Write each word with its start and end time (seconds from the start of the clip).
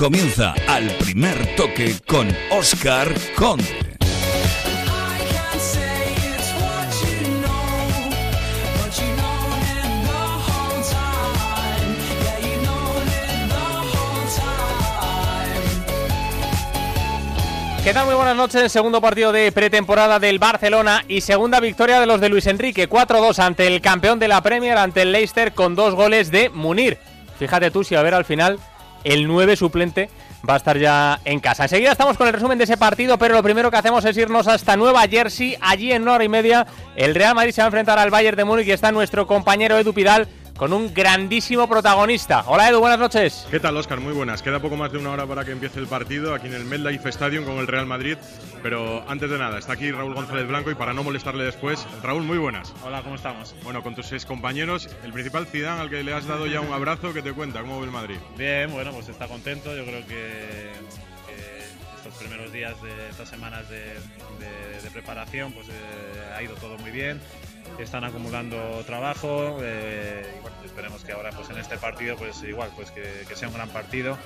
comienza 0.00 0.54
al 0.66 0.88
primer 0.92 1.54
toque 1.56 1.94
con 2.06 2.26
Oscar 2.50 3.06
Conde. 3.36 3.66
¿Qué? 17.84 17.92
Muy 18.06 18.14
buenas 18.14 18.36
noches. 18.36 18.72
Segundo 18.72 19.02
partido 19.02 19.32
de 19.32 19.52
pretemporada 19.52 20.18
del 20.18 20.38
Barcelona 20.38 21.04
y 21.08 21.20
segunda 21.20 21.60
victoria 21.60 22.00
de 22.00 22.06
los 22.06 22.22
de 22.22 22.30
Luis 22.30 22.46
Enrique. 22.46 22.88
4-2 22.88 23.38
ante 23.38 23.66
el 23.66 23.82
campeón 23.82 24.18
de 24.18 24.28
la 24.28 24.42
Premier, 24.42 24.78
ante 24.78 25.02
el 25.02 25.12
Leicester, 25.12 25.52
con 25.52 25.74
dos 25.74 25.94
goles 25.94 26.30
de 26.30 26.48
Munir. 26.48 26.96
Fíjate 27.38 27.70
tú 27.70 27.84
si 27.84 27.96
a 27.96 28.02
ver 28.02 28.14
al 28.14 28.24
final 28.24 28.58
el 29.04 29.26
9 29.26 29.56
suplente 29.56 30.10
va 30.48 30.54
a 30.54 30.56
estar 30.56 30.78
ya 30.78 31.20
en 31.24 31.40
casa. 31.40 31.64
Enseguida 31.64 31.92
estamos 31.92 32.16
con 32.16 32.26
el 32.26 32.32
resumen 32.32 32.58
de 32.58 32.64
ese 32.64 32.76
partido, 32.76 33.18
pero 33.18 33.34
lo 33.34 33.42
primero 33.42 33.70
que 33.70 33.76
hacemos 33.76 34.04
es 34.04 34.16
irnos 34.16 34.48
hasta 34.48 34.76
Nueva 34.76 35.02
Jersey. 35.02 35.56
Allí 35.60 35.92
en 35.92 36.02
una 36.02 36.14
hora 36.14 36.24
y 36.24 36.28
media 36.28 36.66
el 36.96 37.14
Real 37.14 37.34
Madrid 37.34 37.52
se 37.52 37.60
va 37.60 37.66
a 37.66 37.68
enfrentar 37.68 37.98
al 37.98 38.10
Bayern 38.10 38.36
de 38.36 38.44
Múnich 38.44 38.68
y 38.68 38.72
está 38.72 38.92
nuestro 38.92 39.26
compañero 39.26 39.78
Edu 39.78 39.92
Pidal 39.92 40.28
con 40.60 40.74
un 40.74 40.92
grandísimo 40.92 41.66
protagonista. 41.66 42.44
Hola 42.46 42.68
Edu, 42.68 42.80
buenas 42.80 42.98
noches. 42.98 43.46
¿Qué 43.50 43.58
tal 43.58 43.78
Oscar? 43.78 43.98
Muy 43.98 44.12
buenas. 44.12 44.42
Queda 44.42 44.60
poco 44.60 44.76
más 44.76 44.92
de 44.92 44.98
una 44.98 45.10
hora 45.10 45.26
para 45.26 45.42
que 45.42 45.52
empiece 45.52 45.80
el 45.80 45.86
partido 45.86 46.34
aquí 46.34 46.48
en 46.48 46.52
el 46.52 46.66
MetLife 46.66 47.08
Stadium 47.08 47.46
con 47.46 47.56
el 47.56 47.66
Real 47.66 47.86
Madrid, 47.86 48.18
pero 48.62 49.02
antes 49.08 49.30
de 49.30 49.38
nada, 49.38 49.58
está 49.58 49.72
aquí 49.72 49.90
Raúl 49.90 50.12
González 50.12 50.46
Blanco 50.46 50.70
y 50.70 50.74
para 50.74 50.92
no 50.92 51.02
molestarle 51.02 51.44
después, 51.44 51.86
Raúl, 52.02 52.24
muy 52.24 52.36
buenas. 52.36 52.74
Hola, 52.84 53.00
¿cómo 53.00 53.14
estamos? 53.14 53.54
Bueno, 53.62 53.82
con 53.82 53.94
tus 53.94 54.12
ex 54.12 54.26
compañeros, 54.26 54.90
el 55.02 55.14
principal 55.14 55.46
Zidane 55.46 55.80
al 55.80 55.88
que 55.88 56.04
le 56.04 56.12
has 56.12 56.26
dado 56.26 56.46
ya 56.46 56.60
un 56.60 56.74
abrazo, 56.74 57.14
¿qué 57.14 57.22
te 57.22 57.32
cuenta? 57.32 57.62
¿Cómo 57.62 57.80
ve 57.80 57.86
el 57.86 57.92
Madrid? 57.92 58.18
Bien, 58.36 58.70
bueno, 58.70 58.92
pues 58.92 59.08
está 59.08 59.28
contento. 59.28 59.74
Yo 59.74 59.86
creo 59.86 60.06
que, 60.06 60.72
estos 61.96 62.18
primeros 62.18 62.52
días 62.52 62.74
de 62.82 63.08
estas 63.08 63.30
semanas 63.30 63.64
de, 63.70 64.90
preparación, 64.92 65.52
pues 65.52 65.68
eh, 65.68 65.72
ha 66.36 66.42
ido 66.42 66.54
todo 66.56 66.76
muy 66.76 66.90
bien 66.90 67.18
están 67.82 68.04
acumulando 68.04 68.56
trabajo 68.86 69.58
eh, 69.62 70.22
y 70.36 70.40
bueno, 70.40 70.56
esperemos 70.64 71.04
que 71.04 71.12
ahora 71.12 71.30
pues 71.30 71.50
en 71.50 71.58
este 71.58 71.76
partido 71.78 72.16
pues 72.16 72.42
igual 72.42 72.70
pues 72.74 72.90
que, 72.90 73.24
sea 73.34 73.48
un 73.48 73.54
gran 73.54 73.68
partido 73.68 74.18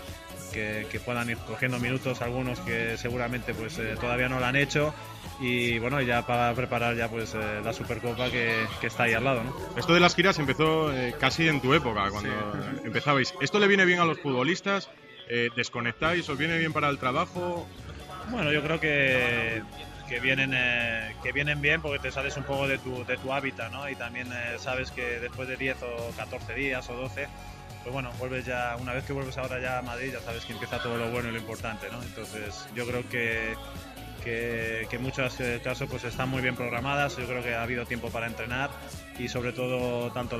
que, 0.53 1.01
puedan 1.05 1.29
ir 1.31 1.37
cogiendo 1.39 1.79
minutos 1.79 2.23
algunos 2.23 2.61
que 2.61 2.97
seguramente 2.97 3.55
pues 3.55 3.79
eh, 3.79 3.97
todavía 4.01 4.29
no 4.29 4.39
lo 4.39 4.47
han 4.47 4.57
hecho. 4.57 4.95
Y 5.41 5.79
bueno 5.81 6.01
ya 6.01 6.25
para 6.27 6.55
preparar 6.55 6.95
ya 6.95 7.09
pues 7.09 7.35
eh, 7.35 7.61
la 7.65 7.73
Supercopa 7.73 8.31
que, 8.31 8.67
está 8.83 9.05
ahí 9.05 9.15
al 9.15 9.25
lado 9.25 9.43
¿no? 9.43 9.53
esto 9.77 9.93
de 9.93 9.99
las 9.99 10.15
giras 10.15 10.39
empezó 10.39 10.93
casi 11.19 11.49
en 11.49 11.61
tu 11.61 11.75
época 11.75 12.09
cuando 12.11 12.31
empezabais. 12.85 13.35
Esto 13.41 13.59
le 13.59 13.67
viene 13.67 13.85
bien 13.85 13.99
a 13.99 14.05
los 14.05 14.21
futbolistas 14.21 14.89
desconectáis 15.57 16.29
os 16.29 16.39
viene 16.39 16.59
bien 16.59 16.73
para 16.73 16.89
el 16.89 16.99
trabajo 16.99 17.67
bueno 18.31 18.53
yo 18.53 18.63
creo 18.63 18.79
que 18.79 19.63
que 20.09 20.21
vienen, 20.21 20.53
eh, 20.55 21.15
que 21.23 21.33
vienen 21.33 21.61
bien 21.61 21.81
porque 21.81 21.99
te 21.99 22.11
sales 22.11 22.37
un 22.37 22.45
poco 22.45 22.69
de 22.69 22.79
tu, 22.79 23.05
de 23.05 23.17
tu 23.17 23.33
hábitat, 23.33 23.71
¿no? 23.71 23.89
Y 23.89 23.97
también 23.97 24.29
eh, 24.33 24.57
sabes 24.59 24.91
que 24.91 25.21
después 25.21 25.49
de 25.49 25.57
10 25.57 25.83
o 25.83 26.11
14 26.17 26.55
días 26.55 26.89
o 26.91 26.95
12, 26.95 27.27
pues 27.83 27.93
bueno, 27.93 28.11
vuelves 28.19 28.47
ya, 28.47 28.77
una 28.81 28.93
vez 28.93 29.05
que 29.05 29.13
vuelves 29.13 29.37
ahora 29.39 29.61
ya 29.61 29.79
a 29.79 29.83
Madrid, 29.83 30.13
ya 30.13 30.21
sabes 30.21 30.45
que 30.45 30.53
empieza 30.53 30.83
todo 30.83 30.97
lo 30.97 31.11
bueno 31.11 31.29
y 31.29 31.33
lo 31.33 31.39
importante, 31.39 31.89
¿no? 31.91 32.03
Entonces 32.03 32.67
yo 32.75 32.87
creo 32.87 33.09
que 33.09 33.55
que, 34.25 34.87
que 34.91 34.97
en 34.97 35.03
muchos 35.03 35.39
eh, 35.41 35.61
casos 35.63 35.89
pues 35.89 36.03
están 36.05 36.29
muy 36.29 36.43
bien 36.43 36.57
programadas. 36.57 37.17
Yo 37.17 37.27
creo 37.27 37.43
que 37.43 37.55
ha 37.55 37.63
habido 37.63 37.87
tiempo 37.87 38.11
para 38.11 38.27
entrenar 38.27 38.71
y 39.19 39.29
sobre 39.29 39.53
todo 39.53 40.11
tanto 40.13 40.37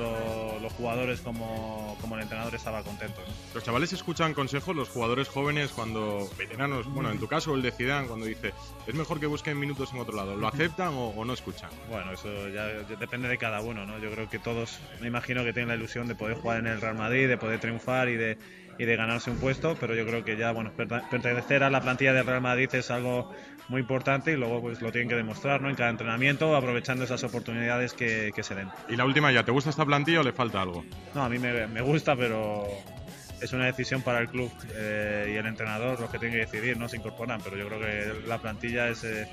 los 0.61 0.73
jugadores 0.73 1.21
como, 1.21 1.97
como, 2.01 2.15
el 2.15 2.23
entrenador 2.23 2.53
estaba 2.55 2.83
contento. 2.83 3.21
Los 3.53 3.63
chavales 3.63 3.93
escuchan 3.93 4.33
consejos, 4.33 4.75
los 4.75 4.89
jugadores 4.89 5.29
jóvenes 5.29 5.71
cuando 5.71 6.29
veteranos, 6.37 6.87
bueno, 6.87 7.11
en 7.11 7.19
tu 7.19 7.27
caso 7.27 7.55
el 7.55 7.61
de 7.61 7.71
Zidane, 7.71 8.07
cuando 8.07 8.25
dice 8.25 8.53
es 8.85 8.95
mejor 8.95 9.19
que 9.19 9.27
busquen 9.27 9.57
minutos 9.59 9.93
en 9.93 9.99
otro 9.99 10.15
lado, 10.15 10.35
¿lo 10.35 10.47
aceptan 10.47 10.93
o, 10.93 11.23
no 11.23 11.33
escuchan? 11.33 11.69
Bueno, 11.89 12.11
eso 12.11 12.49
ya 12.49 12.65
depende 12.99 13.27
de 13.29 13.37
cada 13.37 13.61
uno, 13.61 13.85
¿no? 13.85 13.97
Yo 13.99 14.11
creo 14.11 14.29
que 14.29 14.39
todos, 14.39 14.79
me 14.99 15.07
imagino 15.07 15.43
que 15.43 15.53
tienen 15.53 15.69
la 15.69 15.75
ilusión 15.75 16.07
de 16.07 16.15
poder 16.15 16.37
jugar 16.37 16.59
en 16.59 16.67
el 16.67 16.81
Real 16.81 16.95
Madrid, 16.95 17.27
de 17.27 17.37
poder 17.37 17.59
triunfar 17.59 18.09
y 18.09 18.15
de 18.15 18.37
y 18.77 18.85
de 18.85 18.95
ganarse 18.95 19.31
un 19.31 19.37
puesto, 19.37 19.77
pero 19.79 19.95
yo 19.95 20.05
creo 20.05 20.23
que 20.23 20.37
ya 20.37 20.51
bueno 20.51 20.71
pertenecer 20.73 21.63
a 21.63 21.69
la 21.69 21.81
plantilla 21.81 22.13
del 22.13 22.25
Real 22.25 22.41
Madrid 22.41 22.67
es 22.73 22.91
algo 22.91 23.31
muy 23.67 23.81
importante 23.81 24.31
y 24.31 24.35
luego 24.35 24.61
pues 24.61 24.81
lo 24.81 24.91
tienen 24.91 25.09
que 25.09 25.15
demostrar 25.15 25.61
¿no? 25.61 25.69
en 25.69 25.75
cada 25.75 25.89
entrenamiento, 25.89 26.55
aprovechando 26.55 27.03
esas 27.03 27.23
oportunidades 27.23 27.93
que, 27.93 28.31
que, 28.35 28.43
se 28.43 28.55
den. 28.55 28.69
Y 28.89 28.95
la 28.95 29.05
última 29.05 29.31
ya, 29.31 29.43
¿te 29.43 29.51
gusta 29.51 29.69
esta 29.69 29.85
plantilla 29.85 30.19
o 30.19 30.23
le 30.23 30.33
falta 30.33 30.61
algo? 30.61 30.83
No, 31.13 31.23
a 31.23 31.29
mí 31.29 31.39
me, 31.39 31.67
me 31.67 31.81
gusta, 31.81 32.15
pero 32.15 32.67
es 33.41 33.53
una 33.53 33.65
decisión 33.65 34.01
para 34.01 34.19
el 34.19 34.27
club 34.27 34.51
eh, 34.73 35.31
y 35.33 35.37
el 35.37 35.45
entrenador 35.45 35.99
los 35.99 36.09
que 36.09 36.19
tienen 36.19 36.37
que 36.37 36.45
decidir, 36.45 36.77
¿no? 36.77 36.87
Se 36.87 36.97
incorporan, 36.97 37.41
pero 37.43 37.57
yo 37.57 37.67
creo 37.67 37.79
que 37.79 38.27
la 38.27 38.37
plantilla 38.37 38.89
es... 38.89 39.03
Eh, 39.03 39.27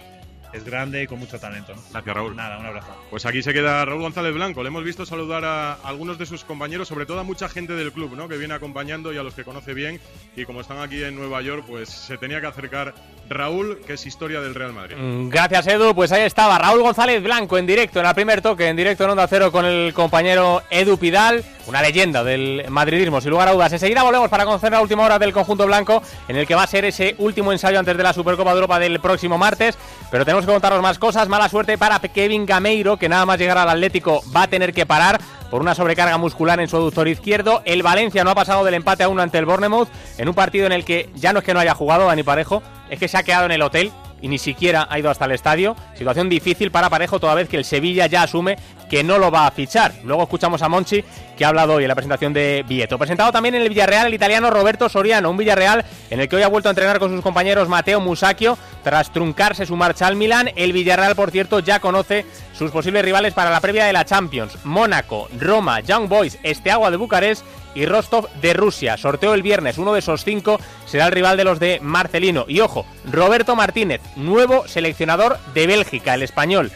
es 0.53 0.65
grande 0.65 1.03
y 1.03 1.07
con 1.07 1.19
mucho 1.19 1.39
talento. 1.39 1.75
Gracias, 1.93 2.15
Raúl. 2.15 2.37
Nada, 2.37 2.59
un 2.59 2.67
abrazo. 2.67 2.89
Pues 3.11 3.27
aquí 3.27 3.43
se 3.43 3.53
queda 3.53 3.85
Raúl 3.85 4.03
González 4.03 4.35
Blanco. 4.35 4.63
Le 4.63 4.69
hemos 4.69 4.85
visto 4.85 5.07
saludar 5.07 5.45
a 5.45 5.75
algunos 5.75 6.19
de 6.19 6.27
sus 6.27 6.45
compañeros, 6.45 6.89
sobre 6.89 7.07
todo 7.07 7.21
a 7.21 7.25
mucha 7.25 7.49
gente 7.49 7.75
del 7.75 7.93
club, 7.93 8.17
¿no? 8.17 8.29
Que 8.29 8.37
viene 8.37 8.55
acompañando 8.55 9.13
y 9.13 9.19
a 9.19 9.23
los 9.23 9.35
que 9.35 9.45
conoce 9.45 9.75
bien. 9.75 10.01
Y 10.37 10.45
como 10.45 10.61
están 10.61 10.79
aquí 10.79 11.03
en 11.03 11.17
Nueva 11.17 11.43
York, 11.43 11.65
pues 11.67 11.89
se 11.89 12.19
tenía 12.19 12.41
que 12.41 12.47
acercar 12.47 12.95
Raúl, 13.29 13.81
que 13.87 13.95
es 13.95 14.07
historia 14.07 14.41
del 14.41 14.55
Real 14.55 14.73
Madrid. 14.73 14.97
Mm, 14.97 15.29
gracias, 15.29 15.67
Edu. 15.67 15.95
Pues 15.95 16.13
ahí 16.13 16.23
estaba 16.23 16.59
Raúl 16.59 16.83
González 16.83 17.23
Blanco 17.23 17.59
en 17.59 17.67
directo, 17.67 18.01
en 18.01 18.07
el 18.07 18.15
primer 18.15 18.43
toque, 18.43 18.69
en 18.69 18.77
directo 18.77 19.05
en 19.05 19.11
Onda 19.11 19.27
Cero 19.27 19.51
con 19.51 19.65
el 19.65 19.93
compañero 19.95 20.63
Edu 20.71 20.99
Pidal, 20.99 21.45
una 21.67 21.83
leyenda 21.83 22.23
del 22.25 22.65
madridismo, 22.69 23.21
sin 23.21 23.31
lugar 23.31 23.49
a 23.49 23.53
dudas. 23.53 23.73
Enseguida 23.73 24.03
volvemos 24.03 24.29
para 24.29 24.45
conocer 24.45 24.73
la 24.73 24.81
última 24.81 25.05
hora 25.05 25.19
del 25.19 25.33
conjunto 25.33 25.67
blanco, 25.67 26.03
en 26.29 26.37
el 26.37 26.47
que 26.47 26.55
va 26.55 26.65
a 26.65 26.67
ser 26.67 26.85
ese 26.85 27.15
último 27.19 27.53
ensayo 27.53 27.79
antes 27.79 27.97
de 27.97 28.03
la 28.03 28.13
Supercopa 28.13 28.51
de 28.51 28.57
Europa 28.57 28.79
del 28.79 29.01
próximo 29.01 29.39
martes. 29.39 29.79
Pero 30.11 30.25
tenemos 30.25 30.42
que 30.47 30.53
contaros 30.53 30.83
más 30.83 30.99
cosas. 30.99 31.29
Mala 31.29 31.49
suerte 31.49 31.79
para 31.79 31.99
Kevin 31.99 32.47
Gameiro, 32.47 32.97
que 32.97 33.09
nada 33.09 33.27
más 33.27 33.39
llegar 33.39 33.59
al 33.59 33.69
Atlético 33.69 34.23
va 34.35 34.43
a 34.43 34.49
tener 34.49 34.73
que 34.73 34.87
parar 34.87 35.21
por 35.51 35.61
una 35.61 35.75
sobrecarga 35.75 36.17
muscular 36.19 36.61
en 36.61 36.69
su 36.69 36.77
aductor 36.77 37.07
izquierdo. 37.09 37.63
El 37.65 37.83
Valencia 37.83 38.25
no 38.25 38.31
ha 38.31 38.35
pasado 38.35 38.65
del 38.65 38.75
empate 38.75 39.05
a 39.05 39.09
uno 39.09 39.23
ante 39.23 39.39
el 39.39 39.47
Bournemouth 39.47 39.89
en 40.19 40.29
un 40.29 40.35
partido 40.35 40.67
en 40.67 40.73
el 40.73 40.85
que 40.85 41.11
ya 41.15 41.33
no 41.33 41.41
es 41.41 41.45
que 41.45 41.55
no 41.55 41.61
haya 41.61 41.75
jugado 41.75 42.07
Dani 42.07 42.23
Parejo, 42.23 42.63
es 42.91 42.99
que 42.99 43.09
se 43.09 43.17
ha 43.17 43.23
quedado 43.23 43.47
en 43.47 43.53
el 43.53 43.63
hotel 43.63 43.93
y 44.23 44.29
ni 44.29 44.39
siquiera 44.39 44.87
ha 44.89 44.99
ido 44.99 45.11
hasta 45.11 45.27
el 45.27 45.33
estadio. 45.33 45.77
Situación 45.95 46.29
difícil 46.29 46.71
para 46.71 46.89
Parejo 46.89 47.21
toda 47.21 47.35
vez 47.35 47.49
que 47.49 47.57
el 47.57 47.65
Sevilla 47.65 48.07
ya 48.07 48.23
asume 48.23 48.57
que 48.93 49.03
no 49.03 49.17
lo 49.17 49.31
va 49.31 49.47
a 49.47 49.51
fichar. 49.51 49.91
Luego 50.05 50.25
escuchamos 50.25 50.61
a 50.61 50.69
Monchi 50.69 51.03
que 51.35 51.47
ha 51.47 51.49
hablado 51.49 51.77
hoy 51.77 51.85
en 51.85 51.89
la 51.89 51.95
presentación 51.95 52.35
de 52.35 52.63
Vieto. 52.69 52.99
Presentado 52.99 53.33
también 53.33 53.55
en 53.55 53.63
el 53.63 53.71
Villarreal 53.71 54.09
el 54.09 54.13
italiano 54.13 54.51
Roberto 54.51 54.87
Soriano, 54.91 55.31
un 55.31 55.39
Villarreal 55.39 55.83
en 56.11 56.21
el 56.21 56.29
que 56.29 56.37
hoy 56.37 56.43
ha 56.43 56.49
vuelto 56.49 56.69
a 56.69 56.73
entrenar 56.73 56.99
con 56.99 57.11
sus 57.11 57.23
compañeros 57.23 57.71
Mateo 57.71 58.01
Musacchio 58.01 58.59
tras 58.85 59.11
truncarse 59.11 59.65
su 59.65 59.77
marcha 59.77 60.07
al 60.07 60.17
Milán. 60.17 60.51
El 60.57 60.75
Villarreal, 60.75 61.17
por 61.17 61.31
cierto, 61.31 61.61
ya 61.61 61.81
conoce 61.81 62.27
sus 62.53 62.71
posibles 62.71 63.03
rivales 63.03 63.33
para 63.33 63.49
la 63.49 63.63
previa 63.63 63.87
de 63.87 63.95
la 63.95 64.05
Champions. 64.05 64.59
Mónaco, 64.63 65.27
Roma, 65.41 65.81
Young 65.81 66.07
Boys, 66.07 66.39
Esteagua 66.43 66.91
de 66.91 66.99
Bucarest 66.99 67.47
y 67.75 67.87
Rostov 67.87 68.29
de 68.43 68.53
Rusia. 68.53 68.99
Sorteo 68.99 69.33
el 69.33 69.43
viernes, 69.43 69.79
uno 69.79 69.95
de 69.95 70.01
esos 70.01 70.23
cinco 70.23 70.61
será 70.85 71.07
el 71.07 71.13
rival 71.13 71.39
de 71.39 71.45
los 71.45 71.59
de 71.59 71.81
Marcelino. 71.81 72.45
Y 72.47 72.61
ojo, 72.61 72.85
Roberto 73.11 73.57
Martínez, 73.57 74.03
nuevo 74.17 74.69
seleccionador 74.69 75.39
de 75.55 75.67
Bélgica, 75.67 76.13
el 76.13 76.23
español, 76.23 76.71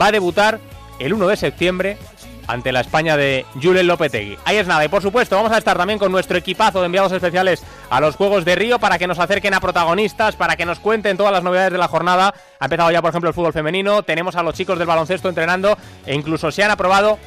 va 0.00 0.06
a 0.06 0.12
debutar 0.12 0.58
el 1.00 1.12
1 1.12 1.26
de 1.26 1.36
septiembre 1.36 1.98
ante 2.46 2.72
la 2.72 2.80
España 2.80 3.16
de 3.16 3.46
Julen 3.60 3.86
Lopetegui. 3.86 4.36
Ahí 4.44 4.56
es 4.56 4.66
nada, 4.66 4.84
y 4.84 4.88
por 4.88 5.02
supuesto 5.02 5.36
vamos 5.36 5.52
a 5.52 5.58
estar 5.58 5.76
también 5.76 5.98
con 5.98 6.10
nuestro 6.10 6.36
equipazo 6.36 6.80
de 6.80 6.86
enviados 6.86 7.12
especiales 7.12 7.62
a 7.90 8.00
los 8.00 8.16
Juegos 8.16 8.44
de 8.44 8.56
Río 8.56 8.78
para 8.78 8.98
que 8.98 9.06
nos 9.06 9.18
acerquen 9.18 9.54
a 9.54 9.60
protagonistas, 9.60 10.36
para 10.36 10.56
que 10.56 10.66
nos 10.66 10.80
cuenten 10.80 11.16
todas 11.16 11.32
las 11.32 11.44
novedades 11.44 11.72
de 11.72 11.78
la 11.78 11.88
jornada. 11.88 12.34
Ha 12.58 12.64
empezado 12.64 12.90
ya, 12.90 13.00
por 13.00 13.10
ejemplo, 13.10 13.30
el 13.30 13.34
fútbol 13.34 13.52
femenino, 13.52 14.02
tenemos 14.02 14.36
a 14.36 14.42
los 14.42 14.54
chicos 14.54 14.78
del 14.78 14.88
baloncesto 14.88 15.28
entrenando 15.28 15.78
e 16.04 16.14
incluso 16.14 16.50
se 16.50 16.64
han 16.64 16.70
aprobado 16.70 17.18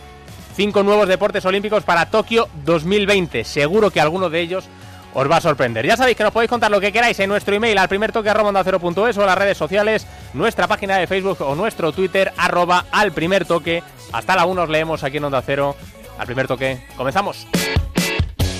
cinco 0.55 0.83
nuevos 0.83 1.07
deportes 1.07 1.45
olímpicos 1.45 1.83
para 1.83 2.07
Tokio 2.07 2.49
2020. 2.65 3.43
Seguro 3.43 3.91
que 3.91 4.01
alguno 4.01 4.29
de 4.29 4.41
ellos 4.41 4.65
os 5.13 5.29
va 5.29 5.37
a 5.37 5.41
sorprender. 5.41 5.85
Ya 5.85 5.97
sabéis 5.97 6.17
que 6.17 6.23
nos 6.23 6.33
podéis 6.33 6.49
contar 6.49 6.71
lo 6.71 6.79
que 6.79 6.91
queráis 6.91 7.19
en 7.19 7.29
nuestro 7.29 7.55
email 7.55 7.77
al 7.77 7.89
primer 7.89 8.11
toque 8.11 8.29
arroba 8.29 8.49
o 8.49 9.03
en 9.03 9.25
las 9.25 9.37
redes 9.37 9.57
sociales, 9.57 10.07
nuestra 10.33 10.67
página 10.67 10.97
de 10.97 11.07
Facebook 11.07 11.41
o 11.41 11.55
nuestro 11.55 11.91
Twitter 11.91 12.33
arroba 12.37 12.85
al 12.91 13.11
primer 13.11 13.45
toque. 13.45 13.83
Hasta 14.11 14.35
la 14.35 14.45
1 14.45 14.63
os 14.63 14.69
leemos 14.69 15.03
aquí 15.03 15.17
en 15.17 15.25
Onda 15.25 15.41
Cero. 15.41 15.75
Al 16.17 16.25
primer 16.25 16.47
toque, 16.47 16.85
comenzamos. 16.95 17.47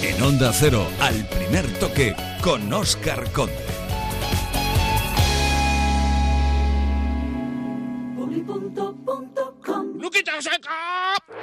En 0.02 0.22
Onda 0.22 0.52
Cero, 0.54 0.86
al 1.00 1.28
primer 1.28 1.68
toque 1.80 2.16
con 2.42 2.72
Oscar 2.74 3.32
Conde. 3.32 3.74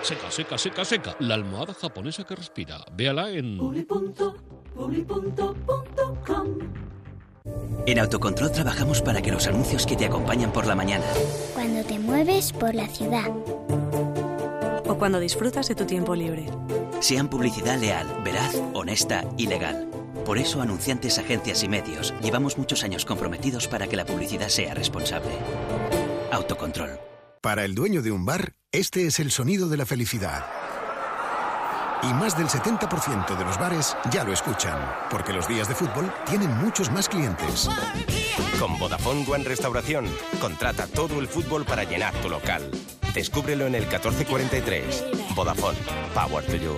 Seca, 0.03 0.31
seca, 0.31 0.59
seca, 0.59 0.85
seca. 0.85 1.17
La 1.21 1.35
almohada 1.35 1.75
japonesa 1.75 2.25
que 2.25 2.35
respira. 2.35 2.85
Véala 2.93 3.31
en... 3.31 3.59
En 7.87 7.99
Autocontrol 7.99 8.53
trabajamos 8.53 9.03
para 9.03 9.21
que 9.23 9.33
los 9.33 9.47
anuncios 9.47 9.87
que 9.87 9.97
te 9.97 10.07
acompañan 10.07 10.53
por 10.53 10.67
la 10.67 10.75
mañana. 10.75 11.05
Cuando 11.55 11.85
te 11.85 11.99
mueves 11.99 12.53
por 12.53 12.75
la 12.75 12.87
ciudad. 12.89 13.31
O 14.87 14.97
cuando 14.97 15.21
disfrutas 15.21 15.69
de 15.69 15.75
tu 15.75 15.87
tiempo 15.87 16.15
libre. 16.15 16.47
Sean 17.01 17.29
publicidad 17.29 17.79
leal, 17.79 18.07
veraz, 18.25 18.61
honesta 18.75 19.25
y 19.37 19.47
legal. 19.47 19.89
Por 20.25 20.39
eso, 20.39 20.61
anunciantes, 20.61 21.19
agencias 21.19 21.63
y 21.63 21.69
medios, 21.69 22.15
llevamos 22.23 22.59
muchos 22.59 22.85
años 22.85 23.05
comprometidos 23.05 23.67
para 23.69 23.87
que 23.87 23.97
la 23.97 24.05
publicidad 24.05 24.49
sea 24.49 24.75
responsable. 24.75 25.33
Autocontrol. 26.31 26.91
Para 27.41 27.65
el 27.65 27.75
dueño 27.75 28.03
de 28.03 28.13
un 28.13 28.27
bar, 28.27 28.53
este 28.71 29.07
es 29.07 29.19
el 29.19 29.31
sonido 29.31 29.69
de 29.69 29.79
la 29.79 29.87
felicidad. 29.87 30.45
Y 32.03 32.15
más 32.15 32.37
del 32.37 32.49
70% 32.49 33.37
de 33.37 33.45
los 33.45 33.59
bares 33.59 33.97
ya 34.11 34.25
lo 34.25 34.33
escuchan, 34.33 34.79
porque 35.11 35.33
los 35.33 35.47
días 35.47 35.69
de 35.69 35.75
fútbol 35.75 36.13
tienen 36.27 36.51
muchos 36.59 36.91
más 36.91 37.09
clientes. 37.09 37.69
Con 38.59 38.79
Vodafone 38.79 39.27
One 39.29 39.45
Restauración, 39.45 40.07
contrata 40.41 40.87
todo 40.87 41.21
el 41.21 41.29
fútbol 41.29 41.65
para 41.65 41.85
llenar 41.85 42.15
tu 42.15 42.31
local. 42.31 42.71
Descúbrelo 43.15 43.67
en 43.67 43.75
el 43.75 43.83
1443. 43.83 45.05
Vodafone, 45.35 45.79
Power 46.15 46.45
to 46.47 46.57
You. 46.57 46.77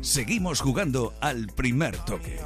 Seguimos 0.00 0.60
jugando 0.60 1.12
al 1.20 1.46
primer 1.48 1.96
toque. 1.98 2.38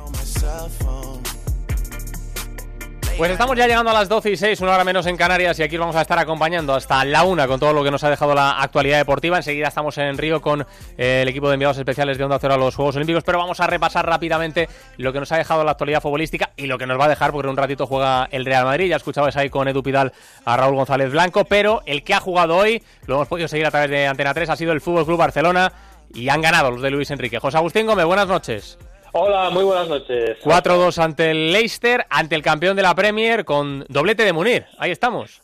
Pues 3.18 3.32
estamos 3.32 3.56
ya 3.56 3.66
llegando 3.66 3.90
a 3.90 3.94
las 3.94 4.08
12 4.08 4.30
y 4.30 4.36
6, 4.36 4.60
una 4.60 4.74
hora 4.74 4.84
menos 4.84 5.04
en 5.06 5.16
Canarias, 5.16 5.58
y 5.58 5.64
aquí 5.64 5.76
vamos 5.76 5.96
a 5.96 6.02
estar 6.02 6.20
acompañando 6.20 6.72
hasta 6.72 7.04
la 7.04 7.24
una 7.24 7.48
con 7.48 7.58
todo 7.58 7.72
lo 7.72 7.82
que 7.82 7.90
nos 7.90 8.04
ha 8.04 8.10
dejado 8.10 8.32
la 8.32 8.62
actualidad 8.62 8.98
deportiva. 8.98 9.36
Enseguida 9.36 9.66
estamos 9.66 9.98
en 9.98 10.16
Río 10.16 10.40
con 10.40 10.64
eh, 10.96 11.22
el 11.22 11.28
equipo 11.28 11.48
de 11.48 11.54
enviados 11.54 11.78
especiales 11.78 12.16
de 12.16 12.22
Onda 12.22 12.38
Cero 12.38 12.54
a 12.54 12.56
los 12.56 12.76
Juegos 12.76 12.94
Olímpicos, 12.94 13.24
pero 13.24 13.38
vamos 13.38 13.58
a 13.58 13.66
repasar 13.66 14.06
rápidamente 14.06 14.68
lo 14.98 15.12
que 15.12 15.18
nos 15.18 15.32
ha 15.32 15.36
dejado 15.36 15.64
la 15.64 15.72
actualidad 15.72 16.00
futbolística 16.00 16.52
y 16.56 16.68
lo 16.68 16.78
que 16.78 16.86
nos 16.86 16.96
va 16.96 17.06
a 17.06 17.08
dejar, 17.08 17.32
porque 17.32 17.46
en 17.46 17.50
un 17.50 17.56
ratito 17.56 17.88
juega 17.88 18.28
el 18.30 18.44
Real 18.44 18.64
Madrid. 18.64 18.88
Ya 18.88 18.96
escuchabais 18.96 19.36
ahí 19.36 19.50
con 19.50 19.66
Edu 19.66 19.82
Pidal 19.82 20.12
a 20.44 20.56
Raúl 20.56 20.76
González 20.76 21.10
Blanco, 21.10 21.44
pero 21.44 21.82
el 21.86 22.04
que 22.04 22.14
ha 22.14 22.20
jugado 22.20 22.56
hoy, 22.56 22.84
lo 23.06 23.16
hemos 23.16 23.26
podido 23.26 23.48
seguir 23.48 23.66
a 23.66 23.72
través 23.72 23.90
de 23.90 24.06
Antena 24.06 24.32
3, 24.32 24.48
ha 24.48 24.54
sido 24.54 24.70
el 24.70 24.80
Fútbol 24.80 25.04
Club 25.04 25.18
Barcelona 25.18 25.72
y 26.14 26.28
han 26.28 26.40
ganado 26.40 26.70
los 26.70 26.82
de 26.82 26.92
Luis 26.92 27.10
Enrique. 27.10 27.40
José 27.40 27.56
Agustín 27.56 27.84
Gómez, 27.84 28.04
buenas 28.06 28.28
noches. 28.28 28.78
Hola, 29.12 29.48
muy 29.50 29.64
buenas 29.64 29.88
noches. 29.88 30.38
4-2 30.42 30.98
ante 31.02 31.30
el 31.30 31.52
Leicester, 31.52 32.04
ante 32.10 32.34
el 32.34 32.42
campeón 32.42 32.76
de 32.76 32.82
la 32.82 32.94
Premier, 32.94 33.44
con 33.44 33.84
doblete 33.88 34.24
de 34.24 34.32
Munir. 34.32 34.66
Ahí 34.78 34.90
estamos. 34.90 35.40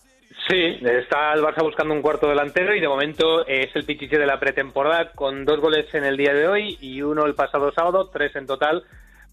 Sí, 0.48 0.78
está 0.82 1.32
el 1.32 1.42
Barça 1.42 1.62
buscando 1.62 1.94
un 1.94 2.02
cuarto 2.02 2.28
delantero 2.28 2.74
y 2.74 2.80
de 2.80 2.88
momento 2.88 3.46
es 3.46 3.74
el 3.74 3.84
pichiche 3.84 4.18
de 4.18 4.26
la 4.26 4.38
pretemporada 4.38 5.12
con 5.12 5.46
dos 5.46 5.58
goles 5.60 5.86
en 5.94 6.04
el 6.04 6.18
día 6.18 6.34
de 6.34 6.46
hoy 6.46 6.76
y 6.82 7.00
uno 7.00 7.24
el 7.24 7.34
pasado 7.34 7.72
sábado, 7.72 8.10
tres 8.12 8.36
en 8.36 8.46
total 8.46 8.84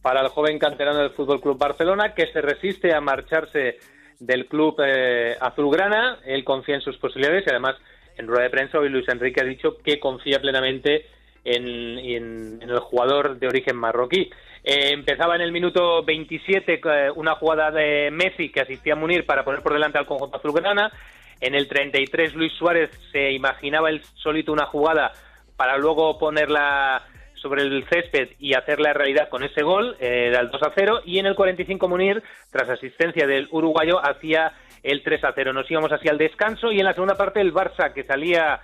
para 0.02 0.22
el 0.22 0.30
joven 0.30 0.58
canterano 0.58 1.00
del 1.00 1.12
Fútbol 1.12 1.42
Club 1.42 1.58
Barcelona 1.58 2.14
que 2.14 2.32
se 2.32 2.42
resiste 2.42 2.94
a 2.94 3.02
marcharse 3.02 3.80
del 4.20 4.46
club 4.46 4.78
eh, 4.86 5.36
azulgrana. 5.42 6.20
Él 6.26 6.46
confía 6.46 6.76
en 6.76 6.82
sus 6.82 6.98
posibilidades 6.98 7.46
y 7.46 7.50
además 7.50 7.76
en 8.18 8.28
rueda 8.28 8.44
de 8.44 8.50
prensa 8.50 8.80
hoy 8.80 8.88
Luis 8.88 9.08
Enrique 9.10 9.42
ha 9.42 9.46
dicho 9.46 9.78
que 9.84 10.00
confía 10.00 10.40
plenamente 10.40 10.96
en, 11.00 11.10
el 11.44 12.80
jugador 12.80 13.38
de 13.40 13.48
origen 13.48 13.76
marroquí. 13.76 14.30
Eh, 14.64 14.92
empezaba 14.92 15.36
en 15.36 15.42
el 15.42 15.52
minuto 15.52 16.04
27 16.04 16.82
eh, 16.84 17.12
una 17.16 17.36
jugada 17.36 17.72
de 17.72 18.12
Messi 18.12 18.50
que 18.50 18.62
asistía 18.62 18.94
a 18.94 18.96
Munir 18.96 19.26
para 19.26 19.44
poner 19.44 19.62
por 19.62 19.74
delante 19.74 19.98
al 19.98 20.06
conjunto 20.06 20.38
azulgrana. 20.38 20.92
En 21.40 21.56
el 21.56 21.68
33 21.68 22.36
Luis 22.36 22.54
Suárez 22.54 22.92
se 23.12 23.32
imaginaba 23.32 23.90
el 23.90 24.04
solito 24.04 24.54
una 24.54 24.68
jugada 24.68 25.14
para 25.58 25.78
luego 25.78 26.20
ponerla 26.20 27.02
sobre 27.34 27.64
el 27.64 27.84
césped 27.90 28.30
y 28.38 28.54
hacerla 28.54 28.94
realidad 28.94 29.30
con 29.30 29.44
ese 29.44 29.64
gol 29.64 29.98
eh, 30.00 30.30
del 30.32 30.52
2 30.52 30.62
a 30.62 30.72
0 30.76 31.02
y 31.06 31.18
en 31.18 31.26
el 31.26 31.34
45 31.34 31.88
Munir 31.88 32.22
tras 32.52 32.70
asistencia 32.70 33.26
del 33.26 33.48
uruguayo 33.50 34.00
hacía 34.00 34.54
el 34.84 35.02
3 35.02 35.24
a 35.24 35.32
0 35.34 35.52
nos 35.52 35.70
íbamos 35.72 35.92
hacia 35.92 36.12
el 36.12 36.20
descanso 36.20 36.72
y 36.72 36.78
en 36.78 36.86
la 36.86 36.94
segunda 36.94 37.16
parte 37.16 37.42
el 37.42 37.52
Barça 37.52 37.94
que 37.94 38.04
salía 38.04 38.62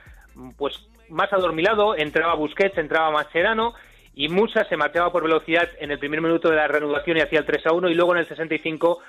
pues 0.58 0.88
más 1.10 1.32
adormilado, 1.32 1.96
entraba 1.96 2.36
Busquets, 2.36 2.78
entraba 2.78 3.12
Mascherano 3.12 3.74
y 4.14 4.30
Musa 4.30 4.66
se 4.66 4.78
marchaba 4.78 5.12
por 5.12 5.24
velocidad 5.24 5.70
en 5.80 5.92
el 5.92 6.00
primer 6.00 6.22
minuto 6.22 6.50
de 6.50 6.56
la 6.56 6.68
reanudación 6.68 7.18
y 7.18 7.22
hacía 7.22 7.40
el 7.40 7.46
3 7.46 7.68
a 7.68 7.74
1 7.74 7.90
y 7.90 7.94
luego 7.94 8.14
en 8.14 8.20
el 8.20 8.28
65 8.28 9.00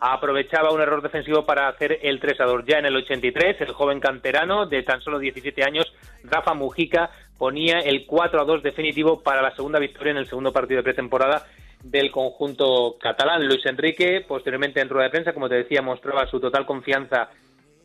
aprovechaba 0.00 0.72
un 0.72 0.80
error 0.80 1.02
defensivo 1.02 1.44
para 1.44 1.68
hacer 1.68 1.98
el 2.02 2.20
3 2.20 2.40
a 2.40 2.44
2. 2.44 2.64
Ya 2.66 2.78
en 2.78 2.86
el 2.86 2.96
83 2.96 3.60
el 3.60 3.72
joven 3.72 4.00
canterano 4.00 4.66
de 4.66 4.82
tan 4.82 5.00
solo 5.00 5.18
17 5.18 5.64
años, 5.64 5.92
Rafa 6.24 6.54
Mujica, 6.54 7.10
ponía 7.36 7.78
el 7.78 8.06
4 8.06 8.40
a 8.40 8.44
2 8.44 8.62
definitivo 8.62 9.22
para 9.22 9.42
la 9.42 9.54
segunda 9.54 9.78
victoria 9.78 10.12
en 10.12 10.18
el 10.18 10.26
segundo 10.26 10.52
partido 10.52 10.78
de 10.78 10.84
pretemporada 10.84 11.46
del 11.82 12.10
conjunto 12.10 12.96
catalán. 13.00 13.46
Luis 13.46 13.64
Enrique, 13.66 14.24
posteriormente 14.26 14.80
en 14.80 14.88
rueda 14.88 15.04
de 15.04 15.10
prensa, 15.10 15.32
como 15.32 15.48
te 15.48 15.56
decía, 15.56 15.82
mostraba 15.82 16.26
su 16.26 16.40
total 16.40 16.66
confianza 16.66 17.30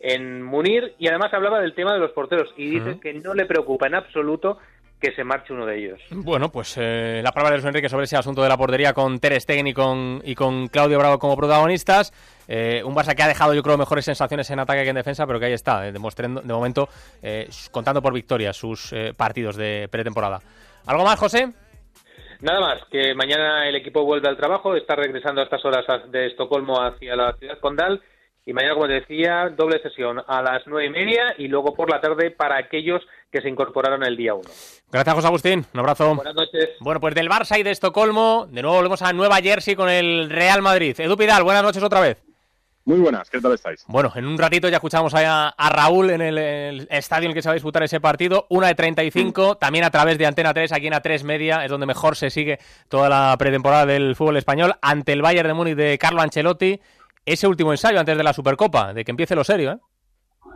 en 0.04 0.44
Munir 0.44 0.96
y 1.00 1.08
además 1.08 1.34
hablaba 1.34 1.62
del 1.62 1.74
tema 1.74 1.94
de 1.94 2.00
los 2.00 2.12
porteros 2.12 2.54
y 2.58 2.72
dice 2.72 3.00
que 3.00 3.14
no 3.14 3.34
le 3.34 3.46
preocupa 3.46 3.88
en 3.88 3.96
absoluto 3.96 4.58
que 5.00 5.14
se 5.14 5.24
marche 5.24 5.54
uno 5.54 5.66
de 5.66 5.78
ellos. 5.78 6.00
Bueno, 6.12 6.50
pues 6.50 6.78
eh, 6.78 7.22
la 7.24 7.32
palabra 7.32 7.52
de 7.52 7.58
Luis 7.58 7.68
Enrique 7.68 7.90
sobre 7.90 8.06
ese 8.06 8.18
asunto 8.18 8.42
de 8.42 8.50
la 8.50 8.58
portería 8.58 8.94
con 8.94 9.20
Ter 9.20 9.40
Stegen 9.40 9.68
y 9.68 9.74
con, 9.74 10.22
y 10.24 10.36
con 10.36 10.68
Claudio 10.68 11.00
Bravo 11.00 11.20
como 11.20 11.36
protagonistas. 11.36 12.14
Eh, 12.48 12.82
un 12.86 12.94
Barça 12.94 13.16
que 13.16 13.24
ha 13.24 13.28
dejado, 13.28 13.54
yo 13.54 13.64
creo, 13.64 13.78
mejores 13.78 14.06
sensaciones 14.06 14.50
en 14.52 14.60
ataque 14.60 14.84
que 14.84 14.90
en 14.90 14.96
defensa, 14.96 15.26
pero 15.26 15.40
que 15.40 15.48
ahí 15.48 15.54
está, 15.54 15.88
eh, 15.88 15.92
demostrando, 15.94 16.42
de 16.42 16.54
momento, 16.54 16.90
contando 17.72 18.02
por 18.02 18.14
victoria 18.14 18.54
sus 18.54 18.94
partidos 19.18 19.56
de 19.56 19.88
pretemporada. 19.90 20.40
¿Algo 20.86 21.04
más, 21.04 21.20
José? 21.20 21.48
Nada 22.42 22.60
más, 22.60 22.82
que 22.92 23.14
mañana 23.14 23.68
el 23.68 23.76
equipo 23.76 24.04
vuelve 24.04 24.28
al 24.28 24.38
trabajo, 24.38 24.76
está 24.76 24.96
regresando 24.96 25.40
a 25.42 25.46
estas 25.46 25.64
horas 25.64 25.86
de 26.12 26.28
Estocolmo 26.28 26.82
hacia 26.82 27.16
la 27.16 27.34
ciudad 27.38 27.60
condal 27.60 28.02
y 28.46 28.54
mañana, 28.54 28.74
como 28.74 28.88
te 28.88 28.94
decía, 28.94 29.50
doble 29.50 29.82
sesión 29.82 30.22
a 30.28 30.42
las 30.42 30.64
nueve 30.66 30.88
y 30.88 30.90
media 30.90 31.34
y 31.38 31.48
luego 31.48 31.74
por 31.74 31.90
la 31.90 32.02
tarde 32.02 32.32
para 32.32 32.58
aquellos 32.58 33.02
que 33.32 33.42
se 33.42 33.50
incorporaron 33.50 34.04
el 34.04 34.18
día 34.18 34.34
1. 34.34 34.44
Gracias, 34.92 35.16
José 35.16 35.28
Agustín. 35.28 35.66
Un 35.74 35.80
abrazo. 35.80 36.16
Buenas 36.16 36.36
noches. 36.36 36.70
Bueno, 36.80 37.00
pues 37.00 37.16
del 37.16 37.30
Barça 37.30 37.58
y 37.60 37.64
de 37.64 37.72
Estocolmo, 37.72 38.48
de 38.50 38.62
nuevo 38.62 38.76
volvemos 38.76 39.02
a 39.02 39.14
Nueva 39.14 39.38
Jersey 39.38 39.76
con 39.76 39.90
el 39.90 40.30
Real 40.30 40.62
Madrid. 40.62 41.00
Edu 41.00 41.16
Pidal, 41.18 41.44
buenas 41.44 41.64
noches 41.64 41.82
otra 41.82 42.02
vez. 42.02 42.22
Muy 42.86 43.00
buenas, 43.00 43.30
¿qué 43.30 43.40
tal 43.40 43.54
estáis? 43.54 43.86
Bueno, 43.88 44.12
en 44.14 44.26
un 44.26 44.38
ratito 44.38 44.68
ya 44.68 44.76
escuchamos 44.76 45.14
a, 45.14 45.48
a 45.48 45.70
Raúl 45.70 46.10
en 46.10 46.22
el, 46.22 46.86
estadio 46.92 47.28
en 47.28 47.32
el 47.32 47.34
que 47.34 47.42
se 47.42 47.48
va 47.48 47.54
a 47.54 47.56
disputar 47.56 47.82
ese 47.82 48.02
partido, 48.02 48.46
una 48.50 48.68
de 48.68 48.76
35, 48.76 49.56
también 49.56 49.86
a 49.86 49.90
través 49.90 50.18
de 50.18 50.26
Antena 50.26 50.54
3, 50.54 50.74
aquí 50.74 50.88
en 50.88 50.94
A3 50.94 51.24
Media, 51.24 51.64
es 51.64 51.72
donde 51.72 51.86
mejor 51.86 52.18
se 52.18 52.30
sigue 52.30 52.60
toda 52.90 53.08
la 53.08 53.38
pretemporada 53.40 53.86
del 53.86 54.18
fútbol 54.18 54.36
español, 54.36 54.76
ante 54.82 55.14
el 55.14 55.22
Bayern 55.22 55.48
de 55.48 55.54
Múnich 55.54 55.76
de 55.78 55.98
Carlo 55.98 56.22
Ancelotti 56.22 56.82
ese 57.26 57.48
último 57.48 57.72
ensayo 57.72 58.00
antes 58.00 58.18
de 58.18 58.24
la 58.24 58.34
Supercopa, 58.34 58.94
de 58.94 59.04
que 59.04 59.12
empiece 59.12 59.36
lo 59.36 59.44
serio, 59.44 59.72
¿eh? 59.72 59.78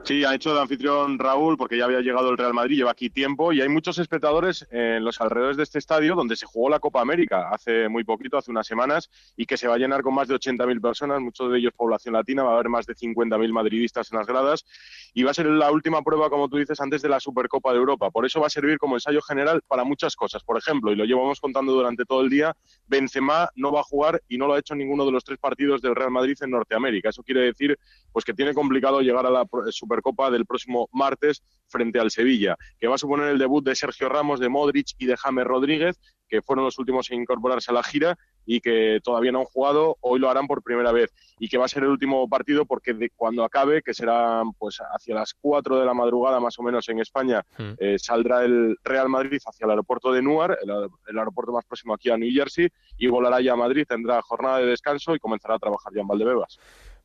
Sí, 0.03 0.23
ha 0.23 0.33
hecho 0.33 0.53
de 0.53 0.61
anfitrión 0.61 1.19
Raúl 1.19 1.57
porque 1.57 1.77
ya 1.77 1.83
había 1.83 1.99
llegado 1.99 2.29
el 2.29 2.37
Real 2.37 2.53
Madrid, 2.53 2.77
lleva 2.77 2.91
aquí 2.91 3.09
tiempo 3.09 3.51
y 3.51 3.59
hay 3.59 3.67
muchos 3.67 3.97
espectadores 3.97 4.65
en 4.71 5.03
los 5.03 5.19
alrededores 5.19 5.57
de 5.57 5.63
este 5.63 5.79
estadio 5.79 6.15
donde 6.15 6.37
se 6.37 6.45
jugó 6.45 6.69
la 6.69 6.79
Copa 6.79 7.01
América 7.01 7.49
hace 7.51 7.89
muy 7.89 8.05
poquito, 8.05 8.37
hace 8.37 8.49
unas 8.49 8.65
semanas, 8.65 9.09
y 9.35 9.45
que 9.45 9.57
se 9.57 9.67
va 9.67 9.75
a 9.75 9.77
llenar 9.77 10.03
con 10.03 10.13
más 10.13 10.29
de 10.29 10.35
80.000 10.35 10.79
personas, 10.79 11.19
muchos 11.19 11.51
de 11.51 11.57
ellos 11.57 11.73
población 11.75 12.13
latina, 12.13 12.43
va 12.43 12.51
a 12.51 12.53
haber 12.53 12.69
más 12.69 12.85
de 12.85 12.95
50.000 12.95 13.51
madridistas 13.51 14.09
en 14.13 14.19
las 14.19 14.27
gradas 14.27 14.65
y 15.13 15.23
va 15.23 15.31
a 15.31 15.33
ser 15.33 15.47
la 15.47 15.71
última 15.71 16.01
prueba, 16.01 16.29
como 16.29 16.47
tú 16.47 16.55
dices, 16.55 16.79
antes 16.79 17.01
de 17.01 17.09
la 17.09 17.19
Supercopa 17.19 17.73
de 17.73 17.79
Europa. 17.79 18.09
Por 18.09 18.25
eso 18.25 18.39
va 18.39 18.47
a 18.47 18.49
servir 18.49 18.77
como 18.77 18.95
ensayo 18.95 19.21
general 19.21 19.61
para 19.67 19.83
muchas 19.83 20.15
cosas. 20.15 20.41
Por 20.41 20.57
ejemplo, 20.57 20.93
y 20.93 20.95
lo 20.95 21.03
llevamos 21.03 21.41
contando 21.41 21.73
durante 21.73 22.05
todo 22.05 22.21
el 22.21 22.29
día, 22.29 22.55
Benzema 22.87 23.49
no 23.55 23.73
va 23.73 23.81
a 23.81 23.83
jugar 23.83 24.21
y 24.29 24.37
no 24.37 24.47
lo 24.47 24.53
ha 24.53 24.59
hecho 24.59 24.73
en 24.73 24.79
ninguno 24.79 25.05
de 25.05 25.11
los 25.11 25.25
tres 25.25 25.37
partidos 25.37 25.81
del 25.81 25.95
Real 25.95 26.11
Madrid 26.11 26.37
en 26.39 26.51
Norteamérica. 26.51 27.09
Eso 27.09 27.23
quiere 27.23 27.41
decir 27.41 27.77
pues 28.13 28.23
que 28.23 28.33
tiene 28.33 28.53
complicado 28.53 29.01
llegar 29.01 29.25
a 29.25 29.29
la 29.29 29.45
Supercopa 29.69 29.86
Copa 30.01 30.29
del 30.29 30.45
próximo 30.45 30.87
martes 30.91 31.43
frente 31.67 31.99
al 31.99 32.11
Sevilla, 32.11 32.55
que 32.79 32.87
va 32.87 32.95
a 32.95 32.97
suponer 32.97 33.27
el 33.29 33.37
debut 33.37 33.63
de 33.63 33.75
Sergio 33.75 34.09
Ramos, 34.09 34.39
de 34.39 34.49
Modric 34.49 34.87
y 34.97 35.05
de 35.05 35.17
James 35.17 35.45
Rodríguez, 35.45 35.99
que 36.27 36.41
fueron 36.41 36.65
los 36.65 36.77
últimos 36.77 37.09
en 37.11 37.21
incorporarse 37.21 37.71
a 37.71 37.73
la 37.73 37.83
gira 37.83 38.17
y 38.45 38.61
que 38.61 38.99
todavía 39.03 39.31
no 39.31 39.39
han 39.39 39.45
jugado, 39.45 39.97
hoy 40.01 40.19
lo 40.19 40.29
harán 40.29 40.47
por 40.47 40.63
primera 40.63 40.91
vez 40.91 41.13
y 41.37 41.49
que 41.49 41.57
va 41.57 41.65
a 41.65 41.67
ser 41.67 41.83
el 41.83 41.89
último 41.89 42.27
partido 42.29 42.65
porque 42.65 42.93
de 42.93 43.09
cuando 43.09 43.43
acabe, 43.43 43.81
que 43.81 43.93
será 43.93 44.41
pues 44.57 44.77
hacia 44.79 45.15
las 45.15 45.33
4 45.33 45.79
de 45.79 45.85
la 45.85 45.93
madrugada 45.93 46.39
más 46.39 46.57
o 46.57 46.63
menos 46.63 46.87
en 46.89 46.99
España, 46.99 47.45
hmm. 47.57 47.73
eh, 47.77 47.99
saldrá 47.99 48.45
el 48.45 48.77
Real 48.83 49.09
Madrid 49.09 49.39
hacia 49.45 49.65
el 49.65 49.71
aeropuerto 49.71 50.11
de 50.11 50.21
Newark, 50.21 50.57
el, 50.63 51.17
aeropuerto 51.17 51.51
más 51.51 51.65
próximo 51.65 51.93
aquí 51.93 52.09
a 52.09 52.17
New 52.17 52.31
Jersey, 52.33 52.69
y 52.97 53.07
volará 53.07 53.41
ya 53.41 53.53
a 53.53 53.57
Madrid, 53.57 53.85
tendrá 53.87 54.21
jornada 54.21 54.59
de 54.59 54.67
descanso 54.67 55.13
y 55.13 55.19
comenzará 55.19 55.55
a 55.55 55.59
trabajar 55.59 55.93
ya 55.93 56.01
en 56.01 56.07
Valdebebas. 56.07 56.57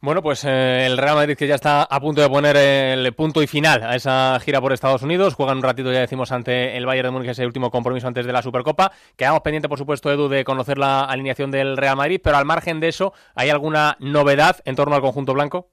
Bueno, 0.05 0.21
pues 0.21 0.45
eh, 0.45 0.85
el 0.85 0.99
Real 0.99 1.15
Madrid 1.15 1.37
que 1.37 1.47
ya 1.47 1.55
está 1.55 1.85
a 1.85 2.01
punto 2.01 2.21
de 2.21 2.29
poner 2.29 2.57
el 2.57 3.13
punto 3.15 3.41
y 3.41 3.47
final 3.47 3.85
a 3.85 3.95
esa 3.95 4.37
gira 4.41 4.61
por 4.61 4.73
Estados 4.73 5.05
Unidos. 5.05 5.35
Juegan 5.35 5.59
un 5.59 5.63
ratito, 5.63 5.93
ya 5.93 6.01
decimos, 6.01 6.33
ante 6.33 6.77
el 6.77 6.85
Bayern 6.87 7.07
de 7.07 7.11
Múnich, 7.13 7.31
ese 7.31 7.47
último 7.47 7.71
compromiso 7.71 8.09
antes 8.09 8.27
de 8.27 8.33
la 8.33 8.43
Supercopa. 8.43 8.91
Quedamos 9.17 9.43
pendiente, 9.43 9.69
por 9.69 9.79
supuesto, 9.79 10.11
Edu, 10.11 10.29
de 10.29 10.43
conocer 10.43 10.77
la 10.77 11.05
alineación 11.05 11.53
del 11.53 11.77
Real 11.77 11.97
Madrid, 11.97 12.21
pero 12.21 12.37
al 12.37 12.45
margen 12.45 12.81
de 12.81 12.89
eso, 12.89 13.13
¿hay 13.37 13.51
alguna 13.51 13.97
novedad 14.01 14.57
en 14.65 14.75
torno 14.75 14.97
al 14.97 15.03
conjunto 15.03 15.35
blanco? 15.35 15.69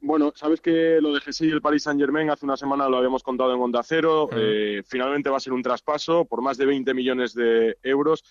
Bueno, 0.00 0.32
sabes 0.34 0.60
que 0.60 0.98
lo 1.00 1.14
de 1.14 1.20
Gesell 1.20 1.50
y 1.50 1.52
el 1.52 1.62
Paris 1.62 1.84
Saint 1.84 2.00
Germain 2.00 2.30
hace 2.30 2.44
una 2.44 2.56
semana 2.56 2.88
lo 2.88 2.96
habíamos 2.96 3.22
contado 3.22 3.54
en 3.54 3.60
Onda 3.60 3.84
Cero. 3.84 4.28
Eh, 4.32 4.82
finalmente 4.84 5.30
va 5.30 5.36
a 5.36 5.40
ser 5.40 5.52
un 5.52 5.62
traspaso 5.62 6.24
por 6.24 6.42
más 6.42 6.58
de 6.58 6.66
20 6.66 6.92
millones 6.94 7.32
de 7.32 7.76
euros. 7.84 8.24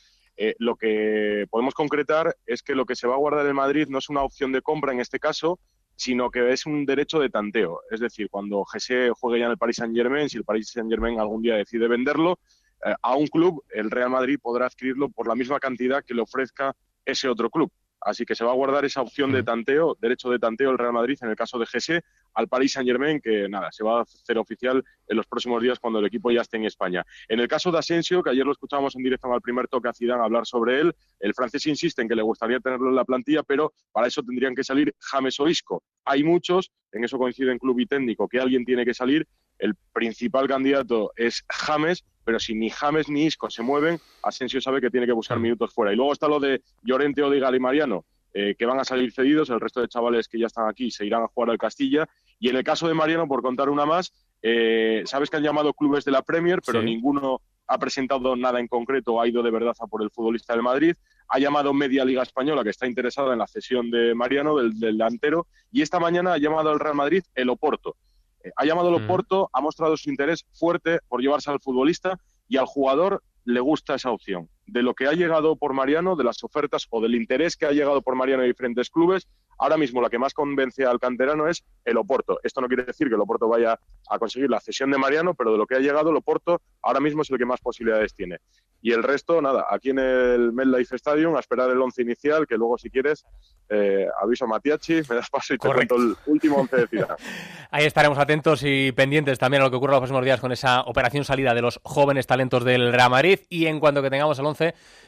Eh, 0.43 0.55
lo 0.57 0.75
que 0.75 1.45
podemos 1.51 1.75
concretar 1.75 2.35
es 2.47 2.63
que 2.63 2.73
lo 2.73 2.87
que 2.87 2.95
se 2.95 3.05
va 3.05 3.13
a 3.13 3.19
guardar 3.19 3.45
en 3.45 3.55
Madrid 3.55 3.85
no 3.89 3.99
es 3.99 4.09
una 4.09 4.23
opción 4.23 4.51
de 4.51 4.63
compra 4.63 4.91
en 4.91 4.99
este 4.99 5.19
caso, 5.19 5.59
sino 5.95 6.31
que 6.31 6.51
es 6.51 6.65
un 6.65 6.83
derecho 6.83 7.19
de 7.19 7.29
tanteo. 7.29 7.81
Es 7.91 7.99
decir, 7.99 8.27
cuando 8.27 8.65
Gese 8.65 9.11
juegue 9.11 9.37
ya 9.37 9.45
en 9.45 9.51
el 9.51 9.59
Paris 9.59 9.75
Saint-Germain, 9.75 10.29
si 10.29 10.37
el 10.37 10.43
Paris 10.43 10.71
Saint-Germain 10.71 11.19
algún 11.19 11.43
día 11.43 11.57
decide 11.57 11.87
venderlo, 11.87 12.39
eh, 12.83 12.95
a 13.03 13.15
un 13.15 13.27
club, 13.27 13.63
el 13.69 13.91
Real 13.91 14.09
Madrid 14.09 14.39
podrá 14.41 14.65
adquirirlo 14.65 15.09
por 15.09 15.27
la 15.27 15.35
misma 15.35 15.59
cantidad 15.59 16.03
que 16.03 16.15
le 16.15 16.23
ofrezca 16.23 16.75
ese 17.05 17.29
otro 17.29 17.51
club. 17.51 17.71
Así 18.01 18.25
que 18.25 18.35
se 18.35 18.43
va 18.43 18.51
a 18.51 18.55
guardar 18.55 18.83
esa 18.83 19.01
opción 19.01 19.31
de 19.31 19.43
tanteo, 19.43 19.95
derecho 20.01 20.29
de 20.29 20.39
tanteo 20.39 20.71
el 20.71 20.77
Real 20.77 20.93
Madrid 20.93 21.17
en 21.21 21.29
el 21.29 21.35
caso 21.35 21.59
de 21.59 21.67
Gese 21.67 22.03
al 22.33 22.47
Paris 22.47 22.73
Saint 22.73 22.87
Germain, 22.87 23.21
que 23.21 23.47
nada, 23.47 23.71
se 23.71 23.83
va 23.83 23.99
a 23.99 24.01
hacer 24.01 24.37
oficial 24.37 24.83
en 25.07 25.17
los 25.17 25.27
próximos 25.27 25.61
días 25.61 25.79
cuando 25.79 25.99
el 25.99 26.05
equipo 26.05 26.31
ya 26.31 26.41
esté 26.41 26.57
en 26.57 26.65
España. 26.65 27.05
En 27.27 27.39
el 27.39 27.47
caso 27.47 27.71
de 27.71 27.77
Asensio, 27.77 28.23
que 28.23 28.31
ayer 28.31 28.45
lo 28.45 28.53
escuchábamos 28.53 28.95
en 28.95 29.03
directo 29.03 29.31
al 29.31 29.41
primer 29.41 29.67
toque 29.67 29.89
a 29.89 29.93
Zidane 29.93 30.23
hablar 30.23 30.45
sobre 30.45 30.79
él, 30.79 30.95
el 31.19 31.33
francés 31.33 31.65
insiste 31.67 32.01
en 32.01 32.07
que 32.07 32.15
le 32.15 32.23
gustaría 32.23 32.59
tenerlo 32.59 32.89
en 32.89 32.95
la 32.95 33.05
plantilla, 33.05 33.43
pero 33.43 33.73
para 33.91 34.07
eso 34.07 34.23
tendrían 34.23 34.55
que 34.55 34.63
salir 34.63 34.95
James 34.99 35.39
o 35.39 35.47
Isco. 35.47 35.83
Hay 36.05 36.23
muchos, 36.23 36.71
en 36.91 37.03
eso 37.03 37.17
coinciden 37.17 37.59
club 37.59 37.79
y 37.79 37.85
técnico, 37.85 38.27
que 38.27 38.39
alguien 38.39 38.65
tiene 38.65 38.85
que 38.85 38.93
salir. 38.93 39.27
El 39.59 39.75
principal 39.93 40.47
candidato 40.47 41.11
es 41.15 41.43
James, 41.47 42.03
pero 42.23 42.39
si 42.39 42.53
ni 42.53 42.69
James 42.69 43.09
ni 43.09 43.25
Isco 43.25 43.49
se 43.49 43.63
mueven, 43.63 43.99
Asensio 44.23 44.61
sabe 44.61 44.81
que 44.81 44.89
tiene 44.89 45.05
que 45.05 45.13
buscar 45.13 45.39
minutos 45.39 45.73
fuera. 45.73 45.93
Y 45.93 45.95
luego 45.95 46.13
está 46.13 46.27
lo 46.27 46.39
de 46.39 46.61
Llorente, 46.83 47.23
Odigal 47.23 47.55
y 47.55 47.59
Mariano, 47.59 48.05
eh, 48.33 48.55
que 48.57 48.65
van 48.65 48.79
a 48.79 48.83
salir 48.83 49.11
cedidos, 49.11 49.49
el 49.49 49.59
resto 49.59 49.81
de 49.81 49.87
chavales 49.87 50.27
que 50.27 50.39
ya 50.39 50.47
están 50.47 50.69
aquí 50.69 50.91
se 50.91 51.05
irán 51.05 51.23
a 51.23 51.27
jugar 51.27 51.49
al 51.49 51.57
Castilla. 51.57 52.07
Y 52.39 52.49
en 52.49 52.55
el 52.55 52.63
caso 52.63 52.87
de 52.87 52.93
Mariano, 52.93 53.27
por 53.27 53.41
contar 53.41 53.69
una 53.69 53.85
más, 53.85 54.13
eh, 54.41 55.03
sabes 55.05 55.29
que 55.29 55.37
han 55.37 55.43
llamado 55.43 55.73
clubes 55.73 56.05
de 56.05 56.11
la 56.11 56.21
Premier, 56.21 56.61
pero 56.65 56.81
ninguno 56.81 57.41
ha 57.67 57.77
presentado 57.77 58.35
nada 58.35 58.59
en 58.59 58.67
concreto, 58.67 59.21
ha 59.21 59.27
ido 59.27 59.43
de 59.43 59.51
verdad 59.51 59.75
a 59.79 59.87
por 59.87 60.01
el 60.01 60.11
futbolista 60.11 60.53
del 60.53 60.63
Madrid. 60.63 60.95
Ha 61.29 61.39
llamado 61.39 61.73
Media 61.73 62.03
Liga 62.03 62.23
Española, 62.23 62.63
que 62.63 62.71
está 62.71 62.87
interesada 62.87 63.31
en 63.31 63.39
la 63.39 63.47
cesión 63.47 63.89
de 63.89 64.13
Mariano, 64.13 64.57
del, 64.57 64.77
delantero, 64.77 65.47
y 65.71 65.81
esta 65.81 65.99
mañana 65.99 66.33
ha 66.33 66.37
llamado 66.37 66.69
al 66.69 66.79
Real 66.79 66.95
Madrid 66.95 67.23
el 67.35 67.49
Oporto. 67.49 67.95
Eh, 68.43 68.51
ha 68.55 68.65
llamado 68.65 68.89
el 68.89 69.03
Oporto, 69.03 69.49
ha 69.53 69.61
mostrado 69.61 69.97
su 69.97 70.09
interés 70.09 70.45
fuerte 70.53 70.99
por 71.07 71.21
llevarse 71.21 71.51
al 71.51 71.59
futbolista 71.59 72.19
y 72.47 72.57
al 72.57 72.65
jugador 72.65 73.23
le 73.45 73.59
gusta 73.59 73.95
esa 73.95 74.11
opción. 74.11 74.49
De 74.71 74.81
lo 74.81 74.93
que 74.93 75.05
ha 75.05 75.11
llegado 75.11 75.57
por 75.57 75.73
Mariano, 75.73 76.15
de 76.15 76.23
las 76.23 76.41
ofertas 76.45 76.87
o 76.89 77.01
del 77.01 77.15
interés 77.15 77.57
que 77.57 77.65
ha 77.65 77.71
llegado 77.71 78.01
por 78.01 78.15
Mariano 78.15 78.43
en 78.43 78.49
diferentes 78.49 78.89
clubes, 78.89 79.27
ahora 79.57 79.75
mismo 79.75 80.01
la 80.01 80.09
que 80.09 80.17
más 80.17 80.33
convence 80.33 80.85
al 80.85 80.97
canterano 80.97 81.47
es 81.49 81.65
el 81.83 81.97
Oporto. 81.97 82.39
Esto 82.41 82.61
no 82.61 82.67
quiere 82.67 82.85
decir 82.85 83.09
que 83.09 83.15
el 83.15 83.21
Oporto 83.21 83.49
vaya 83.49 83.77
a 84.09 84.17
conseguir 84.17 84.49
la 84.49 84.61
cesión 84.61 84.89
de 84.89 84.97
Mariano, 84.97 85.33
pero 85.33 85.51
de 85.51 85.57
lo 85.57 85.67
que 85.67 85.75
ha 85.75 85.79
llegado 85.79 86.09
el 86.09 86.15
Oporto 86.15 86.61
ahora 86.81 87.01
mismo 87.01 87.21
es 87.21 87.29
el 87.29 87.37
que 87.37 87.45
más 87.45 87.59
posibilidades 87.59 88.15
tiene. 88.15 88.37
Y 88.81 88.93
el 88.93 89.03
resto, 89.03 89.41
nada, 89.41 89.67
aquí 89.69 89.91
en 89.91 89.99
el 89.99 90.53
MetLife 90.53 90.95
Stadium 90.95 91.35
a 91.35 91.39
esperar 91.39 91.69
el 91.69 91.79
once 91.79 92.01
inicial, 92.01 92.47
que 92.47 92.55
luego 92.55 92.77
si 92.77 92.89
quieres 92.89 93.25
eh, 93.69 94.07
aviso 94.21 94.45
a 94.45 94.47
Matiachi, 94.47 95.01
me 95.07 95.15
das 95.15 95.29
paso 95.29 95.53
y 95.53 95.57
te 95.57 95.67
cuento 95.67 95.95
el 95.97 96.15
último 96.25 96.57
once 96.57 96.77
de 96.77 96.87
ciudad. 96.87 97.15
Ahí 97.71 97.85
estaremos 97.85 98.17
atentos 98.17 98.63
y 98.63 98.91
pendientes 98.91 99.37
también 99.37 99.61
a 99.61 99.65
lo 99.65 99.71
que 99.71 99.77
ocurra 99.77 99.93
los 99.93 99.99
próximos 99.99 100.25
días 100.25 100.41
con 100.41 100.51
esa 100.51 100.81
operación 100.81 101.23
salida 101.23 101.53
de 101.53 101.61
los 101.61 101.79
jóvenes 101.83 102.25
talentos 102.25 102.65
del 102.65 102.91
Real 102.91 103.11
Madrid 103.11 103.39
y 103.49 103.67
en 103.67 103.79
cuanto 103.79 104.01
que 104.01 104.09
tengamos 104.09 104.39
el 104.39 104.45
once 104.47 104.60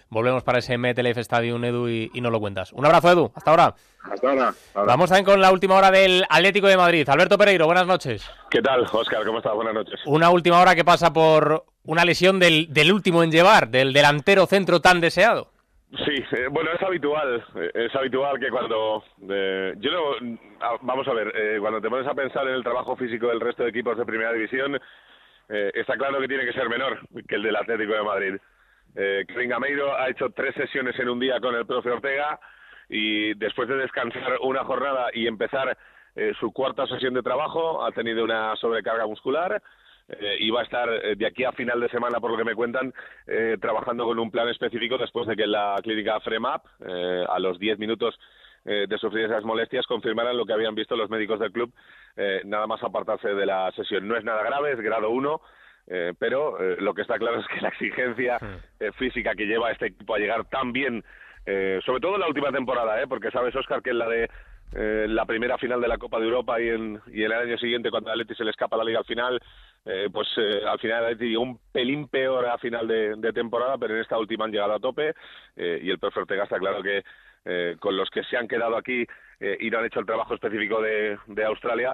volvemos 0.09 0.43
para 0.43 0.59
ese 0.59 0.77
MetLife 0.77 1.21
Stadium, 1.21 1.63
Edu, 1.63 1.87
y, 1.87 2.11
y 2.13 2.21
nos 2.21 2.31
lo 2.31 2.39
cuentas. 2.39 2.71
Un 2.73 2.85
abrazo, 2.85 3.11
Edu. 3.11 3.31
Hasta 3.35 3.51
ahora. 3.51 3.75
Hasta 4.03 4.29
ahora. 4.29 4.53
Vamos 4.73 5.09
también 5.09 5.25
con 5.25 5.41
la 5.41 5.51
última 5.51 5.75
hora 5.75 5.89
del 5.89 6.23
Atlético 6.29 6.67
de 6.67 6.77
Madrid. 6.77 7.07
Alberto 7.09 7.37
Pereiro, 7.37 7.65
buenas 7.65 7.87
noches. 7.87 8.29
¿Qué 8.49 8.61
tal, 8.61 8.81
Oscar? 8.91 9.25
¿Cómo 9.25 9.39
estás? 9.39 9.53
Buenas 9.53 9.73
noches. 9.73 9.99
Una 10.05 10.29
última 10.29 10.59
hora 10.59 10.75
que 10.75 10.83
pasa 10.83 11.11
por 11.13 11.65
una 11.85 12.05
lesión 12.05 12.39
del, 12.39 12.71
del 12.71 12.91
último 12.91 13.23
en 13.23 13.31
llevar, 13.31 13.69
del 13.69 13.93
delantero 13.93 14.45
centro 14.45 14.79
tan 14.81 15.01
deseado. 15.01 15.51
Sí, 16.05 16.23
eh, 16.31 16.47
bueno, 16.49 16.71
es 16.73 16.81
habitual, 16.81 17.45
eh, 17.55 17.71
es 17.73 17.95
habitual 17.95 18.39
que 18.39 18.49
cuando... 18.49 19.03
Eh, 19.29 19.73
yo 19.77 19.91
no, 19.91 20.37
vamos 20.81 21.07
a 21.07 21.13
ver, 21.13 21.31
eh, 21.35 21.57
cuando 21.59 21.79
te 21.79 21.89
pones 21.89 22.07
a 22.07 22.15
pensar 22.15 22.47
en 22.47 22.55
el 22.55 22.63
trabajo 22.63 22.95
físico 22.95 23.27
del 23.27 23.39
resto 23.39 23.63
de 23.63 23.69
equipos 23.69 23.97
de 23.97 24.05
Primera 24.05 24.33
División, 24.33 24.79
está 25.47 25.95
claro 25.95 26.19
que 26.19 26.27
tiene 26.27 26.45
que 26.45 26.53
ser 26.53 26.67
menor 26.67 26.99
que 27.27 27.35
el 27.35 27.43
del 27.43 27.55
Atlético 27.55 27.93
de 27.93 28.01
Madrid. 28.01 28.35
Eh, 28.95 29.25
Kevin 29.27 29.53
ha 29.53 30.09
hecho 30.09 30.29
tres 30.29 30.53
sesiones 30.55 30.97
en 30.99 31.09
un 31.09 31.19
día 31.19 31.39
con 31.39 31.55
el 31.55 31.65
profe 31.65 31.91
Ortega 31.91 32.39
y 32.89 33.33
después 33.35 33.67
de 33.67 33.77
descansar 33.77 34.37
una 34.41 34.63
jornada 34.63 35.07
y 35.13 35.27
empezar 35.27 35.77
su 36.39 36.51
cuarta 36.53 36.85
sesión 36.85 37.15
de 37.15 37.23
trabajo 37.23 37.83
ha 37.83 37.91
tenido 37.91 38.23
una 38.23 38.55
sobrecarga 38.57 39.07
muscular 39.07 39.59
eh, 40.09 40.37
y 40.39 40.49
va 40.49 40.61
a 40.61 40.63
estar 40.63 40.89
eh, 40.89 41.15
de 41.15 41.25
aquí 41.25 41.43
a 41.43 41.51
final 41.53 41.79
de 41.79 41.89
semana, 41.89 42.19
por 42.19 42.31
lo 42.31 42.37
que 42.37 42.43
me 42.43 42.55
cuentan, 42.55 42.93
eh, 43.25 43.57
trabajando 43.61 44.05
con 44.05 44.19
un 44.19 44.31
plan 44.31 44.49
específico 44.49 44.97
después 44.97 45.27
de 45.27 45.35
que 45.35 45.47
la 45.47 45.79
clínica 45.81 46.19
FREMAP, 46.19 46.65
a 47.29 47.39
los 47.39 47.59
10 47.59 47.79
minutos 47.79 48.19
de 48.65 48.97
sufrir 48.97 49.25
esas 49.25 49.43
molestias, 49.43 49.85
confirmaran 49.85 50.37
lo 50.37 50.45
que 50.45 50.53
habían 50.53 50.73
visto 50.73 50.95
los 50.95 51.09
médicos 51.09 51.37
del 51.37 51.51
club, 51.51 51.73
nada 52.45 52.65
más 52.65 52.81
apartarse 52.81 53.33
de 53.33 53.45
la 53.45 53.69
sesión. 53.73 54.07
No 54.07 54.15
es 54.15 54.23
nada 54.23 54.41
grave, 54.41 54.71
es 54.71 54.79
grado 54.79 55.09
1. 55.09 55.41
Pero 56.17 56.57
lo 56.79 56.93
que 56.93 57.01
está 57.01 57.17
claro 57.17 57.39
es 57.39 57.47
que 57.47 57.61
la 57.61 57.69
exigencia 57.69 58.39
física 58.97 59.35
que 59.35 59.45
lleva 59.45 59.71
este 59.71 59.87
equipo 59.87 60.15
a 60.15 60.19
llegar 60.19 60.45
tan 60.45 60.71
bien, 60.71 61.03
sobre 61.45 61.99
todo 61.99 62.15
en 62.15 62.21
la 62.21 62.27
última 62.27 62.51
temporada, 62.51 63.05
porque 63.07 63.31
sabes, 63.31 63.55
Oscar, 63.55 63.81
que 63.81 63.89
en 63.89 63.99
la 63.99 64.07
de 64.07 64.29
la 64.73 65.25
primera 65.25 65.57
final 65.57 65.81
de 65.81 65.87
la 65.87 65.97
Copa 65.97 66.19
de 66.19 66.25
Europa 66.25 66.59
y 66.59 66.69
en, 66.69 67.01
y 67.11 67.23
el 67.23 67.31
año 67.31 67.57
siguiente, 67.57 67.91
cuando 67.91 68.09
a 68.09 68.13
Atleti 68.13 68.33
se 68.33 68.43
le 68.43 68.51
escapa 68.51 68.77
la 68.77 68.83
liga 68.83 68.99
al 68.99 69.05
final, 69.05 69.39
eh, 69.85 70.07
pues 70.11 70.29
eh, 70.37 70.61
al 70.65 70.79
final 70.79 71.17
llegó 71.17 71.43
un 71.43 71.59
pelín 71.71 72.07
peor 72.07 72.45
a 72.45 72.57
final 72.57 72.87
de, 72.87 73.33
temporada, 73.33 73.77
pero 73.77 73.95
en 73.95 74.01
esta 74.01 74.17
última 74.17 74.45
han 74.45 74.51
llegado 74.51 74.73
a 74.73 74.79
tope 74.79 75.13
eh, 75.57 75.79
y 75.81 75.89
el 75.89 75.99
profe 75.99 76.21
Ortega 76.21 76.43
está 76.43 76.57
claro 76.57 76.81
que 76.81 77.03
con 77.79 77.97
los 77.97 78.09
que 78.09 78.23
se 78.23 78.37
han 78.37 78.47
quedado 78.47 78.77
aquí 78.77 79.05
y 79.59 79.69
no 79.69 79.79
han 79.79 79.83
hecho 79.83 79.99
el 79.99 80.05
trabajo 80.05 80.33
específico 80.33 80.81
de, 80.81 81.17
de 81.27 81.43
Australia, 81.43 81.93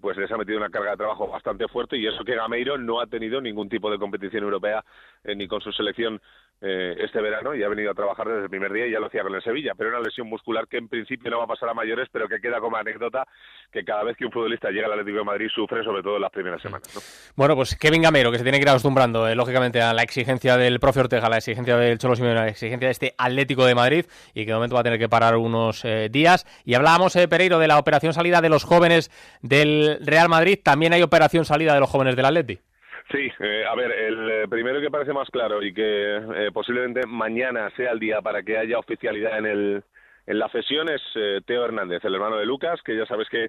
pues 0.00 0.16
les 0.18 0.30
ha 0.30 0.36
metido 0.36 0.58
una 0.58 0.68
carga 0.68 0.90
de 0.90 0.98
trabajo 0.98 1.26
bastante 1.26 1.66
fuerte 1.68 1.96
y 1.96 2.06
eso 2.06 2.22
que 2.24 2.34
Gameiro 2.34 2.76
no 2.76 3.00
ha 3.00 3.06
tenido 3.06 3.40
ningún 3.40 3.68
tipo 3.68 3.90
de 3.90 3.98
competición 3.98 4.44
europea 4.44 4.84
ni 5.24 5.48
con 5.48 5.60
su 5.60 5.72
selección 5.72 6.20
eh, 6.62 6.94
este 6.98 7.22
verano 7.22 7.54
y 7.54 7.62
ha 7.62 7.68
venido 7.68 7.90
a 7.90 7.94
trabajar 7.94 8.28
desde 8.28 8.42
el 8.42 8.50
primer 8.50 8.70
día 8.70 8.86
y 8.86 8.92
ya 8.92 9.00
lo 9.00 9.06
hacía 9.06 9.22
con 9.22 9.34
el 9.34 9.42
Sevilla, 9.42 9.72
pero 9.74 9.88
una 9.88 10.00
lesión 10.00 10.28
muscular 10.28 10.68
que 10.68 10.76
en 10.76 10.88
principio 10.88 11.30
no 11.30 11.38
va 11.38 11.44
a 11.44 11.46
pasar 11.46 11.70
a 11.70 11.74
mayores, 11.74 12.08
pero 12.12 12.28
que 12.28 12.38
queda 12.38 12.60
como 12.60 12.76
anécdota 12.76 13.26
que 13.72 13.82
cada 13.82 14.04
vez 14.04 14.14
que 14.18 14.26
un 14.26 14.30
futbolista 14.30 14.68
llega 14.68 14.84
al 14.84 14.92
Atlético 14.92 15.18
de 15.18 15.24
Madrid 15.24 15.48
sufre, 15.54 15.82
sobre 15.82 16.02
todo 16.02 16.16
en 16.16 16.22
las 16.22 16.30
primeras 16.30 16.60
semanas. 16.60 17.32
Bueno, 17.34 17.56
pues 17.56 17.76
Kevin 17.76 18.02
Gamero, 18.02 18.30
que 18.30 18.36
se 18.36 18.42
tiene 18.42 18.58
que 18.58 18.64
ir 18.64 18.68
acostumbrando, 18.68 19.26
eh, 19.26 19.34
lógicamente, 19.34 19.80
a 19.80 19.94
la 19.94 20.02
exigencia 20.02 20.58
del 20.58 20.80
profe 20.80 21.00
Ortega, 21.00 21.26
a 21.26 21.30
la 21.30 21.38
exigencia 21.38 21.78
del 21.78 21.98
Cholo 21.98 22.14
Simeone, 22.14 22.40
a 22.40 22.42
la 22.44 22.50
exigencia 22.50 22.88
de 22.88 22.92
este 22.92 23.14
Atlético 23.16 23.64
de 23.64 23.74
Madrid 23.74 24.04
y 24.34 24.44
que 24.44 24.50
de 24.50 24.54
momento 24.54 24.74
va 24.74 24.82
a 24.82 24.84
tener 24.84 24.98
que 24.98 25.08
parar 25.08 25.36
unos 25.36 25.82
eh, 25.86 26.08
días. 26.10 26.44
Y 26.66 26.74
hablábamos, 26.74 27.16
Pereiro, 27.30 27.58
de 27.58 27.68
la 27.68 27.78
operación 27.78 28.12
salida 28.12 28.42
de 28.42 28.50
los 28.50 28.64
jóvenes 28.64 29.10
del 29.40 29.69
Real 30.04 30.28
Madrid. 30.28 30.58
También 30.62 30.92
hay 30.92 31.02
operación 31.02 31.44
salida 31.44 31.74
de 31.74 31.80
los 31.80 31.90
jóvenes 31.90 32.16
del 32.16 32.26
Atlético. 32.26 32.62
Sí, 33.10 33.28
eh, 33.40 33.64
a 33.68 33.74
ver, 33.74 33.90
el 33.90 34.30
eh, 34.30 34.48
primero 34.48 34.80
que 34.80 34.90
parece 34.90 35.12
más 35.12 35.28
claro 35.30 35.62
y 35.62 35.74
que 35.74 36.16
eh, 36.16 36.50
posiblemente 36.52 37.06
mañana 37.08 37.68
sea 37.76 37.90
el 37.90 37.98
día 37.98 38.22
para 38.22 38.42
que 38.42 38.56
haya 38.56 38.78
oficialidad 38.78 39.38
en, 39.38 39.46
el, 39.46 39.84
en 40.26 40.38
la 40.38 40.48
cesión 40.50 40.88
es 40.88 41.02
Teo 41.44 41.64
Hernández, 41.64 42.04
el 42.04 42.14
hermano 42.14 42.36
de 42.36 42.46
Lucas, 42.46 42.80
que 42.84 42.96
ya 42.96 43.06
sabes 43.06 43.28
que 43.28 43.48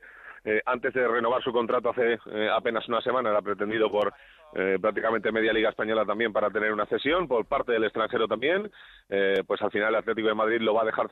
antes 0.66 0.92
de 0.96 1.08
renovar 1.08 1.44
su 1.44 1.52
contrato 1.52 1.92
hace 1.92 2.18
apenas 2.52 2.88
una 2.88 3.00
semana 3.02 3.30
era 3.30 3.44
pretendido 3.44 3.92
por 3.92 4.12
prácticamente 4.82 5.32
media 5.32 5.54
liga 5.54 5.70
española 5.70 6.04
también 6.04 6.34
para 6.34 6.50
tener 6.50 6.74
una 6.74 6.88
cesión, 6.88 7.28
por 7.28 7.46
parte 7.46 7.74
del 7.74 7.84
extranjero 7.84 8.28
también, 8.28 8.72
pues 9.46 9.62
al 9.62 9.70
final 9.70 9.90
el 9.90 9.96
Atlético 9.98 10.30
de 10.30 10.34
Madrid 10.34 10.62
lo 10.62 10.74
va 10.74 10.82
a 10.82 10.86
dejar 10.86 11.12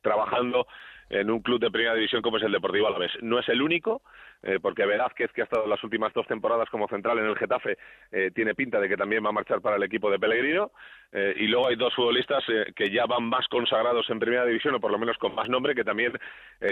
trabajando 0.00 0.66
en 1.10 1.28
un 1.28 1.40
club 1.40 1.60
de 1.60 1.70
primera 1.70 1.94
división 1.94 2.22
como 2.22 2.36
es 2.38 2.42
el 2.44 2.52
Deportivo 2.52 2.86
Alavés. 2.86 3.12
No 3.20 3.38
es 3.38 3.48
el 3.48 3.60
único, 3.60 4.02
eh, 4.42 4.58
porque 4.62 4.86
Velázquez, 4.86 5.32
que 5.32 5.42
ha 5.42 5.44
estado 5.44 5.66
las 5.66 5.82
últimas 5.82 6.14
dos 6.14 6.26
temporadas 6.26 6.70
como 6.70 6.88
central 6.88 7.18
en 7.18 7.26
el 7.26 7.36
Getafe, 7.36 7.76
eh, 8.12 8.30
tiene 8.34 8.54
pinta 8.54 8.80
de 8.80 8.88
que 8.88 8.96
también 8.96 9.24
va 9.24 9.28
a 9.28 9.32
marchar 9.32 9.60
para 9.60 9.76
el 9.76 9.82
equipo 9.82 10.10
de 10.10 10.18
Pellegrino. 10.18 10.70
Eh, 11.12 11.34
y 11.38 11.48
luego 11.48 11.66
hay 11.66 11.76
dos 11.76 11.92
futbolistas 11.94 12.44
que 12.76 12.90
ya 12.90 13.04
van 13.06 13.24
más 13.24 13.46
consagrados 13.48 14.08
en 14.08 14.20
primera 14.20 14.46
división, 14.46 14.76
o 14.76 14.80
por 14.80 14.92
lo 14.92 14.98
menos 14.98 15.18
con 15.18 15.34
más 15.34 15.48
nombre, 15.48 15.74
que 15.74 15.84
también 15.84 16.12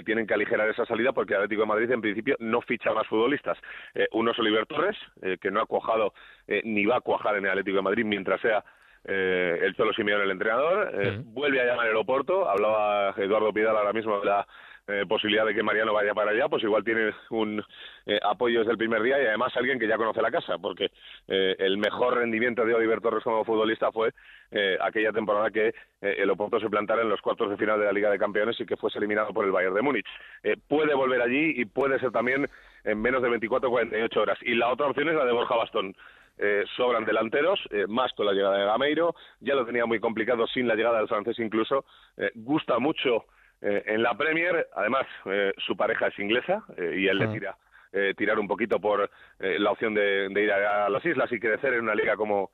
tienen 0.05 0.27
que 0.27 0.35
aligerar 0.35 0.69
esa 0.69 0.87
salida, 0.87 1.13
porque 1.13 1.35
Atlético 1.35 1.63
de 1.63 1.67
Madrid 1.67 1.91
en 1.91 2.01
principio 2.01 2.37
no 2.39 2.61
ficha 2.61 2.93
más 2.93 3.07
futbolistas. 3.07 3.59
uno 4.13 4.31
es 4.31 4.39
Oliver 4.39 4.67
Torres, 4.67 4.97
que 5.41 5.51
no 5.51 5.61
ha 5.61 5.67
cuajado 5.67 6.13
ni 6.65 6.87
va 6.87 6.97
a 6.97 7.01
cuajar 7.01 7.37
en 7.37 7.45
el 7.45 7.51
Atlético 7.51 7.79
de 7.79 7.83
Madrid 7.83 8.05
mientras 8.05 8.41
sea 8.41 8.65
eh, 9.05 9.59
el 9.63 9.75
Cholo 9.75 9.93
Simeone, 9.93 10.25
el 10.25 10.31
entrenador, 10.31 10.91
eh, 10.95 11.21
vuelve 11.25 11.61
a 11.61 11.65
llamar 11.65 11.87
el 11.87 11.93
aeropuerto, 11.93 12.49
hablaba 12.49 13.15
Eduardo 13.17 13.53
Pidal 13.53 13.77
ahora 13.77 13.93
mismo 13.93 14.21
de 14.21 14.27
la 14.27 14.47
eh, 14.87 15.05
posibilidad 15.07 15.45
de 15.45 15.55
que 15.55 15.63
Mariano 15.63 15.93
vaya 15.93 16.15
para 16.15 16.31
allá, 16.31 16.49
pues 16.49 16.63
igual 16.63 16.83
tiene 16.83 17.13
un 17.31 17.63
eh, 18.07 18.19
apoyo 18.23 18.61
desde 18.61 18.73
el 18.73 18.79
primer 18.79 19.03
día 19.03 19.23
y 19.23 19.27
además 19.27 19.55
alguien 19.57 19.79
que 19.79 19.87
ya 19.87 19.99
conoce 19.99 20.23
la 20.23 20.31
casa, 20.31 20.57
porque 20.59 20.91
el 21.27 21.77
mejor 21.77 22.17
rendimiento 22.17 22.65
de 22.65 22.75
Oliver 22.75 23.01
Torres 23.01 23.23
como 23.23 23.45
futbolista 23.45 23.93
fue 23.93 24.13
aquella 24.81 25.13
temporada 25.13 25.51
que 25.51 25.75
el 26.01 26.31
Oporto 26.31 26.59
se 26.59 26.71
plantara 26.71 27.03
en 27.03 27.11
los 27.11 27.21
cuartos 27.21 27.51
de 27.51 27.59
final 27.59 27.79
de 27.79 27.85
la 27.85 27.93
Liga 27.93 28.11
de 28.11 28.19
Campeones 28.19 28.59
y 28.61 28.65
que 28.65 28.79
fuese 28.79 28.99
eliminado 28.99 29.35
por 29.35 29.45
el 29.45 29.53
Bayern 29.53 29.75
de 29.75 29.83
Múnich. 29.83 30.07
puede 30.69 30.95
volver 30.95 31.21
allí 31.21 31.53
y 31.57 31.67
puede 31.67 31.99
ser 31.99 32.11
también 32.11 32.49
en 32.85 33.03
menos 33.03 33.23
de 33.23 33.29
24 33.29 33.69
o 33.69 33.73
48 33.73 34.21
horas. 34.21 34.39
Y 34.41 34.55
la 34.55 34.73
otra 34.73 34.87
opción 34.87 35.09
es 35.11 35.15
la 35.15 35.27
de 35.27 35.33
Borja 35.33 35.57
Bastón. 35.57 35.95
Eh, 36.41 36.65
sobran 36.77 37.05
delanteros, 37.05 37.59
eh, 37.71 37.87
más 37.89 38.13
con 38.13 38.27
la 38.27 38.33
llegada 38.33 38.59
de 38.59 38.65
Gameiro, 38.65 39.17
ya 39.41 39.57
lo 39.57 39.67
tenía 39.67 39.87
muy 39.87 39.99
complicado 39.99 40.47
sin 40.47 40.69
la 40.69 40.77
llegada 40.77 40.99
del 40.99 41.09
francés 41.09 41.37
incluso, 41.41 41.85
eh, 42.17 42.31
gusta 42.35 42.79
mucho 42.79 43.25
en 43.61 44.05
la 44.05 44.17
Premier, 44.17 44.69
además, 44.73 45.05
su 45.57 45.77
pareja 45.77 46.07
es 46.07 46.19
inglesa 46.21 46.63
y 46.77 47.09
él 47.09 47.19
le 47.19 47.27
tira 47.27 47.57
tirar 48.17 48.39
un 48.39 48.47
poquito 48.47 48.79
por 48.79 49.11
la 49.41 49.73
opción 49.73 49.95
de, 49.95 50.31
ir 50.33 50.53
a, 50.53 50.89
las 50.89 51.05
islas 51.05 51.33
y 51.33 51.41
crecer 51.41 51.75
en 51.75 51.81
una 51.81 51.97
liga 51.97 52.15
como, 52.15 52.53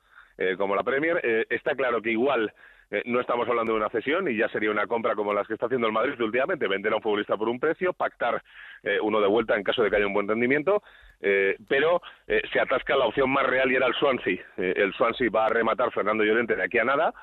como 0.57 0.75
la 0.75 0.81
Premier. 0.81 1.45
está 1.47 1.75
claro 1.75 2.01
que 2.01 2.09
igual 2.09 2.51
eh, 2.91 3.01
no 3.05 3.19
estamos 3.19 3.47
hablando 3.47 3.73
de 3.73 3.79
una 3.79 3.89
cesión 3.89 4.27
y 4.27 4.37
ya 4.37 4.47
sería 4.49 4.69
una 4.71 4.85
compra 4.87 5.15
como 5.15 5.33
las 5.33 5.47
que 5.47 5.53
está 5.53 5.65
haciendo 5.65 5.87
el 5.87 5.93
Madrid 5.93 6.19
últimamente, 6.21 6.67
vender 6.67 6.93
a 6.93 6.97
un 6.97 7.01
futbolista 7.01 7.37
por 7.37 7.49
un 7.49 7.59
precio, 7.59 7.93
pactar 7.93 8.41
eh, 8.83 8.99
uno 9.01 9.19
de 9.19 9.27
vuelta 9.27 9.55
en 9.55 9.63
caso 9.63 9.81
de 9.81 9.89
que 9.89 9.95
haya 9.95 10.07
un 10.07 10.13
buen 10.13 10.27
rendimiento, 10.27 10.83
eh, 11.21 11.55
pero 11.67 12.01
se 12.27 12.59
atasca 12.59 12.95
la 12.95 13.05
opción 13.05 13.29
más 13.29 13.45
real 13.45 13.71
y 13.71 13.75
era 13.75 13.87
el 13.87 13.93
Swansea. 13.95 14.37
el 14.57 14.93
Swansea 14.93 15.29
va 15.29 15.45
a 15.45 15.49
rematar 15.49 15.91
Fernando 15.91 16.23
Llorente 16.23 16.55
de 16.55 16.63
aquí 16.63 16.77
a 16.77 16.83
nada 16.83 17.13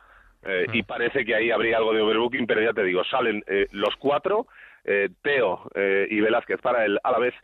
y 0.73 0.83
parece 0.83 1.25
que 1.25 1.35
ahí 1.35 1.51
habría 1.51 1.77
algo 1.77 1.93
de 1.93 2.01
overbooking, 2.01 2.47
pero 2.47 2.63
ya 2.63 2.73
te 2.73 2.83
digo, 2.83 3.05
salen 3.05 3.45
los 3.71 3.95
cuatro, 3.97 4.47
Teo 5.23 5.69
y 6.09 6.21
Velázquez 6.21 6.61
para 6.61 6.85
el 6.85 6.99
Alavés, 7.05 7.35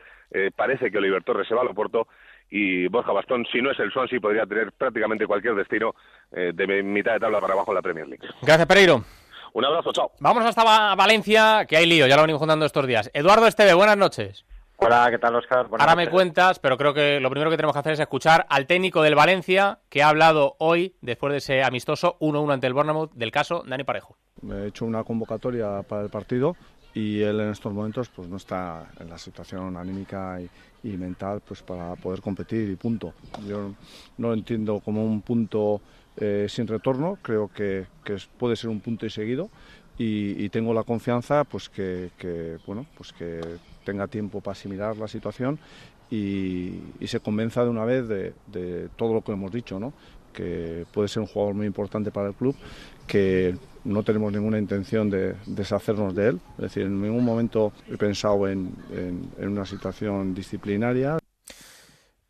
parece 0.56 0.90
que 0.90 0.98
Oliver 0.98 1.22
Torres 1.22 1.46
se 1.46 1.54
va 1.54 1.62
al 1.62 1.68
Oporto 1.68 2.08
y 2.50 2.88
Borja 2.88 3.12
Bastón, 3.12 3.46
si 3.52 3.60
no 3.60 3.70
es 3.70 3.78
el 3.78 3.90
Swansea, 3.90 4.20
podría 4.20 4.46
tener 4.46 4.72
prácticamente 4.72 5.26
cualquier 5.26 5.54
destino 5.54 5.94
eh, 6.32 6.52
de 6.54 6.82
mitad 6.82 7.12
de 7.12 7.20
tabla 7.20 7.40
para 7.40 7.54
abajo 7.54 7.72
en 7.72 7.74
la 7.76 7.82
Premier 7.82 8.08
League. 8.08 8.26
Gracias, 8.42 8.66
Pereiro. 8.66 9.02
Un 9.52 9.64
abrazo, 9.64 9.92
chao. 9.92 10.12
Vamos 10.20 10.44
hasta 10.44 10.94
Valencia, 10.94 11.64
que 11.66 11.76
hay 11.76 11.86
lío, 11.86 12.06
ya 12.06 12.16
lo 12.16 12.22
venimos 12.22 12.40
juntando 12.40 12.66
estos 12.66 12.86
días. 12.86 13.10
Eduardo 13.14 13.46
Esteve, 13.46 13.74
buenas 13.74 13.96
noches. 13.96 14.44
Hola, 14.80 15.08
¿qué 15.10 15.18
tal, 15.18 15.34
Oscar? 15.34 15.66
Ahora 15.72 15.96
me 15.96 16.08
cuentas, 16.08 16.60
pero 16.60 16.78
creo 16.78 16.94
que 16.94 17.18
lo 17.18 17.30
primero 17.30 17.50
que 17.50 17.56
tenemos 17.56 17.74
que 17.74 17.80
hacer 17.80 17.94
es 17.94 18.00
escuchar 18.00 18.46
al 18.48 18.66
técnico 18.66 19.02
del 19.02 19.16
Valencia, 19.16 19.80
que 19.88 20.04
ha 20.04 20.08
hablado 20.08 20.54
hoy, 20.58 20.94
después 21.00 21.32
de 21.32 21.38
ese 21.38 21.64
amistoso 21.64 22.16
1-1 22.20 22.52
ante 22.52 22.68
el 22.68 22.74
Bournemouth, 22.74 23.10
del 23.14 23.32
caso 23.32 23.64
Dani 23.66 23.82
Parejo. 23.82 24.16
He 24.48 24.68
hecho 24.68 24.84
una 24.84 25.02
convocatoria 25.02 25.82
para 25.82 26.02
el 26.02 26.10
partido 26.10 26.54
y 26.94 27.20
él 27.20 27.40
en 27.40 27.50
estos 27.50 27.72
momentos 27.72 28.08
pues 28.08 28.28
no 28.28 28.36
está 28.36 28.90
en 28.98 29.08
la 29.08 29.18
situación 29.18 29.76
anímica 29.76 30.40
y, 30.40 30.48
mental 30.96 31.42
pues 31.46 31.62
para 31.62 31.96
poder 31.96 32.20
competir 32.22 32.70
y 32.70 32.76
punto. 32.76 33.12
Yo 33.46 33.74
no 34.16 34.28
lo 34.28 34.34
entiendo 34.34 34.80
como 34.80 35.04
un 35.04 35.20
punto 35.20 35.80
eh, 36.16 36.46
sin 36.48 36.66
retorno, 36.66 37.18
creo 37.20 37.50
que, 37.52 37.86
puede 38.38 38.56
ser 38.56 38.70
un 38.70 38.80
punto 38.80 39.04
y 39.04 39.10
seguido 39.10 39.50
y, 39.98 40.48
tengo 40.48 40.72
la 40.72 40.84
confianza 40.84 41.44
pues 41.44 41.68
que, 41.68 42.10
bueno 42.66 42.86
pues 42.96 43.12
que 43.12 43.40
tenga 43.84 44.06
tiempo 44.06 44.40
para 44.40 44.52
asimilar 44.52 44.96
la 44.96 45.08
situación 45.08 45.58
y, 46.10 46.80
se 47.04 47.20
convenza 47.20 47.64
de 47.64 47.70
una 47.70 47.84
vez 47.84 48.08
de, 48.08 48.32
de, 48.46 48.88
todo 48.96 49.12
lo 49.12 49.22
que 49.22 49.32
hemos 49.32 49.52
dicho, 49.52 49.78
¿no? 49.78 49.92
que 50.32 50.86
puede 50.92 51.08
ser 51.08 51.20
un 51.20 51.26
jugador 51.26 51.54
muy 51.54 51.66
importante 51.66 52.12
para 52.12 52.28
el 52.28 52.34
club, 52.34 52.54
que 53.08 53.56
no 53.88 54.02
tenemos 54.02 54.32
ninguna 54.32 54.58
intención 54.58 55.10
de 55.10 55.34
deshacernos 55.46 56.14
de 56.14 56.28
él. 56.28 56.40
Es 56.58 56.64
decir, 56.64 56.84
en 56.84 57.00
ningún 57.00 57.24
momento 57.24 57.72
he 57.88 57.96
pensado 57.96 58.46
en, 58.48 58.74
una 59.38 59.64
situación 59.64 60.34
disciplinaria. 60.34 61.18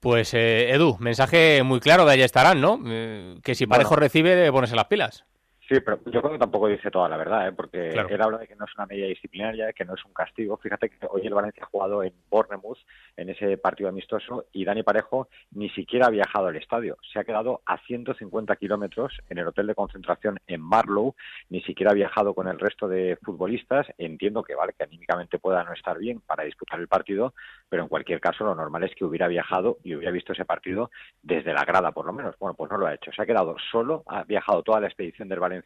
Pues 0.00 0.32
eh, 0.34 0.70
Edu, 0.70 0.96
mensaje 1.00 1.62
muy 1.64 1.80
claro 1.80 2.04
de 2.06 2.12
allá 2.12 2.24
estarán, 2.24 2.60
¿no? 2.60 2.80
Eh, 2.86 3.38
que 3.42 3.54
si 3.54 3.66
Parejo 3.66 3.96
recibe, 3.96 4.50
ponerse 4.52 4.76
las 4.76 4.86
pilas. 4.86 5.24
Sí, 5.68 5.80
pero 5.80 5.98
yo 6.06 6.22
creo 6.22 6.32
que 6.32 6.38
tampoco 6.38 6.66
dice 6.66 6.90
toda 6.90 7.10
la 7.10 7.18
verdad, 7.18 7.46
¿eh? 7.46 7.52
porque 7.52 7.90
él 7.90 8.22
habla 8.22 8.38
de 8.38 8.48
que 8.48 8.56
no 8.56 8.64
es 8.64 8.74
una 8.74 8.86
medida 8.86 9.06
disciplinaria, 9.06 9.70
que 9.74 9.84
no 9.84 9.92
es 9.96 10.04
un 10.06 10.14
castigo. 10.14 10.56
Fíjate 10.56 10.88
que 10.88 11.06
hoy 11.10 11.26
el 11.26 11.34
Valencia 11.34 11.62
ha 11.62 11.66
jugado 11.66 12.02
en 12.02 12.14
Bournemouth, 12.30 12.78
en 13.18 13.28
ese 13.28 13.58
partido 13.58 13.90
amistoso, 13.90 14.46
y 14.50 14.64
Dani 14.64 14.82
Parejo 14.82 15.28
ni 15.50 15.68
siquiera 15.68 16.06
ha 16.06 16.10
viajado 16.10 16.46
al 16.46 16.56
estadio. 16.56 16.96
Se 17.12 17.18
ha 17.18 17.24
quedado 17.24 17.60
a 17.66 17.76
150 17.76 18.56
kilómetros 18.56 19.12
en 19.28 19.36
el 19.36 19.46
hotel 19.46 19.66
de 19.66 19.74
concentración 19.74 20.38
en 20.46 20.62
Marlow, 20.62 21.14
ni 21.50 21.60
siquiera 21.60 21.90
ha 21.90 21.94
viajado 21.94 22.32
con 22.32 22.48
el 22.48 22.58
resto 22.58 22.88
de 22.88 23.18
futbolistas. 23.22 23.88
Entiendo 23.98 24.42
que, 24.42 24.54
vale, 24.54 24.72
que 24.72 24.84
anímicamente 24.84 25.38
pueda 25.38 25.64
no 25.64 25.74
estar 25.74 25.98
bien 25.98 26.22
para 26.22 26.44
disputar 26.44 26.80
el 26.80 26.88
partido, 26.88 27.34
pero 27.68 27.82
en 27.82 27.90
cualquier 27.90 28.22
caso 28.22 28.42
lo 28.42 28.54
normal 28.54 28.84
es 28.84 28.94
que 28.94 29.04
hubiera 29.04 29.28
viajado 29.28 29.76
y 29.84 29.94
hubiera 29.94 30.12
visto 30.12 30.32
ese 30.32 30.46
partido 30.46 30.90
desde 31.22 31.52
la 31.52 31.66
grada, 31.66 31.92
por 31.92 32.06
lo 32.06 32.14
menos. 32.14 32.38
Bueno, 32.38 32.54
pues 32.54 32.70
no 32.70 32.78
lo 32.78 32.86
ha 32.86 32.94
hecho. 32.94 33.12
Se 33.12 33.20
ha 33.20 33.26
quedado 33.26 33.54
solo, 33.70 34.02
ha 34.06 34.24
viajado 34.24 34.62
toda 34.62 34.80
la 34.80 34.86
expedición 34.86 35.28
del 35.28 35.40
Valencia 35.40 35.57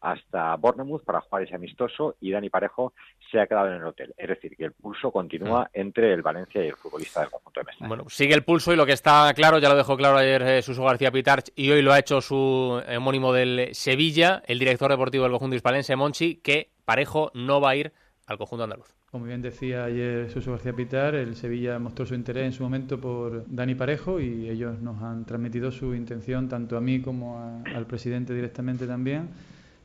hasta 0.00 0.56
Bournemouth 0.56 1.04
para 1.04 1.20
jugar 1.20 1.42
ese 1.42 1.54
amistoso 1.54 2.16
y 2.20 2.30
Dani 2.30 2.50
Parejo 2.50 2.92
se 3.30 3.40
ha 3.40 3.46
quedado 3.46 3.68
en 3.68 3.74
el 3.74 3.84
hotel. 3.84 4.14
Es 4.16 4.28
decir, 4.28 4.56
que 4.56 4.64
el 4.64 4.72
pulso 4.72 5.10
continúa 5.10 5.64
mm. 5.64 5.80
entre 5.80 6.12
el 6.12 6.22
Valencia 6.22 6.64
y 6.64 6.68
el 6.68 6.76
futbolista 6.76 7.20
del 7.20 7.30
conjunto 7.30 7.60
de 7.60 7.64
Mestalla. 7.64 7.88
Bueno, 7.88 8.04
sigue 8.08 8.34
el 8.34 8.44
pulso 8.44 8.72
y 8.72 8.76
lo 8.76 8.86
que 8.86 8.92
está 8.92 9.32
claro, 9.34 9.58
ya 9.58 9.68
lo 9.68 9.76
dejó 9.76 9.96
claro 9.96 10.18
ayer 10.18 10.42
eh, 10.42 10.62
Suso 10.62 10.84
García 10.84 11.10
Pitarch 11.10 11.50
y 11.54 11.70
hoy 11.70 11.82
lo 11.82 11.92
ha 11.92 11.98
hecho 11.98 12.20
su 12.20 12.82
homónimo 12.96 13.32
del 13.32 13.74
Sevilla, 13.74 14.42
el 14.46 14.58
director 14.58 14.90
deportivo 14.90 15.24
del 15.24 15.32
conjunto 15.32 15.56
hispalense, 15.56 15.96
Monchi, 15.96 16.36
que 16.36 16.70
Parejo 16.84 17.30
no 17.34 17.60
va 17.60 17.70
a 17.70 17.76
ir 17.76 17.92
al 18.26 18.38
conjunto 18.38 18.64
andaluz. 18.64 18.88
Como 19.10 19.24
bien 19.24 19.40
decía 19.40 19.84
ayer 19.84 20.30
Suso 20.30 20.52
García 20.52 20.72
Pitar, 20.72 21.14
el 21.14 21.36
Sevilla 21.36 21.78
mostró 21.78 22.06
su 22.06 22.14
interés 22.14 22.44
en 22.44 22.52
su 22.52 22.62
momento 22.62 23.00
por 23.00 23.44
Dani 23.48 23.74
Parejo 23.74 24.20
y 24.20 24.48
ellos 24.48 24.80
nos 24.80 25.00
han 25.02 25.24
transmitido 25.24 25.70
su 25.70 25.94
intención, 25.94 26.48
tanto 26.48 26.76
a 26.76 26.80
mí 26.80 27.00
como 27.00 27.62
al 27.64 27.86
presidente 27.86 28.34
directamente 28.34 28.86
también, 28.86 29.28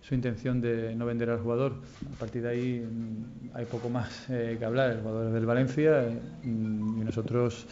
su 0.02 0.16
intención 0.16 0.60
de 0.60 0.96
no 0.96 1.06
vender 1.06 1.30
al 1.30 1.40
jugador. 1.40 1.76
A 2.16 2.20
partir 2.20 2.42
de 2.42 2.50
ahí 2.50 2.80
mm, 2.80 3.56
hay 3.56 3.66
poco 3.66 3.90
más 3.90 4.28
eh, 4.30 4.56
que 4.58 4.66
hablar. 4.66 4.92
El 4.92 5.02
jugador 5.02 5.28
es 5.28 5.34
del 5.34 5.46
Valencia 5.46 6.04
eh, 6.04 6.20
y 6.44 6.48
nosotros 6.48 7.68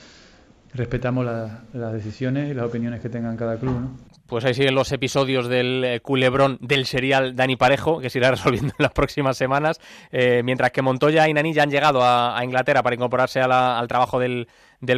respetamos 0.74 1.26
las 1.26 1.94
decisiones 1.94 2.52
y 2.52 2.54
las 2.54 2.66
opiniones 2.66 3.02
que 3.02 3.10
tengan 3.10 3.36
cada 3.36 3.58
club. 3.58 3.74
¿no? 3.74 4.09
Pues 4.30 4.46
ahí 4.46 4.54
siguen 4.54 4.76
los 4.76 4.92
episodios 4.92 5.48
del 5.48 5.84
eh, 5.84 6.00
culebrón 6.02 6.60
del 6.62 6.86
serial 6.86 7.36
Dani 7.36 7.56
Parejo, 7.56 8.00
que 8.00 8.12
se 8.12 8.20
irá 8.20 8.30
resolviendo 8.32 8.74
en 8.78 8.84
las 8.84 8.92
próximas 8.92 9.36
semanas, 9.36 9.82
eh, 10.12 10.44
mientras 10.44 10.72
que 10.72 10.84
Montoya 10.84 11.28
y 11.28 11.34
Nani 11.34 11.52
ya 11.52 11.64
han 11.64 11.72
llegado 11.72 12.02
a, 12.04 12.40
Inglaterra 12.44 12.84
para 12.84 12.96
incorporarse 12.96 13.42
al 13.42 13.88
trabajo 13.88 14.20
del, 14.20 14.48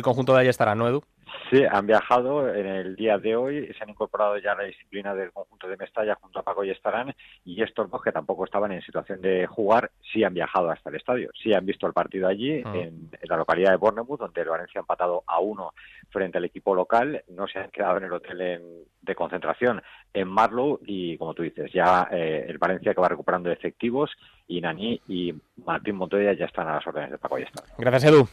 conjunto 0.03 0.33
de 0.33 0.41
Ayestarán, 0.41 0.77
¿no, 0.77 0.87
Edu? 0.87 1.03
Sí, 1.51 1.65
han 1.69 1.85
viajado 1.85 2.47
en 2.47 2.65
el 2.65 2.95
día 2.95 3.17
de 3.17 3.35
hoy, 3.35 3.67
se 3.77 3.83
han 3.83 3.89
incorporado 3.89 4.37
ya 4.37 4.53
a 4.53 4.55
la 4.55 4.63
disciplina 4.63 5.13
del 5.13 5.33
conjunto 5.33 5.67
de 5.67 5.75
Mestalla 5.75 6.15
junto 6.15 6.39
a 6.39 6.43
Paco 6.43 6.63
y 6.63 6.69
Estarán, 6.69 7.13
y 7.43 7.61
estos 7.61 7.91
dos 7.91 8.01
que 8.01 8.13
tampoco 8.13 8.45
estaban 8.45 8.71
en 8.71 8.81
situación 8.81 9.19
de 9.19 9.47
jugar, 9.47 9.91
sí 10.13 10.23
han 10.23 10.33
viajado 10.33 10.71
hasta 10.71 10.89
el 10.89 10.95
estadio, 10.95 11.29
sí 11.43 11.53
han 11.53 11.65
visto 11.65 11.85
el 11.87 11.91
partido 11.91 12.29
allí, 12.29 12.61
ah. 12.63 12.71
en, 12.73 13.09
la 13.23 13.35
localidad 13.35 13.71
de 13.71 13.75
Bournemouth, 13.75 14.17
donde 14.17 14.39
el 14.39 14.47
Valencia 14.47 14.79
ha 14.79 14.83
empatado 14.83 15.25
a 15.27 15.41
uno 15.41 15.73
frente 16.09 16.37
al 16.37 16.45
equipo 16.45 16.73
local, 16.73 17.21
no 17.27 17.45
se 17.49 17.59
han 17.59 17.69
quedado 17.69 17.97
en 17.97 18.05
el 18.05 18.13
hotel 18.13 18.85
de 19.01 19.15
concentración 19.15 19.81
en 20.13 20.29
Marlow, 20.29 20.79
y 20.85 21.17
como 21.17 21.33
tú 21.33 21.43
dices, 21.43 21.69
ya 21.73 22.07
eh, 22.11 22.45
el 22.47 22.59
Valencia 22.59 22.93
que 22.93 23.01
va 23.01 23.09
recuperando 23.09 23.51
efectivos, 23.51 24.09
y 24.47 24.61
Nani 24.61 25.01
y 25.09 25.33
Martín 25.65 25.97
Montoya 25.97 26.31
ya 26.31 26.45
están 26.45 26.69
a 26.69 26.75
las 26.75 26.87
órdenes 26.87 27.11
de 27.11 27.17
Paco 27.17 27.37
y 27.39 27.41
Estarán. 27.41 27.71
Gracias, 27.77 28.05
Edu. 28.05 28.25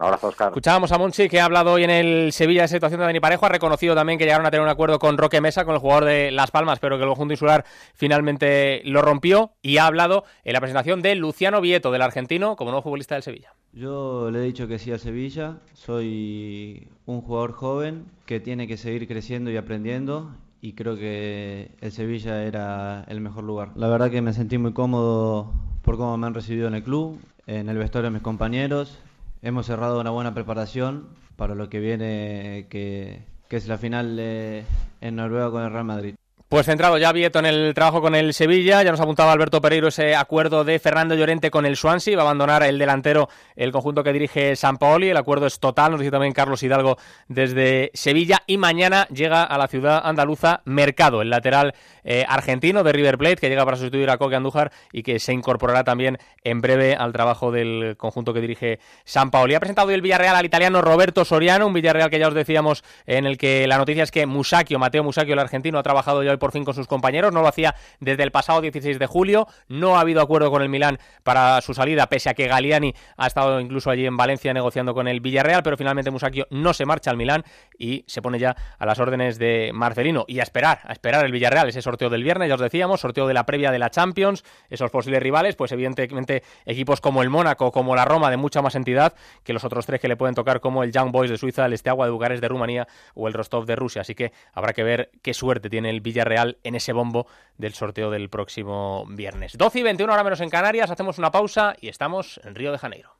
Oscar. 0.00 0.48
Escuchábamos 0.48 0.92
a 0.92 0.98
Monchi 0.98 1.28
que 1.28 1.40
ha 1.40 1.44
hablado 1.44 1.72
hoy 1.72 1.84
en 1.84 1.90
el 1.90 2.32
Sevilla 2.32 2.62
de 2.62 2.68
situación 2.68 3.00
de 3.00 3.06
Dani 3.06 3.20
Parejo. 3.20 3.44
Ha 3.44 3.50
reconocido 3.50 3.94
también 3.94 4.18
que 4.18 4.24
llegaron 4.24 4.46
a 4.46 4.50
tener 4.50 4.64
un 4.64 4.70
acuerdo 4.70 4.98
con 4.98 5.18
Roque 5.18 5.42
Mesa, 5.42 5.66
con 5.66 5.74
el 5.74 5.80
jugador 5.80 6.06
de 6.06 6.30
Las 6.30 6.50
Palmas, 6.50 6.78
pero 6.78 6.96
que 6.96 7.02
el 7.02 7.08
conjunto 7.08 7.34
insular 7.34 7.66
finalmente 7.94 8.80
lo 8.86 9.02
rompió. 9.02 9.52
Y 9.60 9.76
ha 9.76 9.86
hablado 9.86 10.24
en 10.44 10.54
la 10.54 10.60
presentación 10.60 11.02
de 11.02 11.14
Luciano 11.16 11.60
Vieto, 11.60 11.90
del 11.90 12.00
argentino, 12.00 12.56
como 12.56 12.70
nuevo 12.70 12.82
futbolista 12.82 13.14
del 13.14 13.22
Sevilla. 13.22 13.52
Yo 13.74 14.30
le 14.30 14.38
he 14.38 14.42
dicho 14.42 14.66
que 14.66 14.78
sí 14.78 14.90
a 14.90 14.98
Sevilla. 14.98 15.58
Soy 15.74 16.88
un 17.04 17.20
jugador 17.20 17.52
joven 17.52 18.06
que 18.24 18.40
tiene 18.40 18.66
que 18.66 18.78
seguir 18.78 19.06
creciendo 19.06 19.50
y 19.50 19.58
aprendiendo. 19.58 20.30
Y 20.62 20.72
creo 20.72 20.96
que 20.96 21.72
el 21.80 21.92
Sevilla 21.92 22.42
era 22.44 23.04
el 23.06 23.20
mejor 23.20 23.44
lugar. 23.44 23.72
La 23.74 23.88
verdad 23.88 24.10
que 24.10 24.22
me 24.22 24.32
sentí 24.32 24.56
muy 24.56 24.72
cómodo 24.72 25.52
por 25.82 25.98
cómo 25.98 26.16
me 26.16 26.26
han 26.26 26.34
recibido 26.34 26.68
en 26.68 26.74
el 26.74 26.82
club, 26.82 27.18
en 27.46 27.68
el 27.68 27.76
vestuario 27.76 28.10
de 28.10 28.14
mis 28.14 28.22
compañeros 28.22 28.98
hemos 29.42 29.66
cerrado 29.66 30.00
una 30.00 30.10
buena 30.10 30.34
preparación 30.34 31.08
para 31.36 31.54
lo 31.54 31.68
que 31.68 31.80
viene, 31.80 32.66
que, 32.68 33.24
es 33.48 33.66
la 33.66 33.78
final 33.78 34.18
en 34.18 35.16
Noruega 35.16 35.50
con 35.50 35.62
el 35.62 35.72
Real 35.72 35.84
Madrid. 35.84 36.14
Pues 36.50 36.66
centrado 36.66 36.98
ya 36.98 37.12
Vieto 37.12 37.38
en 37.38 37.46
el 37.46 37.74
trabajo 37.74 38.00
con 38.00 38.16
el 38.16 38.34
Sevilla, 38.34 38.82
ya 38.82 38.90
nos 38.90 38.98
apuntaba 38.98 39.30
Alberto 39.30 39.60
Pereiro 39.60 39.86
ese 39.86 40.16
acuerdo 40.16 40.64
de 40.64 40.80
Fernando 40.80 41.14
Llorente 41.14 41.48
con 41.48 41.64
el 41.64 41.76
Swansea, 41.76 42.16
va 42.16 42.22
a 42.22 42.24
abandonar 42.24 42.64
el 42.64 42.76
delantero 42.76 43.28
el 43.54 43.70
conjunto 43.70 44.02
que 44.02 44.12
dirige 44.12 44.56
San 44.56 44.76
Paoli, 44.76 45.10
el 45.10 45.16
acuerdo 45.16 45.46
es 45.46 45.60
total, 45.60 45.92
nos 45.92 46.00
dice 46.00 46.10
también 46.10 46.32
Carlos 46.32 46.60
Hidalgo 46.64 46.96
desde 47.28 47.92
Sevilla. 47.94 48.42
Y 48.48 48.56
mañana 48.56 49.06
llega 49.12 49.44
a 49.44 49.58
la 49.58 49.68
ciudad 49.68 50.00
andaluza 50.02 50.62
Mercado, 50.64 51.22
el 51.22 51.30
lateral 51.30 51.72
eh, 52.02 52.24
argentino 52.28 52.82
de 52.82 52.94
River 52.94 53.16
Plate 53.16 53.36
que 53.36 53.48
llega 53.48 53.64
para 53.64 53.76
sustituir 53.76 54.10
a 54.10 54.18
Coque 54.18 54.34
Andújar 54.34 54.72
y 54.92 55.04
que 55.04 55.20
se 55.20 55.32
incorporará 55.32 55.84
también 55.84 56.18
en 56.42 56.60
breve 56.60 56.96
al 56.96 57.12
trabajo 57.12 57.52
del 57.52 57.94
conjunto 57.96 58.34
que 58.34 58.40
dirige 58.40 58.80
San 59.04 59.30
Paoli. 59.30 59.54
Ha 59.54 59.60
presentado 59.60 59.86
hoy 59.86 59.94
el 59.94 60.02
Villarreal 60.02 60.34
al 60.34 60.46
italiano 60.46 60.82
Roberto 60.82 61.24
Soriano, 61.24 61.68
un 61.68 61.74
Villarreal 61.74 62.10
que 62.10 62.18
ya 62.18 62.26
os 62.26 62.34
decíamos 62.34 62.82
en 63.06 63.24
el 63.24 63.38
que 63.38 63.68
la 63.68 63.78
noticia 63.78 64.02
es 64.02 64.10
que 64.10 64.26
Musacchio, 64.26 64.80
Mateo 64.80 65.04
Musacchio, 65.04 65.34
el 65.34 65.38
argentino, 65.38 65.78
ha 65.78 65.84
trabajado 65.84 66.24
ya 66.24 66.32
hoy 66.32 66.39
por 66.40 66.50
fin 66.50 66.64
con 66.64 66.74
sus 66.74 66.88
compañeros, 66.88 67.32
no 67.32 67.42
lo 67.42 67.46
hacía 67.46 67.76
desde 68.00 68.24
el 68.24 68.32
pasado 68.32 68.60
16 68.60 68.98
de 68.98 69.06
julio, 69.06 69.46
no 69.68 69.96
ha 69.96 70.00
habido 70.00 70.20
acuerdo 70.20 70.50
con 70.50 70.62
el 70.62 70.68
Milán 70.68 70.98
para 71.22 71.60
su 71.60 71.74
salida, 71.74 72.08
pese 72.08 72.30
a 72.30 72.34
que 72.34 72.48
Galiani 72.48 72.92
ha 73.16 73.26
estado 73.28 73.60
incluso 73.60 73.90
allí 73.90 74.06
en 74.06 74.16
Valencia 74.16 74.52
negociando 74.52 74.94
con 74.94 75.06
el 75.06 75.20
Villarreal, 75.20 75.62
pero 75.62 75.76
finalmente 75.76 76.10
Musacchio 76.10 76.48
no 76.50 76.74
se 76.74 76.86
marcha 76.86 77.10
al 77.10 77.16
Milán 77.16 77.44
y 77.78 78.04
se 78.08 78.22
pone 78.22 78.38
ya 78.38 78.56
a 78.78 78.86
las 78.86 78.98
órdenes 78.98 79.38
de 79.38 79.70
Marcelino. 79.72 80.24
Y 80.26 80.40
a 80.40 80.42
esperar, 80.42 80.80
a 80.84 80.92
esperar 80.92 81.24
el 81.24 81.32
Villarreal, 81.32 81.68
ese 81.68 81.82
sorteo 81.82 82.10
del 82.10 82.24
viernes, 82.24 82.48
ya 82.48 82.54
os 82.54 82.60
decíamos, 82.60 83.00
sorteo 83.00 83.26
de 83.26 83.34
la 83.34 83.46
previa 83.46 83.70
de 83.70 83.78
la 83.78 83.90
Champions, 83.90 84.44
esos 84.68 84.90
posibles 84.90 85.22
rivales, 85.22 85.56
pues 85.56 85.72
evidentemente 85.72 86.42
equipos 86.64 87.00
como 87.00 87.22
el 87.22 87.30
Mónaco, 87.30 87.70
como 87.72 87.94
la 87.94 88.04
Roma 88.04 88.30
de 88.30 88.36
mucha 88.36 88.62
más 88.62 88.74
entidad 88.74 89.14
que 89.44 89.52
los 89.52 89.64
otros 89.64 89.86
tres 89.86 90.00
que 90.00 90.08
le 90.08 90.16
pueden 90.16 90.34
tocar 90.34 90.60
como 90.60 90.82
el 90.82 90.92
Young 90.92 91.12
Boys 91.12 91.30
de 91.30 91.36
Suiza, 91.36 91.66
el 91.66 91.72
Esteagua 91.72 92.06
de 92.06 92.12
Bucarest 92.12 92.40
de 92.40 92.48
Rumanía 92.48 92.88
o 93.14 93.28
el 93.28 93.34
Rostov 93.34 93.66
de 93.66 93.76
Rusia, 93.76 94.02
así 94.02 94.14
que 94.14 94.32
habrá 94.52 94.72
que 94.72 94.82
ver 94.82 95.10
qué 95.22 95.34
suerte 95.34 95.68
tiene 95.68 95.90
el 95.90 96.00
Villarreal 96.00 96.29
en 96.62 96.74
ese 96.74 96.92
bombo 96.92 97.26
del 97.58 97.74
sorteo 97.74 98.10
del 98.10 98.28
próximo 98.28 99.04
viernes. 99.08 99.56
12 99.56 99.80
y 99.80 99.82
21 99.82 100.12
ahora 100.12 100.24
menos 100.24 100.40
en 100.40 100.50
Canarias, 100.50 100.90
hacemos 100.90 101.18
una 101.18 101.30
pausa 101.30 101.74
y 101.80 101.88
estamos 101.88 102.40
en 102.44 102.54
Río 102.54 102.72
de 102.72 102.78
Janeiro. 102.78 103.16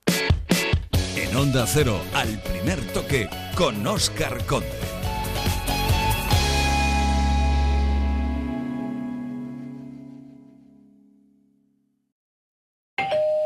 En 1.17 1.37
Onda 1.37 1.67
Cero, 1.67 2.01
al 2.15 2.41
primer 2.41 2.81
toque, 2.93 3.29
con 3.57 3.87
Oscar 3.87 4.45
Conde. 4.47 5.00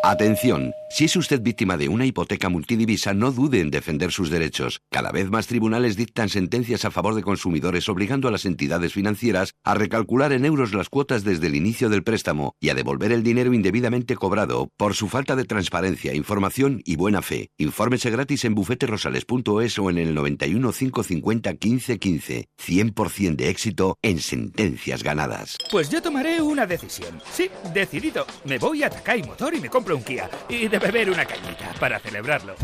Atención, 0.07 0.75
si 0.90 1.07
es 1.07 1.17
usted 1.17 1.40
víctima 1.40 1.79
de 1.79 1.88
una 1.88 2.05
hipoteca 2.05 2.51
multidivisa, 2.51 3.14
no 3.14 3.33
dude 3.33 3.61
en 3.61 3.71
defender 3.71 4.12
sus 4.12 4.29
derechos. 4.29 4.83
Cada 4.90 5.11
vez 5.11 5.31
más 5.31 5.47
tribunales 5.47 5.97
dictan 5.97 6.29
sentencias 6.29 6.85
a 6.85 6.90
favor 6.90 7.14
de 7.14 7.23
consumidores 7.23 7.88
obligando 7.88 8.29
a 8.29 8.31
las 8.31 8.45
entidades 8.45 8.93
financieras 8.93 9.55
a 9.64 9.73
recalcular 9.73 10.33
en 10.33 10.45
euros 10.45 10.75
las 10.75 10.90
cuotas 10.90 11.25
desde 11.25 11.47
el 11.47 11.55
inicio 11.55 11.88
del 11.88 12.03
préstamo 12.03 12.53
y 12.61 12.69
a 12.69 12.75
devolver 12.75 13.12
el 13.12 13.23
dinero 13.23 13.55
indebidamente 13.55 14.14
cobrado 14.14 14.69
por 14.77 14.93
su 14.95 15.09
falta 15.09 15.37
de 15.37 15.47
transparencia, 15.47 16.14
información 16.14 16.83
y 16.85 16.97
buena 16.97 17.23
fe. 17.23 17.49
Infórmese 17.57 18.11
gratis 18.11 18.45
en 18.45 18.55
bufeterosales.es 18.55 19.79
o 19.79 19.88
en 19.88 19.97
el 19.97 20.14
91 20.14 20.71
550 20.71 21.51
1515. 21.53 22.45
100% 22.62 23.37
de 23.37 23.49
éxito 23.49 23.97
en 24.03 24.19
sentencias 24.19 25.03
ganadas. 25.03 25.57
Pues 25.71 25.88
yo 25.88 26.03
tomaré 26.03 26.43
una 26.43 26.67
decisión. 26.67 27.23
Sí, 27.33 27.49
decidido. 27.73 28.27
Me 28.45 28.59
voy 28.59 28.83
a 28.83 28.90
Takai 28.90 29.23
Motor 29.23 29.55
y 29.55 29.61
me 29.62 29.71
compro 29.71 29.93
un 29.94 30.02
Kia 30.02 30.28
y 30.48 30.68
de 30.68 30.78
beber 30.78 31.11
una 31.11 31.24
cañita 31.24 31.72
para 31.78 31.98
celebrarlo. 31.98 32.54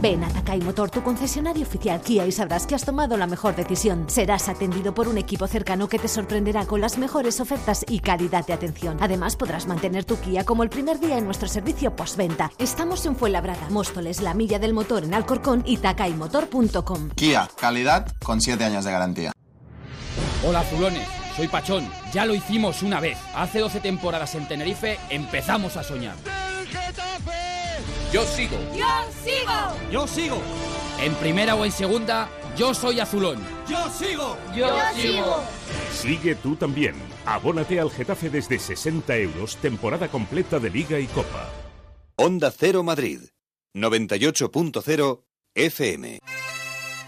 Ven 0.00 0.24
a 0.24 0.28
Takai 0.28 0.60
Motor, 0.60 0.90
tu 0.90 1.02
concesionario 1.02 1.62
oficial 1.62 2.00
Kia 2.00 2.26
y 2.26 2.32
sabrás 2.32 2.66
que 2.66 2.74
has 2.74 2.84
tomado 2.84 3.18
la 3.18 3.26
mejor 3.26 3.54
decisión. 3.54 4.08
Serás 4.08 4.48
atendido 4.48 4.94
por 4.94 5.08
un 5.08 5.18
equipo 5.18 5.46
cercano 5.46 5.88
que 5.88 5.98
te 5.98 6.08
sorprenderá 6.08 6.64
con 6.64 6.80
las 6.80 6.96
mejores 6.96 7.38
ofertas 7.38 7.84
y 7.86 8.00
calidad 8.00 8.46
de 8.46 8.54
atención. 8.54 8.96
Además, 9.00 9.36
podrás 9.36 9.66
mantener 9.66 10.06
tu 10.06 10.16
Kia 10.16 10.44
como 10.44 10.62
el 10.62 10.70
primer 10.70 11.00
día 11.00 11.18
en 11.18 11.26
nuestro 11.26 11.48
servicio 11.48 11.94
postventa. 11.94 12.50
Estamos 12.58 13.04
en 13.04 13.14
Fuenlabrada, 13.14 13.68
Móstoles, 13.68 14.22
La 14.22 14.32
Milla 14.32 14.58
del 14.58 14.72
Motor 14.72 15.04
en 15.04 15.12
Alcorcón 15.12 15.62
y 15.66 15.76
takaimotor.com. 15.76 17.10
Kia, 17.14 17.50
calidad 17.60 18.10
con 18.24 18.40
7 18.40 18.64
años 18.64 18.86
de 18.86 18.92
garantía. 18.92 19.32
Hola, 20.46 20.62
Zulones. 20.62 21.19
Soy 21.36 21.48
Pachón. 21.48 21.88
Ya 22.12 22.26
lo 22.26 22.34
hicimos 22.34 22.82
una 22.82 23.00
vez. 23.00 23.18
Hace 23.34 23.60
12 23.60 23.80
temporadas 23.80 24.34
en 24.34 24.46
Tenerife 24.46 24.98
empezamos 25.10 25.76
a 25.76 25.82
soñar. 25.82 26.16
Yo 28.12 28.24
sigo. 28.24 28.56
Yo 28.76 28.86
sigo. 29.24 29.90
Yo 29.90 30.06
sigo. 30.06 30.42
En 31.00 31.14
primera 31.14 31.54
o 31.54 31.64
en 31.64 31.72
segunda, 31.72 32.28
yo 32.56 32.74
soy 32.74 33.00
azulón. 33.00 33.38
Yo 33.68 33.88
sigo. 33.90 34.36
Yo, 34.54 34.68
sigo. 34.94 35.42
Sigue 35.92 36.34
tú 36.34 36.56
también. 36.56 36.94
Abónate 37.24 37.78
al 37.78 37.90
Getafe 37.90 38.28
desde 38.28 38.58
60 38.58 39.16
euros, 39.16 39.56
temporada 39.56 40.08
completa 40.08 40.58
de 40.58 40.70
Liga 40.70 40.98
y 40.98 41.06
Copa. 41.06 41.48
Onda 42.16 42.50
Cero 42.50 42.82
Madrid. 42.82 43.20
98.0 43.74 45.22
FM. 45.54 46.18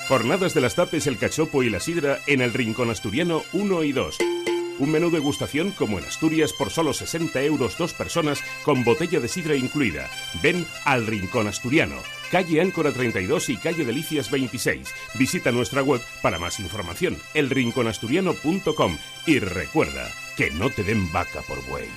Jornadas 0.08 0.52
de 0.52 0.60
las 0.60 0.74
Tapes, 0.74 1.06
el 1.06 1.16
cachopo 1.16 1.62
y 1.62 1.70
la 1.70 1.80
sidra 1.80 2.18
en 2.26 2.40
el 2.40 2.52
Rincón 2.52 2.90
Asturiano 2.90 3.42
1 3.52 3.84
y 3.84 3.92
2. 3.92 4.18
Un 4.78 4.90
menú 4.90 5.10
degustación 5.10 5.70
como 5.70 5.98
en 5.98 6.04
Asturias 6.04 6.52
por 6.52 6.70
solo 6.70 6.92
60 6.92 7.40
euros 7.42 7.78
dos 7.78 7.92
personas 7.92 8.42
con 8.64 8.84
botella 8.84 9.20
de 9.20 9.28
sidra 9.28 9.54
incluida. 9.54 10.10
Ven 10.42 10.66
al 10.84 11.06
Rincón 11.06 11.46
Asturiano, 11.46 11.96
calle 12.30 12.60
Áncora 12.60 12.90
32 12.90 13.50
y 13.50 13.56
calle 13.58 13.84
Delicias 13.84 14.30
26. 14.30 14.92
Visita 15.14 15.52
nuestra 15.52 15.82
web 15.82 16.00
para 16.20 16.38
más 16.38 16.58
información, 16.58 17.16
elrinconasturiano.com 17.34 18.98
y 19.26 19.38
recuerda 19.38 20.08
que 20.36 20.50
no 20.50 20.70
te 20.70 20.82
den 20.82 21.12
vaca 21.12 21.42
por 21.42 21.64
buey. 21.66 21.88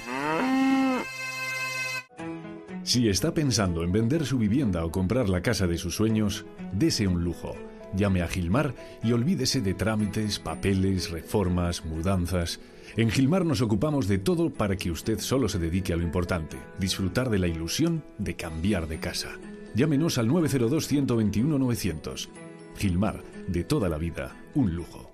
Si 2.84 3.10
está 3.10 3.34
pensando 3.34 3.84
en 3.84 3.92
vender 3.92 4.28
su 4.28 4.38
vivienda 4.38 4.86
o 4.86 4.92
comprar 4.92 5.28
la 5.28 5.42
casa 5.42 5.66
de 5.66 5.80
sus 5.80 5.96
sueños, 5.96 6.46
dese 6.72 7.08
un 7.08 7.24
lujo. 7.24 7.56
Llame 7.96 8.22
a 8.22 8.28
Gilmar 8.28 8.74
y 9.04 9.14
olvídese 9.14 9.62
de 9.62 9.74
trámites, 9.74 10.40
papeles, 10.40 11.12
reformas, 11.12 11.86
mudanzas. 11.86 12.60
En 12.98 13.10
Gilmar 13.10 13.46
nos 13.46 13.62
ocupamos 13.62 14.08
de 14.08 14.18
todo 14.18 14.50
para 14.50 14.76
que 14.76 14.92
usted 14.92 15.20
solo 15.20 15.50
se 15.50 15.60
dedique 15.60 15.94
a 15.94 15.98
lo 15.98 16.04
importante, 16.04 16.58
disfrutar 16.80 17.30
de 17.30 17.40
la 17.40 17.48
ilusión 17.48 18.04
de 18.18 18.36
cambiar 18.36 18.88
de 18.88 19.00
casa. 19.00 19.30
Llámenos 19.76 20.18
al 20.18 20.30
902-121-900. 20.30 22.30
Gilmar, 22.78 23.22
de 23.48 23.64
toda 23.64 23.90
la 23.90 23.98
vida, 23.98 24.36
un 24.54 24.76
lujo. 24.76 25.12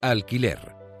Alquiler. 0.00 0.83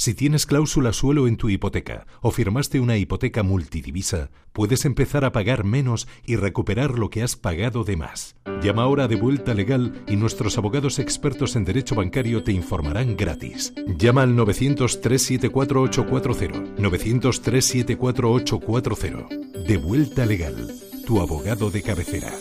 Si 0.00 0.14
tienes 0.14 0.46
cláusula 0.46 0.94
suelo 0.94 1.28
en 1.28 1.36
tu 1.36 1.50
hipoteca 1.50 2.06
o 2.22 2.30
firmaste 2.30 2.80
una 2.80 2.96
hipoteca 2.96 3.42
multidivisa, 3.42 4.30
puedes 4.54 4.86
empezar 4.86 5.26
a 5.26 5.32
pagar 5.32 5.62
menos 5.62 6.08
y 6.24 6.36
recuperar 6.36 6.98
lo 6.98 7.10
que 7.10 7.22
has 7.22 7.36
pagado 7.36 7.84
de 7.84 7.98
más. 7.98 8.34
Llama 8.62 8.84
ahora 8.84 9.08
de 9.08 9.16
vuelta 9.16 9.52
legal 9.52 10.02
y 10.08 10.16
nuestros 10.16 10.56
abogados 10.56 10.98
expertos 10.98 11.54
en 11.54 11.66
derecho 11.66 11.96
bancario 11.96 12.42
te 12.42 12.52
informarán 12.52 13.14
gratis. 13.14 13.74
Llama 13.98 14.22
al 14.22 14.34
900-374-840. 14.36 16.76
900-374-840. 16.76 19.66
De 19.66 19.76
vuelta 19.76 20.24
legal. 20.24 20.74
Tu 21.06 21.20
abogado 21.20 21.70
de 21.70 21.82
cabecera. 21.82 22.32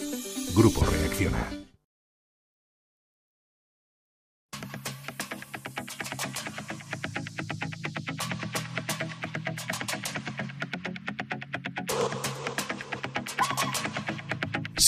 Grupo 0.56 0.86
Reacciona. 0.86 1.69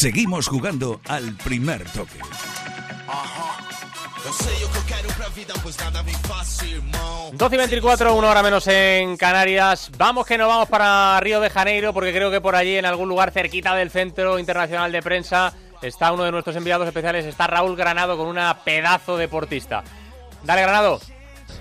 Seguimos 0.02 0.48
jugando 0.48 1.00
al 1.08 1.36
primer 1.36 1.84
toque. 1.92 2.18
12 7.34 7.56
y 7.56 7.58
24, 7.60 8.16
una 8.16 8.32
hora 8.32 8.42
menos 8.42 8.66
en 8.66 9.16
Canarias. 9.16 9.92
Vamos 10.00 10.26
que 10.26 10.40
nos 10.40 10.48
vamos 10.48 10.70
para 10.70 11.20
Río 11.20 11.40
de 11.40 11.52
Janeiro 11.52 11.94
porque 11.94 12.12
creo 12.12 12.32
que 12.32 12.42
por 12.42 12.56
allí 12.56 12.78
en 12.78 12.88
algún 12.88 13.10
lugar 13.10 13.30
cerquita 13.30 13.76
del 13.76 13.92
Centro 13.92 14.40
Internacional 14.40 14.92
de 14.92 15.04
Prensa 15.04 15.54
está 15.84 16.12
uno 16.12 16.24
de 16.24 16.32
nuestros 16.32 16.56
enviados 16.56 16.88
especiales, 16.88 17.28
está 17.28 17.46
Raúl 17.46 17.76
Granado 17.76 18.18
con 18.18 18.26
una 18.26 18.64
pedazo 18.64 19.18
deportista. 19.18 19.84
Dale 20.42 20.64
Granado. 20.64 21.00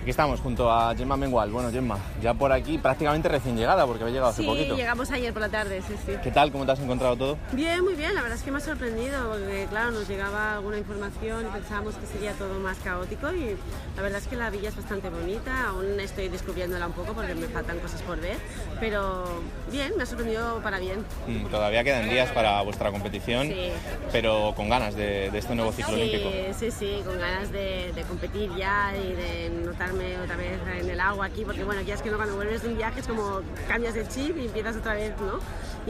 Aquí 0.01 0.09
estamos 0.09 0.39
junto 0.39 0.71
a 0.71 0.95
Gemma 0.95 1.15
Mengual. 1.15 1.51
Bueno, 1.51 1.69
Gemma, 1.71 1.95
ya 2.23 2.33
por 2.33 2.51
aquí 2.51 2.79
prácticamente 2.79 3.29
recién 3.29 3.55
llegada 3.55 3.85
porque 3.85 4.01
había 4.01 4.13
llegado 4.13 4.31
hace 4.31 4.41
sí, 4.41 4.47
poquito. 4.47 4.75
llegamos 4.75 5.11
ayer 5.11 5.31
por 5.31 5.43
la 5.43 5.49
tarde, 5.49 5.83
sí, 5.87 5.93
sí. 6.03 6.13
¿Qué 6.23 6.31
tal? 6.31 6.51
¿Cómo 6.51 6.65
te 6.65 6.71
has 6.71 6.79
encontrado 6.79 7.15
todo? 7.15 7.37
Bien, 7.51 7.83
muy 7.83 7.93
bien. 7.93 8.15
La 8.15 8.23
verdad 8.23 8.35
es 8.35 8.43
que 8.43 8.49
me 8.49 8.57
ha 8.57 8.61
sorprendido 8.61 9.29
porque, 9.29 9.67
claro, 9.69 9.91
nos 9.91 10.07
llegaba 10.09 10.55
alguna 10.55 10.79
información 10.79 11.45
y 11.45 11.51
pensábamos 11.53 11.93
que 11.95 12.07
sería 12.07 12.31
todo 12.33 12.57
más 12.59 12.79
caótico 12.79 13.31
y 13.31 13.55
la 13.95 14.01
verdad 14.01 14.17
es 14.17 14.27
que 14.27 14.35
la 14.37 14.49
villa 14.49 14.69
es 14.69 14.75
bastante 14.75 15.07
bonita. 15.11 15.67
Aún 15.67 15.99
estoy 15.99 16.29
descubriéndola 16.29 16.87
un 16.87 16.93
poco 16.93 17.13
porque 17.13 17.35
me 17.35 17.45
faltan 17.47 17.77
cosas 17.77 18.01
por 18.01 18.19
ver, 18.19 18.37
pero 18.79 19.25
bien, 19.71 19.93
me 19.97 20.01
ha 20.01 20.05
sorprendido 20.07 20.61
para 20.63 20.79
bien. 20.79 21.05
Mm, 21.27 21.45
todavía 21.51 21.83
quedan 21.83 22.09
días 22.09 22.31
para 22.31 22.59
vuestra 22.63 22.89
competición, 22.89 23.49
Sí. 23.49 23.69
pero 24.11 24.53
con 24.55 24.67
ganas 24.67 24.95
de, 24.95 25.29
de 25.29 25.37
este 25.37 25.53
nuevo 25.53 25.71
ciclo 25.71 25.93
sí, 25.93 26.01
olímpico. 26.01 26.29
Sí, 26.57 26.71
sí, 26.71 27.01
con 27.05 27.19
ganas 27.19 27.51
de, 27.51 27.91
de 27.93 28.01
competir 28.01 28.49
ya 28.57 28.93
y 28.97 29.13
de 29.13 29.49
notar 29.63 29.90
adaptarme 29.91 30.19
otra 30.21 30.35
vez 30.35 30.59
en 30.79 30.89
el 30.89 30.99
agua 30.99 31.25
aquí, 31.25 31.43
porque 31.45 31.63
bueno, 31.63 31.81
ya 31.81 31.95
es 31.95 32.01
que 32.01 32.09
no, 32.09 32.17
cuando 32.17 32.35
vuelves 32.35 32.63
de 32.63 32.69
un 32.69 32.77
viaje 32.77 32.99
es 32.99 33.07
como 33.07 33.41
cambias 33.67 33.93
de 33.93 34.07
chip 34.07 34.37
y 34.37 34.45
empiezas 34.45 34.75
otra 34.77 34.93
vez, 34.93 35.13
¿no? 35.19 35.39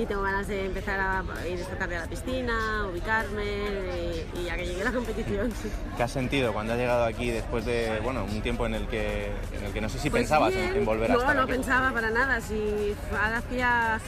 Y 0.02 0.06
tengo 0.06 0.22
ganas 0.22 0.48
de 0.48 0.66
empezar 0.66 1.00
a 1.00 1.48
ir 1.48 1.60
esta 1.60 1.78
tarde 1.78 1.98
a 1.98 2.02
la 2.02 2.08
piscina, 2.08 2.88
ubicarme 2.90 4.26
y, 4.42 4.50
a 4.50 4.56
que 4.56 4.66
llegue 4.66 4.84
la 4.84 4.92
competición. 4.92 5.52
¿Qué 5.98 6.04
has 6.04 6.12
sentido 6.12 6.54
cuando 6.54 6.74
has 6.74 6.80
llegado 6.80 7.06
aquí 7.06 7.30
después 7.30 7.66
de, 7.66 8.00
bueno, 8.02 8.24
un 8.24 8.42
tiempo 8.42 8.66
en 8.66 8.76
el 8.76 8.88
que, 8.88 9.32
en 9.54 9.66
el 9.66 9.74
que 9.74 9.82
no 9.82 9.90
sé 9.90 10.00
si 10.00 10.10
pues 10.10 10.24
pensabas 10.24 10.54
en, 10.54 10.86
volver 10.86 11.12
a 11.12 11.16
estar 11.16 11.36
No, 11.36 11.42
no 11.42 11.48
pensaba 11.48 11.92
para 11.92 12.10
nada, 12.10 12.42
si 12.42 12.96
hacía... 13.14 14.00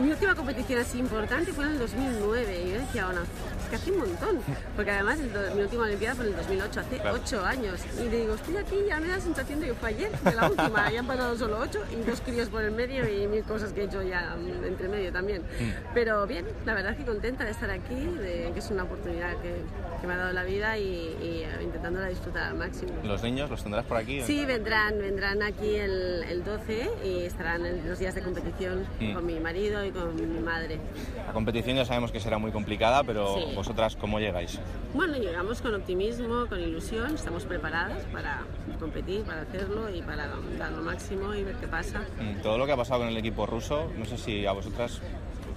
Mi 0.00 0.08
última 0.08 0.36
competición 0.36 0.80
así 0.80 0.98
importante 1.00 1.52
fue 1.52 1.64
en 1.64 1.72
el 1.72 1.78
2009 1.80 2.62
y 2.64 2.70
yo 2.70 2.78
decía, 2.78 3.06
bueno, 3.06 3.22
que 3.70 3.76
hace 3.76 3.92
un 3.92 3.98
montón. 3.98 4.38
Porque 4.76 4.90
además 4.90 5.18
mi 5.54 5.62
última 5.62 5.84
Olimpiada 5.84 6.16
fue 6.16 6.26
en 6.26 6.32
el 6.32 6.36
2008, 6.36 6.80
hace 6.80 7.00
ocho 7.08 7.44
años. 7.44 7.80
Y 7.98 8.08
digo, 8.08 8.34
estoy 8.34 8.56
aquí 8.56 8.76
ya 8.86 9.00
me 9.00 9.08
da 9.08 9.16
la 9.16 9.22
sensación 9.22 9.60
de 9.60 9.68
que 9.68 9.74
fue 9.74 9.90
ayer, 9.90 10.10
de 10.10 10.34
la 10.34 10.48
última. 10.48 10.90
ya 10.90 11.00
han 11.00 11.06
pasado 11.06 11.38
solo 11.38 11.58
ocho 11.60 11.80
y 11.92 12.02
dos 12.08 12.20
críos 12.20 12.48
por 12.48 12.62
el 12.62 12.72
medio 12.72 13.08
y 13.08 13.26
mil 13.28 13.44
cosas 13.44 13.72
que 13.72 13.82
he 13.82 13.84
hecho 13.84 14.02
ya 14.02 14.36
entre 14.64 14.88
medio 14.88 15.12
también. 15.12 15.42
Mm. 15.42 15.94
Pero 15.94 16.26
bien, 16.26 16.44
la 16.66 16.74
verdad 16.74 16.92
es 16.92 16.98
que 16.98 17.04
contenta 17.04 17.44
de 17.44 17.52
estar 17.52 17.70
aquí, 17.70 17.94
de 17.94 18.50
que 18.52 18.58
es 18.58 18.70
una 18.70 18.82
oportunidad 18.82 19.36
que, 19.40 19.62
que 20.00 20.06
me 20.06 20.14
ha 20.14 20.16
dado 20.16 20.32
la 20.32 20.42
vida 20.44 20.76
y, 20.76 20.82
y 21.22 21.42
eh, 21.44 21.62
intentándola 21.62 22.08
disfrutar 22.08 22.44
al 22.44 22.56
máximo. 22.56 22.92
¿Los 23.04 23.22
niños 23.22 23.48
los 23.48 23.62
tendrás 23.62 23.84
por 23.84 23.96
aquí? 23.96 24.22
Sí, 24.22 24.44
vendrán, 24.44 24.98
vendrán 24.98 25.42
aquí 25.42 25.76
el, 25.76 26.24
el 26.28 26.44
12 26.44 26.90
y 27.04 27.24
estarán 27.24 27.64
en 27.66 27.88
los 27.88 27.98
días 27.98 28.14
de 28.14 28.22
competición 28.22 28.84
mm. 28.98 29.14
con 29.14 29.24
mi 29.24 29.38
marido 29.38 29.84
y 29.84 29.90
con 29.90 30.14
mi 30.16 30.40
madre. 30.40 30.80
La 31.26 31.32
competición 31.32 31.76
ya 31.76 31.84
sabemos 31.84 32.10
que 32.10 32.20
será 32.20 32.38
muy 32.38 32.50
complicada, 32.50 33.04
pero 33.04 33.36
¿Vosotras 33.60 33.94
cómo 33.94 34.18
llegáis? 34.18 34.58
Bueno, 34.94 35.18
llegamos 35.18 35.60
con 35.60 35.74
optimismo, 35.74 36.46
con 36.46 36.60
ilusión, 36.60 37.14
estamos 37.14 37.44
preparadas 37.44 38.04
para 38.04 38.40
competir, 38.78 39.20
para 39.24 39.42
hacerlo 39.42 39.94
y 39.94 40.00
para 40.00 40.28
dar 40.58 40.72
lo 40.72 40.80
máximo 40.80 41.34
y 41.34 41.44
ver 41.44 41.56
qué 41.56 41.68
pasa. 41.68 42.00
Mm, 42.18 42.40
todo 42.40 42.56
lo 42.56 42.64
que 42.64 42.72
ha 42.72 42.76
pasado 42.78 43.00
con 43.00 43.10
el 43.10 43.16
equipo 43.18 43.44
ruso, 43.44 43.90
no 43.98 44.06
sé 44.06 44.16
si 44.16 44.46
a 44.46 44.52
vosotras... 44.52 45.02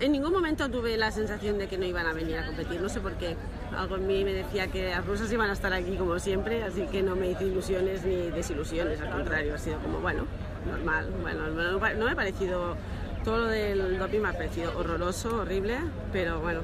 En 0.01 0.11
ningún 0.11 0.33
momento 0.33 0.69
tuve 0.69 0.97
la 0.97 1.11
sensación 1.11 1.57
de 1.57 1.69
que 1.69 1.77
no 1.77 1.85
iban 1.85 2.05
a 2.05 2.11
venir 2.11 2.39
a 2.39 2.45
competir, 2.45 2.81
no 2.81 2.89
sé 2.89 2.99
por 2.99 3.13
qué. 3.13 3.37
Algo 3.73 3.95
en 3.95 4.05
mí 4.05 4.25
me 4.25 4.33
decía 4.33 4.67
que 4.67 4.89
las 4.89 5.05
rusas 5.05 5.31
iban 5.31 5.49
a 5.49 5.53
estar 5.53 5.71
aquí 5.71 5.95
como 5.95 6.19
siempre, 6.19 6.61
así 6.61 6.85
que 6.87 7.01
no 7.01 7.15
me 7.15 7.31
hice 7.31 7.45
ilusiones 7.45 8.03
ni 8.03 8.31
desilusiones, 8.31 8.99
al 8.99 9.11
contrario, 9.11 9.55
ha 9.55 9.57
sido 9.57 9.79
como, 9.79 10.01
bueno, 10.01 10.25
normal. 10.69 11.07
Bueno, 11.21 11.47
no 11.47 12.05
me 12.05 12.11
ha 12.11 12.15
parecido, 12.15 12.75
todo 13.23 13.37
lo 13.37 13.47
del 13.47 13.97
doping 13.97 14.19
me 14.19 14.27
ha 14.27 14.33
parecido 14.33 14.77
horroroso, 14.77 15.37
horrible, 15.37 15.77
pero 16.11 16.41
bueno, 16.41 16.63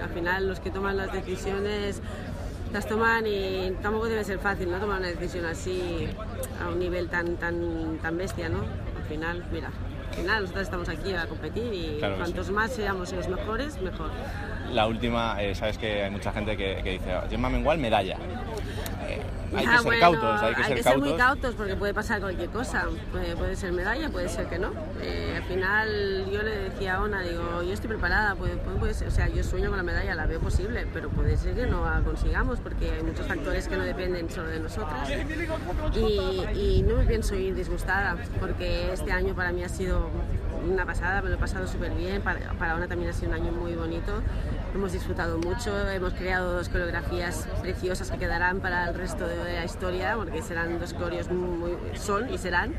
al 0.00 0.10
final 0.10 0.48
los 0.48 0.60
que 0.60 0.70
toman 0.70 0.96
las 0.96 1.12
decisiones 1.12 2.00
las 2.72 2.86
toman 2.86 3.26
y 3.26 3.72
tampoco 3.82 4.06
debe 4.06 4.22
ser 4.24 4.38
fácil, 4.38 4.70
¿no? 4.70 4.78
Tomar 4.78 4.98
una 5.00 5.08
decisión 5.08 5.44
así 5.44 6.08
a 6.62 6.68
un 6.68 6.78
nivel 6.78 7.08
tan, 7.08 7.36
tan, 7.36 7.98
tan 8.00 8.16
bestia, 8.16 8.48
¿no? 8.48 8.58
Al 8.58 9.04
final, 9.08 9.44
mira, 9.52 9.70
al 10.08 10.14
final 10.14 10.42
nosotros 10.42 10.64
estamos 10.64 10.88
aquí 10.88 11.12
a 11.12 11.26
competir 11.26 11.72
y 11.74 11.98
cuantos 11.98 12.50
más 12.50 12.72
seamos 12.72 13.12
los 13.12 13.28
mejores, 13.28 13.80
mejor. 13.80 14.10
La 14.70 14.86
última, 14.86 15.42
eh, 15.42 15.54
sabes 15.54 15.78
que 15.78 16.04
hay 16.04 16.10
mucha 16.10 16.32
gente 16.32 16.56
que, 16.56 16.80
que 16.82 16.92
dice, 16.92 17.10
Gemma 17.28 17.50
Mengual, 17.50 17.78
medalla 17.78 18.16
hay 19.56 19.66
que 19.66 19.78
ser 19.78 20.00
cautos, 20.00 20.42
hay 20.42 20.54
que, 20.54 20.64
ser, 20.64 20.82
ser, 20.82 20.98
muy 20.98 21.16
cautos 21.16 21.54
porque 21.54 21.76
puede 21.76 21.94
pasar 21.94 22.20
cualquier 22.20 22.50
cosa. 22.50 22.86
Puede, 23.12 23.56
ser 23.56 23.72
medalla, 23.72 24.08
puede 24.08 24.28
ser 24.28 24.46
que 24.46 24.58
no. 24.58 24.70
Eh, 25.02 25.34
al 25.36 25.42
final 25.44 26.26
yo 26.30 26.42
le 26.42 26.56
decía 26.70 26.96
a 26.96 27.02
Ona, 27.02 27.22
digo, 27.22 27.62
yo 27.62 27.72
estoy 27.72 27.88
preparada, 27.88 28.34
puede, 28.34 28.56
puede 28.56 28.94
ser, 28.94 29.08
o 29.08 29.10
sea, 29.10 29.28
yo 29.28 29.42
sueño 29.42 29.68
con 29.68 29.76
la 29.76 29.82
medalla, 29.82 30.14
la 30.14 30.26
veo 30.26 30.40
posible, 30.40 30.86
pero 30.92 31.08
puede 31.10 31.36
ser 31.36 31.54
que 31.54 31.66
no 31.66 31.84
la 31.84 32.00
consigamos 32.00 32.60
porque 32.60 32.90
hay 32.90 33.02
muchos 33.02 33.26
factores 33.26 33.68
que 33.68 33.76
no 33.76 33.84
dependen 33.84 34.30
solo 34.30 34.48
de 34.48 34.60
nosotras. 34.60 35.10
Y, 36.54 36.82
no 36.82 36.96
me 36.96 37.04
pienso 37.04 37.34
ir 37.34 37.54
disgustada 37.54 38.16
porque 38.38 38.92
este 38.92 39.12
año 39.12 39.34
para 39.34 39.52
mí 39.52 39.62
ha 39.62 39.68
sido 39.68 40.08
una 40.68 40.84
pasada, 40.84 41.22
me 41.22 41.28
lo 41.28 41.36
he 41.36 41.38
pasado 41.38 41.66
súper 41.66 41.92
bien, 41.92 42.22
para, 42.22 42.52
para 42.54 42.74
Ona 42.74 42.88
también 42.88 43.10
ha 43.10 43.12
sido 43.12 43.28
un 43.28 43.34
año 43.34 43.52
muy 43.52 43.74
bonito 43.74 44.22
hemos 44.74 44.92
disfrutado 44.92 45.38
mucho, 45.38 45.76
hemos 45.90 46.14
creado 46.14 46.54
dos 46.54 46.68
coreografías 46.68 47.48
preciosas 47.60 48.10
que 48.10 48.18
quedarán 48.18 48.60
para 48.60 48.88
el 48.88 48.94
resto 48.94 49.26
de 49.26 49.36
la 49.36 49.64
historia, 49.64 50.14
porque 50.16 50.42
serán 50.42 50.78
dos 50.78 50.94
coreos 50.94 51.30
muy, 51.30 51.76
son 51.94 52.32
y 52.32 52.38
serán, 52.38 52.74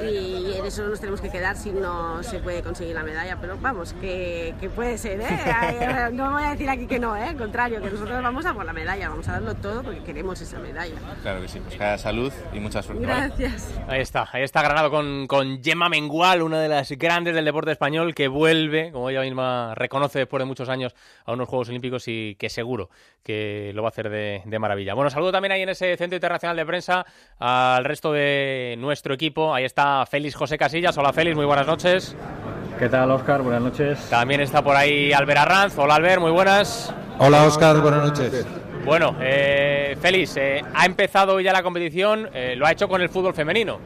y 0.00 0.54
en 0.58 0.64
eso 0.64 0.86
nos 0.88 1.00
tenemos 1.00 1.20
que 1.20 1.30
quedar 1.30 1.56
si 1.56 1.70
no 1.70 2.22
se 2.22 2.38
puede 2.38 2.62
conseguir 2.62 2.94
la 2.94 3.02
medalla, 3.02 3.38
pero 3.40 3.56
vamos, 3.60 3.94
que, 3.94 4.54
que 4.60 4.70
puede 4.70 4.98
ser, 4.98 5.20
¿eh? 5.20 6.08
no 6.12 6.32
voy 6.32 6.44
a 6.44 6.50
decir 6.50 6.68
aquí 6.68 6.86
que 6.86 6.98
no, 6.98 7.16
¿eh? 7.16 7.24
al 7.24 7.36
contrario, 7.36 7.80
que 7.80 7.90
nosotros 7.90 8.22
vamos 8.22 8.46
a 8.46 8.54
por 8.54 8.64
la 8.64 8.72
medalla, 8.72 9.08
vamos 9.08 9.28
a 9.28 9.32
darlo 9.32 9.54
todo 9.54 9.82
porque 9.82 10.02
queremos 10.02 10.40
esa 10.40 10.58
medalla. 10.58 10.94
Claro 11.22 11.40
que 11.40 11.48
sí, 11.48 11.60
pues 11.60 11.74
haya 11.80 11.98
salud 11.98 12.32
y 12.52 12.60
mucha 12.60 12.82
suerte. 12.82 13.04
Gracias. 13.04 13.74
Ahí 13.88 14.00
está, 14.00 14.28
ahí 14.32 14.42
está 14.42 14.62
Granado 14.62 14.90
con, 14.90 15.26
con 15.26 15.62
Gemma 15.62 15.88
Mengual, 15.88 16.42
una 16.42 16.60
de 16.60 16.68
las 16.68 16.90
grandes 16.92 17.34
del 17.34 17.44
deporte 17.44 17.72
español 17.72 18.14
que 18.14 18.28
vuelve, 18.28 18.92
como 18.92 19.10
ella 19.10 19.22
misma 19.22 19.74
reconoce 19.74 20.20
después 20.20 20.40
de 20.40 20.44
muchos 20.46 20.68
años, 20.68 20.94
a 21.24 21.32
unos 21.32 21.48
Juegos 21.48 21.68
Olímpicos 21.68 22.06
y 22.08 22.36
que 22.36 22.48
seguro 22.48 22.90
que 23.22 23.72
lo 23.74 23.82
va 23.82 23.88
a 23.88 23.90
hacer 23.90 24.10
de, 24.10 24.58
maravilla. 24.58 24.94
Bueno, 24.94 25.10
saludo 25.10 25.32
también 25.32 25.52
ahí 25.52 25.62
en 25.62 25.70
ese 25.70 25.96
Centro 25.96 26.16
Internacional 26.16 26.56
de 26.56 26.66
Prensa 26.66 27.06
al 27.38 27.84
resto 27.84 28.12
de 28.12 28.76
nuestro 28.78 29.14
equipo. 29.14 29.54
Ahí 29.54 29.64
está 29.64 30.04
Félix 30.06 30.34
José 30.34 30.58
Casillas. 30.58 30.96
Hola 30.98 31.12
Félix, 31.12 31.36
muy 31.36 31.46
buenas 31.46 31.66
noches. 31.66 32.16
¿Qué 32.78 32.88
tal, 32.88 33.10
Oscar? 33.10 33.42
Buenas 33.42 33.62
noches. 33.62 34.10
También 34.10 34.40
está 34.40 34.62
por 34.62 34.76
ahí 34.76 35.12
Albert 35.12 35.40
Arranz. 35.40 35.78
Hola, 35.78 35.94
Albert, 35.94 36.20
muy 36.20 36.32
buenas. 36.32 36.92
Hola, 37.18 37.44
Oscar, 37.44 37.80
buenas 37.80 38.04
noches. 38.08 38.46
Bueno, 38.84 39.16
eh, 39.20 39.96
Félix, 40.00 40.36
eh, 40.36 40.62
ha 40.74 40.84
empezado 40.84 41.40
ya 41.40 41.52
la 41.52 41.62
competición, 41.62 42.28
eh, 42.34 42.54
lo 42.56 42.66
ha 42.66 42.72
hecho 42.72 42.86
con 42.86 43.00
el 43.00 43.08
fútbol 43.08 43.32
femenino 43.32 43.78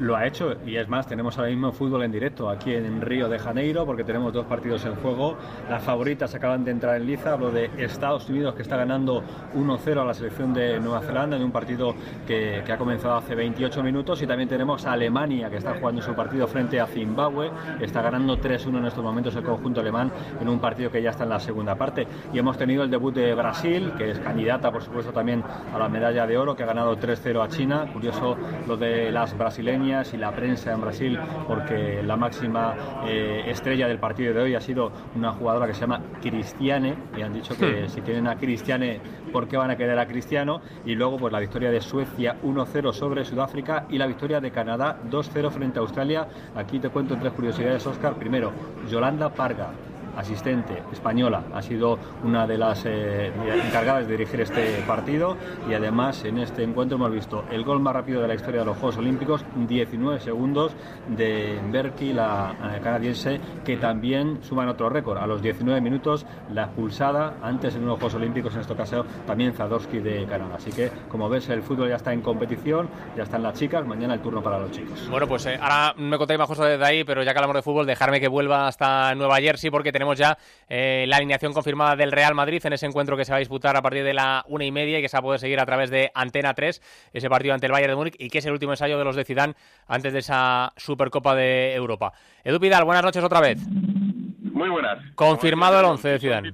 lo 0.00 0.16
ha 0.16 0.26
hecho 0.26 0.56
y 0.66 0.76
es 0.76 0.88
más, 0.88 1.06
tenemos 1.06 1.36
ahora 1.36 1.50
mismo 1.50 1.72
fútbol 1.72 2.02
en 2.02 2.10
directo 2.10 2.48
aquí 2.48 2.72
en 2.72 3.02
Río 3.02 3.28
de 3.28 3.38
Janeiro 3.38 3.84
porque 3.84 4.02
tenemos 4.02 4.32
dos 4.32 4.46
partidos 4.46 4.84
en 4.86 4.94
juego. 4.96 5.36
Las 5.68 5.82
favoritas 5.82 6.34
acaban 6.34 6.64
de 6.64 6.70
entrar 6.70 6.96
en 6.96 7.06
liza, 7.06 7.34
hablo 7.34 7.50
de 7.50 7.70
Estados 7.76 8.28
Unidos 8.28 8.54
que 8.54 8.62
está 8.62 8.78
ganando 8.78 9.22
1-0 9.54 10.00
a 10.00 10.04
la 10.04 10.14
selección 10.14 10.54
de 10.54 10.80
Nueva 10.80 11.02
Zelanda 11.02 11.36
en 11.36 11.42
un 11.42 11.52
partido 11.52 11.94
que, 12.26 12.64
ha 12.70 12.78
comenzado 12.78 13.16
hace 13.16 13.34
28 13.34 13.82
minutos 13.82 14.22
y 14.22 14.26
también 14.26 14.48
tenemos 14.48 14.86
a 14.86 14.92
Alemania 14.92 15.50
que 15.50 15.56
está 15.56 15.74
jugando 15.74 16.00
su 16.00 16.14
partido 16.14 16.46
frente 16.46 16.80
a 16.80 16.86
Zimbabue, 16.86 17.50
está 17.80 18.00
ganando 18.00 18.38
3-1 18.38 18.78
en 18.78 18.86
estos 18.86 19.02
momentos 19.02 19.34
el 19.34 19.42
conjunto 19.42 19.80
alemán 19.80 20.12
en 20.40 20.48
un 20.48 20.60
partido 20.60 20.90
que 20.90 21.02
ya 21.02 21.10
está 21.10 21.24
en 21.24 21.30
la 21.30 21.40
segunda 21.40 21.74
parte. 21.74 22.06
Y 22.32 22.38
hemos 22.38 22.56
tenido 22.56 22.84
el 22.84 22.90
debut 22.90 23.12
de 23.12 23.34
Brasil, 23.34 23.92
que 23.98 24.12
es 24.12 24.20
candidata 24.20 24.70
por 24.70 24.82
supuesto 24.82 25.12
también 25.12 25.42
a 25.74 25.78
la 25.78 25.88
medalla 25.88 26.26
de 26.26 26.38
oro, 26.38 26.54
que 26.54 26.62
ha 26.62 26.66
ganado 26.66 26.96
3-0 26.96 27.44
a 27.44 27.48
China. 27.48 27.90
Curioso 27.92 28.36
lo 28.68 28.76
de 28.76 29.10
las 29.10 29.36
brasileñas 29.36 29.89
y 29.90 30.16
la 30.16 30.30
prensa 30.30 30.72
en 30.72 30.80
Brasil, 30.80 31.18
porque 31.48 32.00
la 32.04 32.16
máxima 32.16 32.74
eh, 33.06 33.42
estrella 33.48 33.88
del 33.88 33.98
partido 33.98 34.32
de 34.32 34.40
hoy 34.40 34.54
ha 34.54 34.60
sido 34.60 34.92
una 35.16 35.32
jugadora 35.32 35.66
que 35.66 35.74
se 35.74 35.80
llama 35.80 36.00
Cristiane, 36.22 36.94
y 37.16 37.22
han 37.22 37.32
dicho 37.32 37.56
que 37.56 37.82
hmm. 37.82 37.88
si 37.88 38.00
tienen 38.02 38.28
a 38.28 38.36
Cristiane, 38.36 39.00
¿por 39.32 39.48
qué 39.48 39.56
van 39.56 39.70
a 39.70 39.76
querer 39.76 39.98
a 39.98 40.06
Cristiano? 40.06 40.60
Y 40.84 40.94
luego 40.94 41.18
pues 41.18 41.32
la 41.32 41.40
victoria 41.40 41.72
de 41.72 41.80
Suecia 41.80 42.36
1-0 42.42 42.92
sobre 42.92 43.24
Sudáfrica 43.24 43.86
y 43.90 43.98
la 43.98 44.06
victoria 44.06 44.40
de 44.40 44.52
Canadá 44.52 45.00
2-0 45.10 45.50
frente 45.50 45.80
a 45.80 45.82
Australia. 45.82 46.28
Aquí 46.54 46.78
te 46.78 46.88
cuento 46.88 47.16
tres 47.16 47.32
curiosidades, 47.32 47.84
Oscar. 47.86 48.14
Primero, 48.14 48.52
Yolanda 48.88 49.28
Parga, 49.30 49.70
asistente 50.16 50.82
española, 50.92 51.44
ha 51.52 51.62
sido 51.62 51.98
una 52.24 52.46
de 52.46 52.58
las 52.58 52.84
eh, 52.86 53.32
encargadas 53.66 54.06
de 54.06 54.16
dirigir 54.16 54.40
este 54.40 54.82
partido 54.86 55.36
y 55.68 55.74
además 55.74 56.24
en 56.24 56.38
este 56.38 56.62
encuentro 56.62 56.96
hemos 56.96 57.12
visto 57.12 57.44
el 57.50 57.64
gol 57.64 57.80
más 57.80 57.94
rápido 57.94 58.20
de 58.22 58.28
la 58.28 58.34
historia 58.34 58.60
de 58.60 58.66
los 58.66 58.76
Juegos 58.76 58.98
Olímpicos, 58.98 59.44
19 59.54 60.20
segundos 60.20 60.72
de 61.08 61.58
Berkey, 61.70 62.12
la 62.12 62.54
eh, 62.76 62.80
canadiense, 62.82 63.40
que 63.64 63.76
también 63.76 64.38
suman 64.42 64.68
otro 64.68 64.88
récord. 64.88 65.18
A 65.18 65.26
los 65.26 65.42
19 65.42 65.80
minutos 65.80 66.26
la 66.52 66.64
expulsada 66.64 67.34
antes 67.42 67.74
en 67.74 67.84
unos 67.84 67.98
Juegos 67.98 68.14
Olímpicos, 68.14 68.54
en 68.54 68.60
este 68.60 68.74
caso 68.74 69.04
también 69.26 69.52
Zadowski 69.52 69.98
de 69.98 70.26
Canadá. 70.26 70.56
Así 70.56 70.72
que 70.72 70.90
como 71.08 71.28
ves 71.28 71.48
el 71.48 71.62
fútbol 71.62 71.88
ya 71.88 71.96
está 71.96 72.12
en 72.12 72.20
competición, 72.22 72.88
ya 73.16 73.22
están 73.24 73.42
las 73.42 73.58
chicas, 73.58 73.86
mañana 73.86 74.14
el 74.14 74.20
turno 74.20 74.42
para 74.42 74.58
los 74.58 74.70
chicos. 74.70 75.08
Bueno, 75.10 75.26
pues 75.26 75.46
eh, 75.46 75.58
ahora 75.60 75.94
me 75.96 76.18
contáis 76.18 76.38
más 76.38 76.48
cosas 76.48 76.68
desde 76.68 76.84
ahí, 76.84 77.04
pero 77.04 77.22
ya 77.22 77.32
que 77.32 77.38
hablamos 77.38 77.56
de 77.56 77.62
fútbol, 77.62 77.86
dejarme 77.86 78.20
que 78.20 78.28
vuelva 78.28 78.66
hasta 78.66 79.14
Nueva 79.14 79.36
Jersey 79.38 79.70
porque 79.70 79.92
tenemos 80.00 80.16
ya 80.16 80.38
eh, 80.66 81.04
la 81.06 81.16
alineación 81.16 81.52
confirmada 81.52 81.94
del 81.94 82.10
Real 82.10 82.34
Madrid 82.34 82.62
en 82.64 82.72
ese 82.72 82.86
encuentro 82.86 83.18
que 83.18 83.26
se 83.26 83.32
va 83.32 83.36
a 83.36 83.38
disputar 83.38 83.76
a 83.76 83.82
partir 83.82 84.02
de 84.02 84.14
la 84.14 84.42
una 84.48 84.64
y 84.64 84.72
media 84.72 84.98
y 84.98 85.02
que 85.02 85.10
se 85.10 85.16
va 85.18 85.18
a 85.18 85.22
poder 85.22 85.40
seguir 85.40 85.60
a 85.60 85.66
través 85.66 85.90
de 85.90 86.10
Antena 86.14 86.54
3, 86.54 87.10
ese 87.12 87.28
partido 87.28 87.52
ante 87.52 87.66
el 87.66 87.72
Bayern 87.72 87.92
de 87.92 87.96
Múnich 87.96 88.16
y 88.18 88.30
que 88.30 88.38
es 88.38 88.46
el 88.46 88.52
último 88.52 88.72
ensayo 88.72 88.96
de 88.96 89.04
los 89.04 89.14
de 89.14 89.26
Zidane 89.26 89.52
antes 89.86 90.14
de 90.14 90.20
esa 90.20 90.72
Supercopa 90.78 91.34
de 91.34 91.74
Europa. 91.74 92.14
Edu 92.42 92.58
Pidal, 92.58 92.84
buenas 92.84 93.04
noches 93.04 93.22
otra 93.22 93.42
vez. 93.42 93.58
Muy 93.68 94.70
buenas. 94.70 95.04
Confirmado 95.14 95.78
el 95.80 95.84
11 95.84 96.08
de 96.08 96.18
Zidane. 96.18 96.52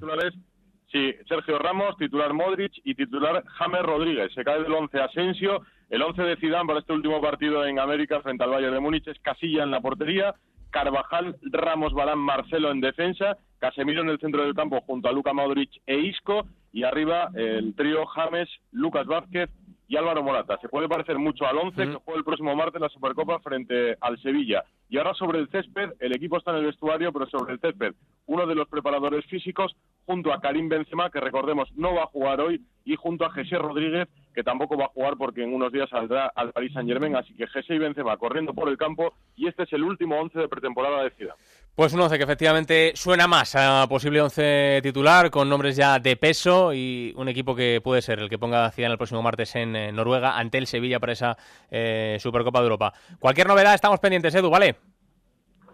Sí, 0.90 1.14
Sergio 1.28 1.60
Ramos, 1.60 1.96
titular 1.98 2.32
Modric 2.32 2.72
y 2.82 2.96
titular 2.96 3.44
James 3.46 3.82
Rodríguez. 3.82 4.34
Se 4.34 4.42
cae 4.42 4.60
del 4.60 4.72
11 4.72 5.00
Asensio. 5.00 5.62
El 5.88 6.02
11 6.02 6.20
de 6.20 6.36
Zidane 6.38 6.66
para 6.66 6.80
este 6.80 6.92
último 6.92 7.20
partido 7.20 7.64
en 7.64 7.78
América 7.78 8.20
frente 8.22 8.42
al 8.42 8.50
Bayern 8.50 8.74
de 8.74 8.80
Múnich 8.80 9.06
es 9.06 9.20
Casilla 9.20 9.62
en 9.62 9.70
la 9.70 9.80
portería, 9.80 10.34
Carvajal, 10.70 11.36
Ramos, 11.42 11.92
Balán, 11.92 12.18
Marcelo 12.18 12.70
en 12.70 12.80
defensa, 12.80 13.36
Casemiro 13.58 14.02
en 14.02 14.10
el 14.10 14.18
centro 14.18 14.42
del 14.42 14.54
campo 14.54 14.80
junto 14.82 15.08
a 15.08 15.12
Luca 15.12 15.32
Modric 15.32 15.70
e 15.86 15.98
Isco 15.98 16.46
y 16.72 16.82
arriba 16.82 17.30
el 17.34 17.74
trío 17.74 18.06
James, 18.06 18.48
Lucas 18.72 19.06
Vázquez 19.06 19.50
y 19.88 19.96
Álvaro 19.96 20.22
Morata. 20.22 20.58
Se 20.60 20.68
puede 20.68 20.88
parecer 20.88 21.18
mucho 21.18 21.46
al 21.46 21.58
11 21.58 21.76
que 21.76 21.94
juega 22.04 22.18
el 22.18 22.24
próximo 22.24 22.54
martes 22.56 22.76
en 22.76 22.82
la 22.82 22.88
Supercopa 22.88 23.38
frente 23.40 23.96
al 24.00 24.20
Sevilla. 24.20 24.64
Y 24.88 24.98
ahora 24.98 25.14
sobre 25.14 25.38
el 25.38 25.48
césped, 25.48 25.92
el 26.00 26.14
equipo 26.14 26.38
está 26.38 26.52
en 26.52 26.58
el 26.58 26.66
vestuario, 26.66 27.12
pero 27.12 27.26
sobre 27.26 27.54
el 27.54 27.60
césped, 27.60 27.94
uno 28.26 28.46
de 28.46 28.54
los 28.54 28.68
preparadores 28.68 29.24
físicos 29.26 29.76
junto 30.04 30.32
a 30.32 30.40
Karim 30.40 30.68
Benzema, 30.68 31.10
que 31.10 31.20
recordemos 31.20 31.68
no 31.76 31.94
va 31.94 32.04
a 32.04 32.06
jugar 32.06 32.40
hoy, 32.40 32.60
y 32.84 32.94
junto 32.94 33.24
a 33.24 33.30
José 33.30 33.58
Rodríguez, 33.58 34.08
que 34.32 34.44
tampoco 34.44 34.76
va 34.76 34.84
a 34.84 34.88
jugar 34.88 35.16
porque 35.16 35.42
en 35.42 35.52
unos 35.52 35.72
días 35.72 35.90
saldrá 35.90 36.30
al 36.34 36.52
Paris 36.52 36.72
Saint 36.72 36.88
Germain, 36.88 37.16
así 37.16 37.34
que 37.34 37.48
José 37.48 37.74
y 37.74 37.78
Benzema 37.78 38.16
corriendo 38.16 38.54
por 38.54 38.68
el 38.68 38.76
campo, 38.76 39.12
y 39.34 39.48
este 39.48 39.64
es 39.64 39.72
el 39.72 39.82
último 39.82 40.20
once 40.20 40.38
de 40.38 40.48
pretemporada 40.48 41.02
de 41.02 41.10
Ciudad. 41.10 41.34
Pues 41.76 41.92
un 41.92 42.00
once 42.00 42.16
que 42.16 42.24
efectivamente 42.24 42.92
suena 42.94 43.28
más 43.28 43.54
a 43.54 43.86
posible 43.86 44.22
once 44.22 44.80
titular, 44.82 45.30
con 45.30 45.46
nombres 45.46 45.76
ya 45.76 45.98
de 45.98 46.16
peso 46.16 46.72
y 46.72 47.12
un 47.18 47.28
equipo 47.28 47.54
que 47.54 47.82
puede 47.84 48.00
ser 48.00 48.18
el 48.18 48.30
que 48.30 48.38
ponga 48.38 48.70
Zidane 48.70 48.92
el 48.92 48.98
próximo 48.98 49.20
martes 49.20 49.54
en 49.56 49.76
eh, 49.76 49.92
Noruega 49.92 50.38
ante 50.38 50.56
el 50.56 50.66
Sevilla 50.66 51.00
para 51.00 51.12
esa 51.12 51.36
eh, 51.70 52.16
Supercopa 52.18 52.60
de 52.60 52.64
Europa. 52.64 52.94
Cualquier 53.18 53.46
novedad 53.46 53.74
estamos 53.74 54.00
pendientes, 54.00 54.34
Edu, 54.34 54.48
¿vale? 54.48 54.76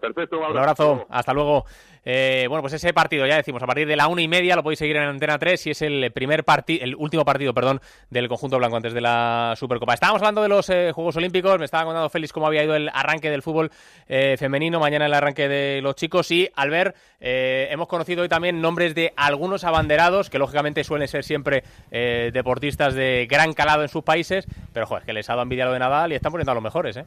Perfecto, 0.03 0.37
un 0.37 0.57
abrazo. 0.57 1.07
Hasta 1.09 1.33
luego. 1.33 1.65
Eh, 2.03 2.45
bueno, 2.49 2.61
pues 2.61 2.73
ese 2.73 2.93
partido, 2.93 3.25
ya 3.25 3.37
decimos, 3.37 3.63
a 3.63 3.65
partir 3.65 3.87
de 3.87 3.95
la 3.95 4.09
una 4.09 4.21
y 4.21 4.27
media 4.27 4.57
lo 4.57 4.63
podéis 4.63 4.79
seguir 4.79 4.97
en 4.97 5.03
Antena 5.03 5.39
3 5.39 5.67
y 5.67 5.69
es 5.69 5.81
el 5.81 6.11
primer 6.11 6.43
partido, 6.43 6.83
el 6.83 6.95
último 6.95 7.23
partido, 7.23 7.53
perdón, 7.53 7.79
del 8.09 8.27
conjunto 8.27 8.57
blanco 8.57 8.75
antes 8.75 8.93
de 8.93 8.99
la 8.99 9.53
Supercopa. 9.55 9.93
Estábamos 9.93 10.21
hablando 10.21 10.41
de 10.41 10.49
los 10.49 10.69
eh, 10.69 10.91
Juegos 10.93 11.15
Olímpicos, 11.15 11.57
me 11.57 11.63
estaba 11.63 11.85
contando 11.85 12.09
Félix 12.09 12.33
cómo 12.33 12.47
había 12.47 12.65
ido 12.65 12.75
el 12.75 12.89
arranque 12.89 13.29
del 13.29 13.41
fútbol 13.41 13.71
eh, 14.09 14.35
femenino, 14.37 14.81
mañana 14.81 15.05
el 15.05 15.13
arranque 15.13 15.47
de 15.47 15.79
los 15.81 15.95
chicos 15.95 16.29
y 16.31 16.49
al 16.53 16.69
ver, 16.69 16.95
hemos 17.21 17.87
conocido 17.87 18.23
hoy 18.23 18.27
también 18.27 18.59
nombres 18.59 18.95
de 18.95 19.13
algunos 19.15 19.63
abanderados, 19.63 20.29
que 20.29 20.37
lógicamente 20.37 20.83
suelen 20.83 21.07
ser 21.07 21.23
siempre 21.23 21.63
deportistas 21.89 22.93
de 22.95 23.25
gran 23.29 23.53
calado 23.53 23.83
en 23.83 23.87
sus 23.87 24.03
países, 24.03 24.45
pero 24.73 24.85
joder, 24.85 25.05
que 25.05 25.13
les 25.13 25.29
ha 25.29 25.33
dado 25.33 25.43
envidia 25.43 25.63
lo 25.63 25.71
de 25.71 25.79
Nadal 25.79 26.11
y 26.11 26.15
están 26.15 26.33
poniendo 26.33 26.51
a 26.51 26.55
los 26.55 26.63
mejores, 26.63 26.97
¿eh? 26.97 27.05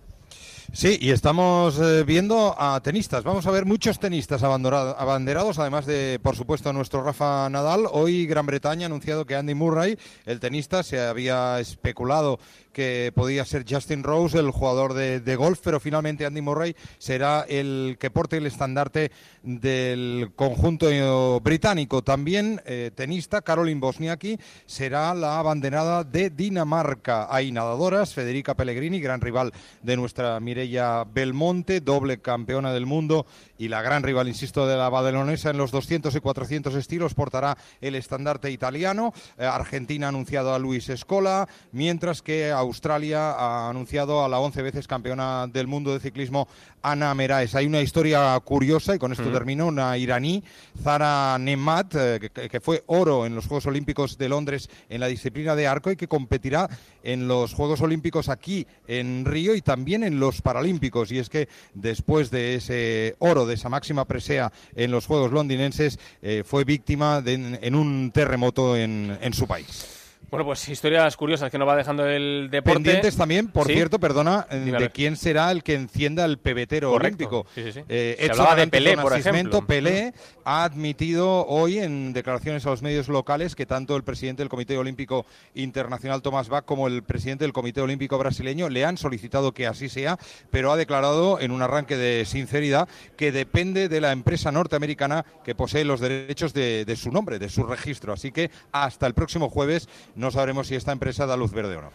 Sí, 0.72 0.98
y 1.00 1.11
estamos 1.11 1.79
eh, 1.79 2.02
viendo 2.05 2.55
a 2.59 2.81
tenistas. 2.81 3.24
Vamos 3.24 3.46
a 3.46 3.50
ver 3.50 3.64
muchos 3.64 3.98
tenistas 3.98 4.42
abanderados, 4.42 5.59
además 5.59 5.87
de, 5.87 6.18
por 6.22 6.37
supuesto, 6.37 6.72
nuestro 6.72 7.02
Rafa 7.02 7.48
Nadal. 7.48 7.87
Hoy 7.90 8.26
Gran 8.26 8.46
Bretaña 8.46 8.85
ha 8.85 8.87
anunciado 8.87 9.24
que 9.26 9.37
Andy 9.37 9.55
Murray, 9.55 9.96
el 10.26 10.40
tenista, 10.40 10.83
se 10.83 11.00
había 11.00 11.61
especulado 11.61 12.40
que 12.76 13.10
podía 13.14 13.46
ser 13.46 13.64
Justin 13.66 14.02
Rose, 14.02 14.38
el 14.38 14.50
jugador 14.50 14.92
de, 14.92 15.36
golf, 15.36 15.60
pero 15.64 15.80
finalmente 15.80 16.26
Andy 16.26 16.42
Murray 16.42 16.76
será 16.98 17.46
el 17.48 17.96
que 17.98 18.10
porte 18.10 18.36
el 18.36 18.44
estandarte 18.44 19.10
del 19.42 20.32
conjunto 20.36 21.40
británico. 21.40 22.02
También 22.02 22.60
eh, 22.66 22.90
tenista 22.94 23.40
Caroline 23.40 23.80
Bosniaki 23.80 24.38
será 24.66 25.14
la 25.14 25.38
abanderada 25.38 26.04
de 26.04 26.28
Dinamarca. 26.28 27.28
Hay 27.34 27.50
nadadoras, 27.50 28.12
Federica 28.12 28.54
Pellegrini, 28.54 29.00
gran 29.00 29.22
rival 29.22 29.52
de 29.80 29.96
nuestra 29.96 30.38
Mireia 30.38 31.04
Belmonte, 31.04 31.80
doble 31.80 32.18
campeona 32.18 32.74
del 32.74 32.84
mundo 32.84 33.24
y 33.56 33.68
la 33.68 33.80
gran 33.80 34.02
rival, 34.02 34.28
insisto, 34.28 34.66
de 34.66 34.76
la 34.76 34.90
badalonesa 34.90 35.48
en 35.48 35.56
los 35.56 35.70
200 35.70 36.14
y 36.14 36.20
400 36.20 36.74
estilos 36.74 37.14
portará 37.14 37.56
el 37.80 37.94
estandarte 37.94 38.50
italiano. 38.50 39.14
Eh, 39.38 39.46
Argentina 39.46 40.06
ha 40.06 40.08
anunciado 40.10 40.52
a 40.52 40.58
Luis 40.58 40.90
Escola, 40.90 41.48
mientras 41.72 42.20
que 42.20 42.52
Australia 42.66 43.33
ha 43.33 43.70
anunciado 43.70 44.24
a 44.24 44.29
la 44.29 44.38
11 44.38 44.62
veces 44.62 44.87
campeona 44.87 45.46
del 45.46 45.66
mundo 45.66 45.92
de 45.92 46.00
ciclismo 46.00 46.48
Ana 46.83 47.14
Meraes. 47.14 47.55
Hay 47.55 47.66
una 47.66 47.81
historia 47.81 48.38
curiosa 48.44 48.94
y 48.94 48.98
con 48.98 49.12
esto 49.12 49.31
termino, 49.33 49.66
una 49.66 49.96
iraní, 49.98 50.42
Zara 50.83 51.37
Nemat, 51.38 51.94
eh, 51.94 52.31
que, 52.33 52.61
fue 52.61 52.85
oro 52.87 53.26
en 53.26 53.35
los 53.35 53.46
Juegos 53.46 53.66
Olímpicos 53.66 54.18
de 54.18 54.29
Londres 54.29 54.68
en 54.88 55.00
la 55.00 55.07
disciplina 55.07 55.57
de 55.57 55.66
arco 55.66 55.90
y 55.90 55.96
que 55.96 56.09
competirá 56.09 56.68
en 57.02 57.29
los 57.29 57.55
Juegos 57.55 57.81
Olímpicos 57.81 58.29
aquí 58.29 58.66
en 58.87 59.24
Río 59.24 59.55
y 59.55 59.62
también 59.62 60.05
en 60.05 60.20
los 60.20 60.42
Paralímpicos. 60.42 61.11
Y 61.11 61.18
es 61.18 61.29
que 61.29 61.48
después 61.74 62.31
de 62.31 62.57
ese 62.57 63.16
oro, 63.18 63.46
de 63.46 63.55
esa 63.55 63.68
máxima 63.68 64.05
presea 64.05 64.52
en 64.74 64.90
los 64.90 65.07
Juegos 65.07 65.33
londinenses, 65.33 65.98
eh, 66.22 66.42
fue 66.44 66.64
víctima 66.64 67.20
de, 67.20 67.59
en, 67.62 67.74
un 67.74 68.11
terremoto 68.12 68.76
en 68.76 69.33
su 69.33 69.46
país. 69.46 70.06
Bueno, 70.30 70.44
pues 70.44 70.68
historias 70.68 71.16
curiosas 71.16 71.50
que 71.50 71.58
nos 71.58 71.68
va 71.68 71.76
dejando 71.76 72.04
el 72.04 72.48
deporte. 72.50 72.80
Pendientes 72.80 73.16
también, 73.16 73.46
por 73.46 73.66
cierto, 73.66 74.00
perdona, 74.00 74.46
eh, 74.50 74.56
de 74.56 74.90
quién 74.90 75.16
será 75.16 75.52
el 75.52 75.62
que 75.62 75.74
encienda 75.74 76.24
el 76.24 76.38
pebetero 76.38 76.92
olímpico. 76.92 77.46
Sí, 77.54 77.70
sí, 77.72 77.80
eh, 77.88 78.16
Se 78.18 78.30
hablaba 78.32 78.56
de 78.56 78.66
Pelé, 78.66 78.96
por 78.96 79.16
ejemplo. 79.16 79.64
Pelé 79.64 80.14
ha 80.44 80.64
admitido 80.64 81.46
hoy 81.46 81.78
en 81.78 82.12
declaraciones 82.12 82.66
a 82.66 82.70
los 82.70 82.82
medios 82.82 83.08
locales 83.08 83.54
que 83.54 83.66
tanto 83.66 83.96
el 83.96 84.02
presidente 84.02 84.42
del 84.42 84.48
Comité 84.48 84.76
Olímpico 84.76 85.26
Internacional 85.54 86.22
Tomás 86.22 86.48
Bach 86.48 86.64
como 86.64 86.88
el 86.88 87.02
presidente 87.02 87.44
del 87.44 87.52
Comité 87.52 87.80
Olímpico 87.80 88.18
Brasileño 88.18 88.68
le 88.68 88.84
han 88.84 88.96
solicitado 88.96 89.52
que 89.52 89.66
así 89.66 89.88
sea, 89.88 90.18
pero 90.50 90.72
ha 90.72 90.76
declarado 90.76 91.40
en 91.40 91.52
un 91.52 91.62
arranque 91.62 91.96
de 91.96 92.24
sinceridad 92.24 92.88
que 93.16 93.30
depende 93.30 93.88
de 93.88 94.00
la 94.00 94.12
empresa 94.12 94.50
norteamericana 94.50 95.24
que 95.44 95.54
posee 95.54 95.84
los 95.84 96.00
derechos 96.00 96.52
de, 96.52 96.84
de 96.84 96.96
su 96.96 97.12
nombre, 97.12 97.38
de 97.38 97.48
su 97.48 97.64
registro. 97.64 98.12
Así 98.12 98.32
que 98.32 98.50
hasta 98.72 99.06
el 99.06 99.14
próximo 99.14 99.48
jueves 99.48 99.88
no 100.16 100.31
sabremos 100.31 100.66
si 100.66 100.74
esta 100.74 100.92
empresa 100.92 101.26
da 101.26 101.37
luz 101.37 101.52
verde 101.52 101.76
o 101.76 101.83
no. 101.83 101.92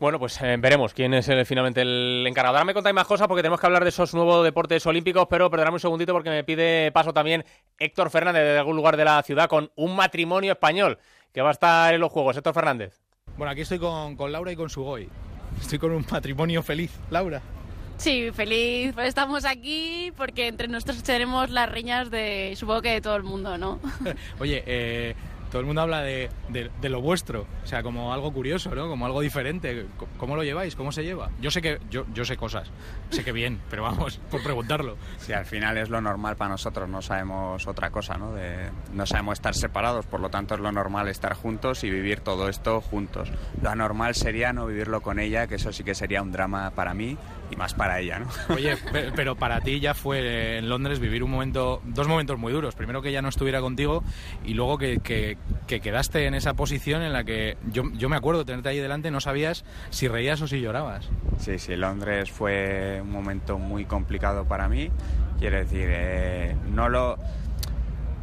Bueno, 0.00 0.18
pues 0.18 0.40
eh, 0.42 0.56
veremos 0.58 0.94
quién 0.94 1.14
es 1.14 1.30
finalmente 1.46 1.82
el 1.82 2.24
encargado. 2.26 2.56
Ahora 2.56 2.64
me 2.64 2.74
contáis 2.74 2.94
más 2.94 3.06
cosas 3.06 3.28
porque 3.28 3.42
tenemos 3.42 3.60
que 3.60 3.66
hablar 3.66 3.84
de 3.84 3.90
esos 3.90 4.14
nuevos 4.14 4.42
deportes 4.44 4.84
olímpicos, 4.86 5.26
pero 5.28 5.50
perdonadme 5.50 5.74
un 5.74 5.80
segundito 5.80 6.12
porque 6.12 6.30
me 6.30 6.42
pide 6.42 6.90
paso 6.92 7.12
también 7.12 7.44
Héctor 7.78 8.10
Fernández 8.10 8.42
de 8.42 8.58
algún 8.58 8.76
lugar 8.76 8.96
de 8.96 9.04
la 9.04 9.22
ciudad 9.22 9.48
con 9.48 9.70
un 9.76 9.94
matrimonio 9.94 10.52
español 10.52 10.98
que 11.32 11.42
va 11.42 11.50
a 11.50 11.52
estar 11.52 11.94
en 11.94 12.00
los 12.00 12.10
Juegos. 12.10 12.36
Héctor 12.36 12.54
Fernández. 12.54 13.00
Bueno, 13.36 13.52
aquí 13.52 13.60
estoy 13.60 13.78
con, 13.78 14.16
con 14.16 14.32
Laura 14.32 14.50
y 14.50 14.56
con 14.56 14.70
Sugoi. 14.70 15.08
Estoy 15.60 15.78
con 15.78 15.92
un 15.92 16.04
matrimonio 16.10 16.62
feliz. 16.62 16.90
Laura. 17.10 17.42
Sí, 18.00 18.30
feliz. 18.32 18.94
Pues 18.94 19.08
estamos 19.08 19.44
aquí 19.44 20.10
porque 20.16 20.48
entre 20.48 20.68
nosotros 20.68 21.02
tenemos 21.02 21.50
las 21.50 21.70
riñas 21.70 22.10
de, 22.10 22.54
supongo 22.56 22.80
que 22.80 22.92
de 22.92 23.00
todo 23.02 23.14
el 23.14 23.22
mundo, 23.22 23.58
¿no? 23.58 23.78
Oye, 24.40 24.64
eh, 24.66 25.14
todo 25.50 25.60
el 25.60 25.66
mundo 25.66 25.82
habla 25.82 26.02
de, 26.02 26.30
de, 26.48 26.88
lo 26.88 27.00
vuestro, 27.00 27.46
o 27.62 27.66
sea, 27.66 27.82
como 27.82 28.12
algo 28.12 28.32
curioso, 28.32 28.74
¿no? 28.74 28.88
Como 28.88 29.06
algo 29.06 29.20
diferente. 29.20 29.86
¿Cómo 30.16 30.36
lo 30.36 30.44
lleváis? 30.44 30.76
¿Cómo 30.76 30.92
se 30.92 31.04
lleva? 31.04 31.30
Yo 31.40 31.50
sé 31.50 31.60
que 31.60 31.78
yo, 31.90 32.06
yo 32.14 32.24
sé 32.24 32.36
cosas, 32.36 32.70
sé 33.10 33.24
que 33.24 33.32
bien, 33.32 33.60
pero 33.68 33.82
vamos, 33.82 34.20
por 34.30 34.42
preguntarlo. 34.42 34.96
Sí, 35.18 35.32
al 35.32 35.46
final 35.46 35.76
es 35.78 35.90
lo 35.90 36.00
normal 36.00 36.36
para 36.36 36.50
nosotros, 36.50 36.88
no 36.88 37.02
sabemos 37.02 37.66
otra 37.66 37.90
cosa, 37.90 38.16
¿no? 38.16 38.32
De, 38.32 38.70
no 38.92 39.06
sabemos 39.06 39.34
estar 39.34 39.54
separados, 39.54 40.06
por 40.06 40.20
lo 40.20 40.30
tanto 40.30 40.54
es 40.54 40.60
lo 40.60 40.72
normal 40.72 41.08
estar 41.08 41.34
juntos 41.34 41.84
y 41.84 41.90
vivir 41.90 42.20
todo 42.20 42.48
esto 42.48 42.80
juntos. 42.80 43.30
Lo 43.60 43.70
anormal 43.70 44.14
sería 44.14 44.52
no 44.52 44.66
vivirlo 44.66 45.00
con 45.00 45.18
ella, 45.18 45.46
que 45.46 45.56
eso 45.56 45.72
sí 45.72 45.84
que 45.84 45.94
sería 45.94 46.22
un 46.22 46.32
drama 46.32 46.70
para 46.70 46.94
mí 46.94 47.18
y 47.50 47.56
más 47.56 47.74
para 47.74 48.00
ella, 48.00 48.18
¿no? 48.20 48.28
Oye, 48.54 48.76
pero 49.14 49.36
para 49.36 49.60
ti 49.60 49.80
ya 49.80 49.94
fue 49.94 50.58
en 50.58 50.68
Londres 50.68 51.00
vivir 51.00 51.22
un 51.22 51.30
momento, 51.30 51.82
dos 51.84 52.08
momentos 52.08 52.38
muy 52.38 52.52
duros. 52.52 52.74
Primero 52.74 53.02
que 53.02 53.10
ella 53.10 53.22
no 53.22 53.28
estuviera 53.28 53.60
contigo 53.60 54.02
y 54.44 54.54
luego 54.54 54.78
que, 54.78 54.98
que, 55.00 55.36
quedaste 55.80 56.26
en 56.26 56.34
esa 56.34 56.54
posición 56.54 57.02
en 57.02 57.12
la 57.12 57.24
que 57.24 57.56
yo, 57.70 57.84
yo 57.94 58.08
me 58.08 58.16
acuerdo 58.16 58.44
tenerte 58.44 58.68
ahí 58.68 58.78
delante, 58.78 59.10
no 59.10 59.20
sabías 59.20 59.64
si 59.90 60.08
reías 60.08 60.40
o 60.42 60.46
si 60.46 60.60
llorabas. 60.60 61.08
Sí, 61.38 61.58
sí, 61.58 61.76
Londres 61.76 62.30
fue 62.30 63.00
un 63.02 63.10
momento 63.10 63.58
muy 63.58 63.84
complicado 63.84 64.44
para 64.44 64.68
mí. 64.68 64.90
Quiero 65.38 65.56
decir, 65.56 65.86
eh, 65.90 66.54
no 66.70 66.88
lo 66.88 67.18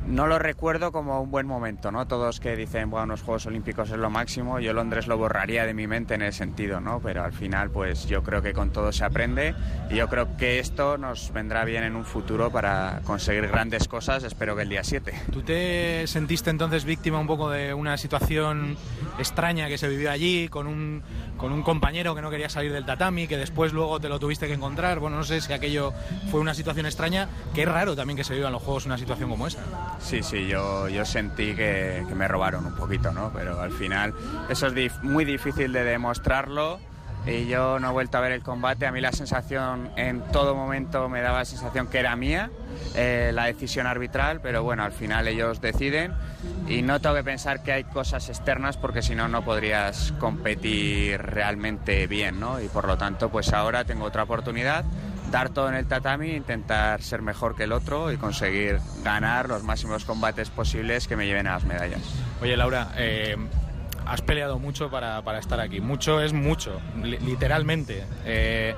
no 0.07 0.25
lo 0.25 0.39
recuerdo 0.39 0.91
como 0.91 1.21
un 1.21 1.31
buen 1.31 1.45
momento, 1.45 1.91
¿no? 1.91 2.07
Todos 2.07 2.39
que 2.39 2.55
dicen, 2.55 2.89
bueno, 2.89 3.07
los 3.07 3.21
Juegos 3.21 3.45
Olímpicos 3.45 3.89
es 3.89 3.97
lo 3.97 4.09
máximo, 4.09 4.59
yo 4.59 4.73
Londres 4.73 5.07
lo 5.07 5.17
borraría 5.17 5.65
de 5.65 5.73
mi 5.73 5.85
mente 5.85 6.15
en 6.15 6.21
ese 6.21 6.39
sentido, 6.39 6.79
¿no? 6.79 7.01
Pero 7.01 7.23
al 7.23 7.33
final, 7.33 7.69
pues 7.69 8.07
yo 8.07 8.23
creo 8.23 8.41
que 8.41 8.53
con 8.53 8.71
todo 8.71 8.91
se 8.91 9.03
aprende 9.03 9.53
y 9.89 9.95
yo 9.95 10.07
creo 10.07 10.37
que 10.37 10.59
esto 10.59 10.97
nos 10.97 11.33
vendrá 11.33 11.65
bien 11.65 11.83
en 11.83 11.95
un 11.95 12.05
futuro 12.05 12.49
para 12.51 13.01
conseguir 13.03 13.47
grandes 13.47 13.87
cosas, 13.87 14.23
espero 14.23 14.55
que 14.55 14.61
el 14.61 14.69
día 14.69 14.83
7. 14.83 15.13
¿Tú 15.31 15.41
te 15.41 16.07
sentiste 16.07 16.49
entonces 16.49 16.85
víctima 16.85 17.19
un 17.19 17.27
poco 17.27 17.49
de 17.49 17.73
una 17.73 17.97
situación 17.97 18.77
extraña 19.19 19.67
que 19.67 19.77
se 19.77 19.89
vivió 19.89 20.09
allí, 20.09 20.47
con 20.47 20.67
un, 20.67 21.03
con 21.37 21.51
un 21.51 21.63
compañero 21.63 22.15
que 22.15 22.21
no 22.21 22.29
quería 22.29 22.49
salir 22.49 22.71
del 22.71 22.85
tatami, 22.85 23.27
que 23.27 23.37
después 23.37 23.73
luego 23.73 23.99
te 23.99 24.07
lo 24.07 24.19
tuviste 24.19 24.47
que 24.47 24.53
encontrar? 24.53 24.99
Bueno, 24.99 25.17
no 25.17 25.23
sé 25.23 25.41
si 25.41 25.51
aquello 25.51 25.93
fue 26.31 26.39
una 26.39 26.53
situación 26.53 26.85
extraña, 26.85 27.27
que 27.53 27.63
es 27.63 27.67
raro 27.67 27.95
también 27.95 28.15
que 28.15 28.23
se 28.23 28.33
viva 28.33 28.47
en 28.47 28.53
los 28.53 28.63
Juegos 28.63 28.85
una 28.85 28.97
situación 28.97 29.29
como 29.29 29.47
esa. 29.47 29.59
Sí, 29.99 30.23
sí, 30.23 30.47
yo, 30.47 30.87
yo 30.89 31.05
sentí 31.05 31.53
que, 31.53 32.05
me 32.15 32.27
robaron 32.27 32.65
un 32.65 32.75
poquito, 32.75 33.11
¿no? 33.11 33.31
Pero 33.33 33.59
al 33.59 33.71
final 33.71 34.13
eso 34.49 34.67
es 34.67 35.03
muy 35.03 35.25
difícil 35.25 35.73
de 35.73 35.83
demostrarlo 35.83 36.79
y 37.25 37.47
yo 37.47 37.77
no 37.79 37.89
he 37.89 37.91
vuelto 37.91 38.17
a 38.17 38.21
ver 38.21 38.31
el 38.31 38.41
combate. 38.41 38.85
A 38.87 38.91
mí 38.91 39.01
la 39.01 39.11
sensación 39.11 39.89
en 39.97 40.21
todo 40.31 40.55
momento 40.55 41.09
me 41.09 41.21
daba 41.21 41.39
la 41.39 41.45
sensación 41.45 41.87
que 41.87 41.99
era 41.99 42.15
mía, 42.15 42.49
eh, 42.95 43.31
la 43.33 43.45
decisión 43.45 43.85
arbitral, 43.85 44.39
pero 44.41 44.63
bueno, 44.63 44.83
al 44.83 44.93
final 44.93 45.27
ellos 45.27 45.59
deciden 45.59 46.13
y 46.67 46.83
no 46.83 47.01
tengo 47.01 47.15
que 47.15 47.23
pensar 47.23 47.63
que 47.63 47.73
hay 47.73 47.83
cosas 47.83 48.29
externas 48.29 48.77
porque 48.77 49.01
si 49.01 49.13
no, 49.13 49.27
no 49.27 49.43
podrías 49.43 50.13
competir 50.19 51.21
realmente 51.21 52.07
bien, 52.07 52.39
¿no? 52.39 52.61
Y 52.61 52.69
por 52.69 52.87
lo 52.87 52.97
tanto, 52.97 53.29
pues 53.29 53.51
ahora 53.51 53.83
tengo 53.83 54.05
otra 54.05 54.23
oportunidad 54.23 54.85
dar 55.31 55.49
todo 55.49 55.69
en 55.69 55.75
el 55.75 55.85
tatami, 55.87 56.31
intentar 56.31 57.01
ser 57.01 57.21
mejor 57.21 57.55
que 57.55 57.63
el 57.63 57.71
otro 57.71 58.11
y 58.11 58.17
conseguir 58.17 58.79
ganar 59.03 59.49
los 59.49 59.63
máximos 59.63 60.05
combates 60.05 60.49
posibles 60.49 61.07
que 61.07 61.15
me 61.15 61.25
lleven 61.25 61.47
a 61.47 61.53
las 61.53 61.65
medallas. 61.65 62.01
Oye, 62.41 62.55
Laura, 62.55 62.89
eh, 62.97 63.35
has 64.05 64.21
peleado 64.21 64.57
mucho 64.59 64.89
para, 64.89 65.21
para 65.23 65.39
estar 65.39 65.59
aquí. 65.59 65.81
Mucho 65.81 66.21
es 66.21 66.31
mucho, 66.33 66.79
li- 67.03 67.17
literalmente. 67.19 68.05
Eh, 68.25 68.73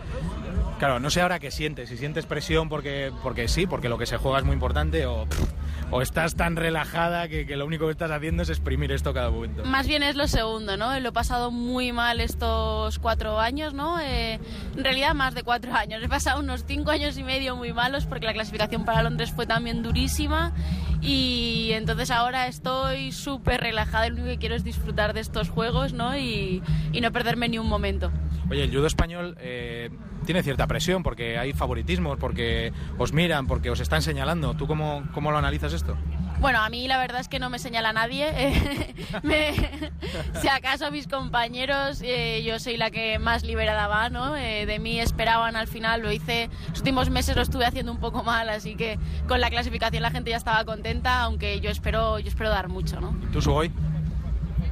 claro, 0.79 0.99
no 0.99 1.09
sé 1.11 1.21
ahora 1.21 1.39
qué 1.39 1.51
sientes. 1.51 1.89
Si 1.89 1.97
sientes 1.97 2.25
presión 2.25 2.67
porque, 2.67 3.11
porque 3.21 3.47
sí, 3.47 3.67
porque 3.67 3.89
lo 3.89 3.97
que 3.97 4.05
se 4.07 4.17
juega 4.17 4.39
es 4.39 4.45
muy 4.45 4.53
importante, 4.55 5.05
o, 5.05 5.27
o 5.91 6.01
estás 6.01 6.35
tan 6.35 6.55
relajada 6.55 7.27
que, 7.27 7.45
que 7.45 7.55
lo 7.55 7.65
único 7.65 7.85
que 7.85 7.91
estás 7.91 8.11
haciendo 8.11 8.43
es 8.43 8.49
exprimir 8.49 8.91
esto 8.91 9.13
cada 9.13 9.29
momento. 9.31 9.65
Más 9.65 9.87
bien 9.87 10.03
es 10.03 10.15
lo 10.15 10.27
segundo, 10.27 10.77
¿no? 10.77 10.99
Lo 10.99 11.09
he 11.09 11.11
pasado 11.11 11.51
muy 11.51 11.91
mal 11.91 12.21
estos 12.21 12.99
cuatro 12.99 13.39
años, 13.39 13.73
¿no? 13.73 13.99
Eh, 13.99 14.39
en 14.75 14.83
realidad 14.83 15.13
más 15.13 15.33
de 15.33 15.43
cuatro 15.43 15.73
años. 15.75 16.01
He 16.03 16.09
pasado 16.09 16.39
unos 16.39 16.65
cinco 16.65 16.91
años 16.91 17.17
y 17.17 17.23
medio 17.23 17.55
muy 17.55 17.73
malos 17.73 18.05
porque 18.05 18.25
la 18.25 18.33
clasificación 18.33 18.85
para 18.85 19.03
Londres 19.03 19.31
fue 19.31 19.45
también 19.45 19.83
durísima 19.83 20.53
y 21.01 21.69
entonces 21.73 22.11
ahora 22.11 22.47
estoy 22.47 23.11
súper 23.11 23.61
relajada 23.61 24.07
y 24.07 24.09
lo 24.09 24.15
único 24.15 24.29
que 24.29 24.37
quiero 24.37 24.55
es 24.55 24.63
disfrutar 24.63 25.13
de 25.13 25.21
estos 25.21 25.49
juegos, 25.49 25.93
¿no? 25.93 26.17
Y, 26.17 26.61
y 26.91 27.01
no 27.01 27.11
perderme 27.11 27.49
ni 27.49 27.57
un 27.57 27.67
momento. 27.67 28.11
Oye, 28.49 28.63
el 28.63 28.71
judo 28.71 28.87
español 28.87 29.37
eh, 29.39 29.89
tiene 30.25 30.43
cierta 30.43 30.65
presión 30.67 31.03
porque 31.03 31.37
hay 31.37 31.53
favoritismos, 31.53 32.17
porque 32.17 32.73
os 32.97 33.13
miran, 33.13 33.47
porque 33.47 33.69
os 33.69 33.79
están 33.79 34.01
señalando. 34.01 34.55
¿Tú 34.55 34.67
cómo, 34.67 35.03
cómo 35.13 35.31
lo 35.31 35.37
analizas 35.37 35.73
esto? 35.73 35.95
Bueno, 36.39 36.59
a 36.61 36.69
mí 36.69 36.87
la 36.87 36.97
verdad 36.97 37.19
es 37.19 37.27
que 37.27 37.37
no 37.39 37.49
me 37.49 37.59
señala 37.59 37.91
nadie. 37.91 38.29
eh, 38.33 38.93
me- 39.23 39.53
si 40.41 40.47
acaso 40.47 40.89
mis 40.89 41.07
compañeros, 41.07 42.01
eh, 42.01 42.43
yo 42.45 42.59
soy 42.59 42.77
la 42.77 42.91
que 42.91 43.19
más 43.19 43.43
liberada 43.43 43.87
va, 43.87 44.09
¿no? 44.09 44.35
Eh, 44.37 44.65
de 44.65 44.79
mí 44.79 44.99
esperaban 45.01 45.55
al 45.57 45.67
final, 45.67 46.01
lo 46.01 46.11
hice. 46.11 46.49
Los 46.69 46.79
últimos 46.79 47.09
meses 47.09 47.35
lo 47.35 47.41
estuve 47.41 47.65
haciendo 47.65 47.91
un 47.91 47.99
poco 47.99 48.23
mal, 48.23 48.47
así 48.49 48.75
que 48.75 48.97
con 49.27 49.41
la 49.41 49.49
clasificación 49.49 50.01
la 50.01 50.11
gente 50.11 50.29
ya 50.29 50.37
estaba 50.37 50.63
contenta, 50.63 51.21
aunque 51.23 51.59
yo 51.59 51.69
espero, 51.69 52.19
yo 52.19 52.29
espero 52.29 52.49
dar 52.49 52.69
mucho, 52.69 53.01
¿no? 53.01 53.13
¿Tú, 53.33 53.41
Sugoi? 53.41 53.69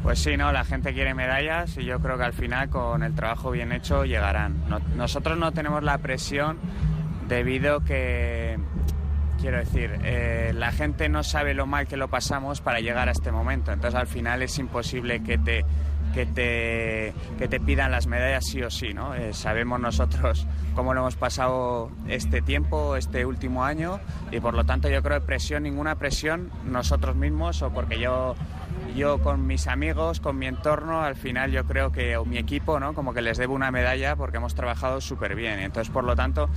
Pues 0.04 0.20
sí, 0.20 0.38
no, 0.38 0.54
la 0.54 0.64
gente 0.64 0.94
quiere 0.94 1.14
medallas 1.14 1.76
y 1.78 1.84
yo 1.84 2.00
creo 2.00 2.18
que 2.18 2.24
al 2.24 2.34
final 2.34 2.70
con 2.70 3.04
el 3.04 3.14
trabajo 3.14 3.52
bien 3.52 3.74
hecho 3.74 4.06
llegarán. 4.06 4.56
No- 4.70 4.80
nosotros 4.96 5.38
no 5.38 5.52
tenemos 5.52 5.84
la 5.84 5.98
presión 5.98 6.58
debido 7.28 7.82
que, 7.84 8.58
quiero 9.40 9.58
decir, 9.58 9.98
eh, 10.04 10.52
la 10.56 10.72
gente 10.72 11.10
no 11.10 11.24
sabe 11.24 11.54
lo 11.54 11.66
mal 11.66 11.88
que 11.88 11.98
lo 11.98 12.10
pasamos 12.10 12.62
para 12.62 12.80
llegar 12.80 13.10
a 13.10 13.12
este 13.12 13.32
momento. 13.32 13.72
Entonces 13.72 14.00
al 14.00 14.08
final 14.08 14.42
es 14.42 14.58
imposible 14.60 15.24
que 15.24 15.38
te 15.38 15.66
que 16.14 16.26
te, 16.26 17.14
que 17.38 17.48
te 17.48 17.60
pidan 17.60 17.92
las 17.92 18.08
medallas 18.08 18.46
sí 18.46 18.64
o 18.64 18.72
sí, 18.72 18.94
¿no? 18.94 19.14
Eh, 19.14 19.34
sabemos 19.34 19.80
nosotros 19.80 20.48
cómo 20.76 20.94
lo 20.94 21.02
hemos 21.02 21.16
pasado 21.16 21.92
este 22.08 22.42
tiempo, 22.42 22.96
este 22.96 23.26
último 23.26 23.64
año, 23.66 24.00
y 24.32 24.40
por 24.40 24.54
lo 24.54 24.66
tanto 24.66 24.90
yo 24.90 25.04
creo 25.04 25.20
que 25.20 25.26
presión, 25.26 25.64
ninguna 25.64 25.96
presión 25.96 26.50
nosotros 26.66 27.16
mismos, 27.16 27.62
o 27.62 27.72
porque 27.72 28.00
yo 28.00 28.36
yo 28.96 29.20
con 29.20 29.46
mis 29.46 29.68
amigos, 29.68 30.20
con 30.20 30.38
mi 30.40 30.48
entorno, 30.48 31.04
al 31.04 31.16
final 31.16 31.52
yo 31.52 31.66
creo 31.66 31.92
que, 31.92 32.18
o 32.18 32.26
mi 32.26 32.38
equipo, 32.38 32.80
¿no? 32.80 32.94
Como 32.94 33.14
que 33.14 33.22
les 33.22 33.38
debo 33.38 33.54
una 33.54 33.70
medalla 33.70 34.16
porque 34.16 34.38
hemos 34.38 34.56
trabajado 34.56 35.02
súper 35.02 35.36
bien. 35.36 35.60
Entonces, 35.60 35.94
por 35.94 36.04
lo 36.04 36.16
tanto, 36.16 36.50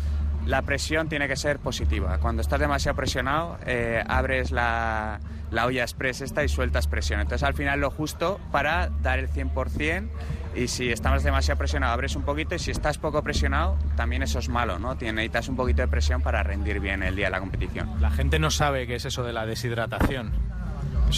la 0.46 0.62
presión 0.62 1.08
tiene 1.08 1.28
que 1.28 1.36
ser 1.36 1.58
positiva. 1.58 2.18
Cuando 2.18 2.42
estás 2.42 2.60
demasiado 2.60 2.96
presionado, 2.96 3.58
eh, 3.66 4.02
abres 4.08 4.50
la, 4.50 5.20
la 5.50 5.66
olla 5.66 5.82
express 5.82 6.20
esta 6.22 6.42
y 6.44 6.48
sueltas 6.48 6.86
presión. 6.88 7.20
Entonces, 7.20 7.46
al 7.46 7.54
final, 7.54 7.80
lo 7.80 7.90
justo 7.90 8.40
para 8.52 8.88
dar 9.02 9.18
el 9.18 9.28
100%. 9.28 10.08
Y 10.56 10.66
si 10.66 10.90
estamos 10.90 11.22
demasiado 11.22 11.58
presionado, 11.58 11.92
abres 11.92 12.16
un 12.16 12.22
poquito. 12.22 12.54
Y 12.56 12.58
si 12.58 12.70
estás 12.72 12.98
poco 12.98 13.22
presionado, 13.22 13.76
también 13.96 14.22
eso 14.24 14.38
es 14.40 14.48
malo, 14.48 14.78
¿no? 14.80 14.96
Tienes- 14.96 15.14
Necesitas 15.14 15.48
un 15.48 15.56
poquito 15.56 15.82
de 15.82 15.88
presión 15.88 16.22
para 16.22 16.42
rendir 16.42 16.80
bien 16.80 17.02
el 17.04 17.14
día 17.14 17.26
de 17.26 17.30
la 17.30 17.38
competición. 17.40 17.88
La 18.00 18.10
gente 18.10 18.38
no 18.40 18.50
sabe 18.50 18.86
qué 18.88 18.96
es 18.96 19.04
eso 19.04 19.22
de 19.22 19.32
la 19.32 19.46
deshidratación. 19.46 20.32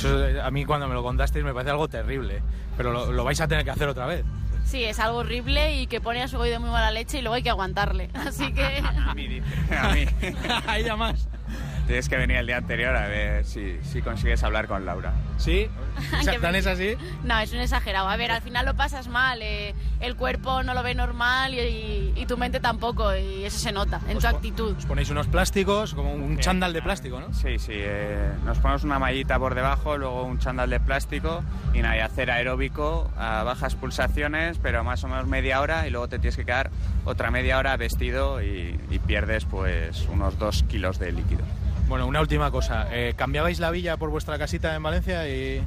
Eh, 0.04 0.40
a 0.42 0.50
mí 0.50 0.64
cuando 0.64 0.88
me 0.88 0.94
lo 0.94 1.02
contasteis 1.02 1.44
me 1.44 1.52
parece 1.52 1.70
algo 1.70 1.86
terrible, 1.88 2.42
pero 2.76 3.10
lo 3.12 3.24
vais 3.24 3.40
a 3.40 3.48
tener 3.48 3.64
que 3.64 3.70
hacer 3.70 3.88
otra 3.88 4.06
vez. 4.06 4.24
Sí, 4.64 4.84
es 4.84 4.98
algo 4.98 5.18
horrible 5.18 5.76
y 5.76 5.86
que 5.86 6.00
pone 6.00 6.22
a 6.22 6.28
su 6.28 6.38
de 6.40 6.58
muy 6.58 6.70
mala 6.70 6.90
leche 6.90 7.18
y 7.18 7.22
luego 7.22 7.34
hay 7.34 7.42
que 7.42 7.50
aguantarle. 7.50 8.10
Así 8.14 8.52
que... 8.52 8.82
A 8.84 9.14
mí, 9.14 9.28
dice. 9.28 9.76
A 9.76 9.92
mí. 9.92 10.06
Ahí 10.66 10.84
ya 10.84 10.96
más. 10.96 11.28
Tienes 11.86 12.08
que 12.08 12.16
venir 12.16 12.36
el 12.36 12.46
día 12.46 12.58
anterior 12.58 12.96
a 12.96 13.08
ver 13.08 13.44
si, 13.44 13.78
si 13.82 14.00
consigues 14.02 14.42
hablar 14.44 14.66
con 14.68 14.86
Laura. 14.86 15.12
¿Sí? 15.36 15.68
¿Tan 16.40 16.54
es 16.54 16.66
así? 16.66 16.96
No, 17.24 17.38
es 17.40 17.52
un 17.52 17.58
exagerado. 17.58 18.08
A 18.08 18.16
ver, 18.16 18.30
al 18.30 18.40
final 18.40 18.64
lo 18.64 18.74
pasas 18.74 19.08
mal. 19.08 19.40
eh, 19.42 19.74
el 20.00 20.16
cuerpo 20.16 20.62
no 20.62 20.74
lo 20.74 20.82
ve 20.82 20.94
normal 20.94 21.54
y, 21.54 21.58
y- 21.60 22.12
y 22.16 22.26
tu 22.26 22.36
mente 22.38 22.60
tampoco. 22.60 23.14
Y 23.16 23.44
eso 23.44 23.58
se 23.58 23.72
nota 23.72 24.00
en 24.08 24.18
tu 24.18 24.26
actitud. 24.26 24.76
Os 24.76 24.86
ponéis 24.86 25.10
unos 25.10 25.26
plásticos, 25.26 25.94
como 25.94 26.12
un 26.14 26.38
chándal 26.38 26.72
de 26.72 26.82
plástico, 26.82 27.20
¿no? 27.20 27.34
Sí, 27.34 27.58
sí. 27.58 27.72
eh, 27.74 28.30
nos 28.44 28.58
ponemos 28.58 28.84
una 28.84 28.98
mallita 28.98 29.38
por 29.38 29.54
debajo, 29.54 29.98
luego 29.98 30.22
un 30.24 30.38
chándal 30.38 30.70
de 30.70 30.80
plástico 30.80 31.42
y 31.74 31.82
nada, 31.82 31.96
y 31.96 32.00
hacer 32.00 32.30
aeróbico 32.30 33.10
a 33.18 33.42
bajas 33.42 33.74
pulsaciones, 33.74 34.58
pero 34.62 34.82
más 34.84 35.02
o 35.04 35.08
menos 35.08 35.26
media 35.26 35.60
hora 35.60 35.86
y 35.86 35.90
luego 35.90 36.08
te 36.08 36.18
tienes 36.18 36.36
que 36.36 36.44
quedar 36.44 36.70
otra 37.04 37.30
media 37.30 37.58
hora 37.58 37.76
vestido 37.76 38.40
y, 38.42 38.78
y 38.90 38.98
pierdes 39.00 39.44
pues 39.44 40.06
unos 40.08 40.38
dos 40.38 40.62
kilos 40.68 40.98
de 40.98 41.12
líquido. 41.12 41.42
Bueno, 41.92 42.06
una 42.06 42.22
última 42.22 42.50
cosa. 42.50 42.86
eh, 42.90 43.12
¿Cambiabais 43.14 43.60
la 43.60 43.70
villa 43.70 43.98
por 43.98 44.08
vuestra 44.08 44.38
casita 44.38 44.74
en 44.74 44.82
Valencia 44.82 45.28
y 45.28 45.62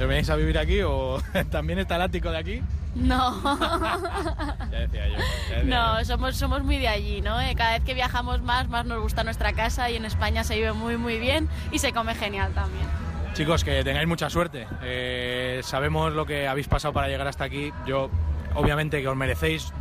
os 0.00 0.06
venís 0.06 0.30
a 0.30 0.36
vivir 0.36 0.56
aquí 0.58 0.80
o 0.82 1.20
también 1.50 1.80
está 1.80 1.96
el 1.96 2.02
ático 2.02 2.30
de 2.30 2.38
aquí? 2.38 2.62
No. 2.94 3.34
Ya 4.70 4.78
decía 4.78 5.08
yo. 5.08 5.16
ya 5.50 5.56
decía 5.56 5.64
No, 5.64 6.04
somos, 6.04 6.36
somos 6.36 6.62
muy 6.62 6.78
de 6.78 6.86
allí, 6.86 7.20
¿no? 7.20 7.40
Eh, 7.40 7.56
Cada 7.56 7.72
vez 7.72 7.82
que 7.84 7.94
viajamos 7.94 8.42
más, 8.42 8.68
más 8.68 8.86
nos 8.86 9.00
gusta 9.02 9.24
nuestra 9.24 9.54
casa 9.54 9.90
y 9.90 9.96
en 9.96 10.04
España 10.04 10.44
se 10.44 10.54
vive 10.54 10.72
muy, 10.72 10.96
muy 10.98 11.18
bien 11.18 11.48
y 11.72 11.80
se 11.80 11.92
come 11.92 12.14
genial 12.14 12.52
también. 12.52 12.84
yo. 12.84 13.32
Chicos, 13.34 13.64
que 13.64 13.82
tengáis 13.82 14.06
mucha 14.06 14.30
suerte. 14.30 14.68
Eh, 14.84 15.62
sabemos 15.64 16.12
lo 16.12 16.26
que 16.26 16.46
habéis 16.46 16.68
pasado 16.68 16.94
para 16.94 17.08
llegar 17.08 17.26
hasta 17.26 17.42
aquí. 17.42 17.72
Yo, 17.88 18.08
obviamente, 18.54 19.02
que 19.02 19.08
os 19.08 19.16
merecéis 19.16 19.72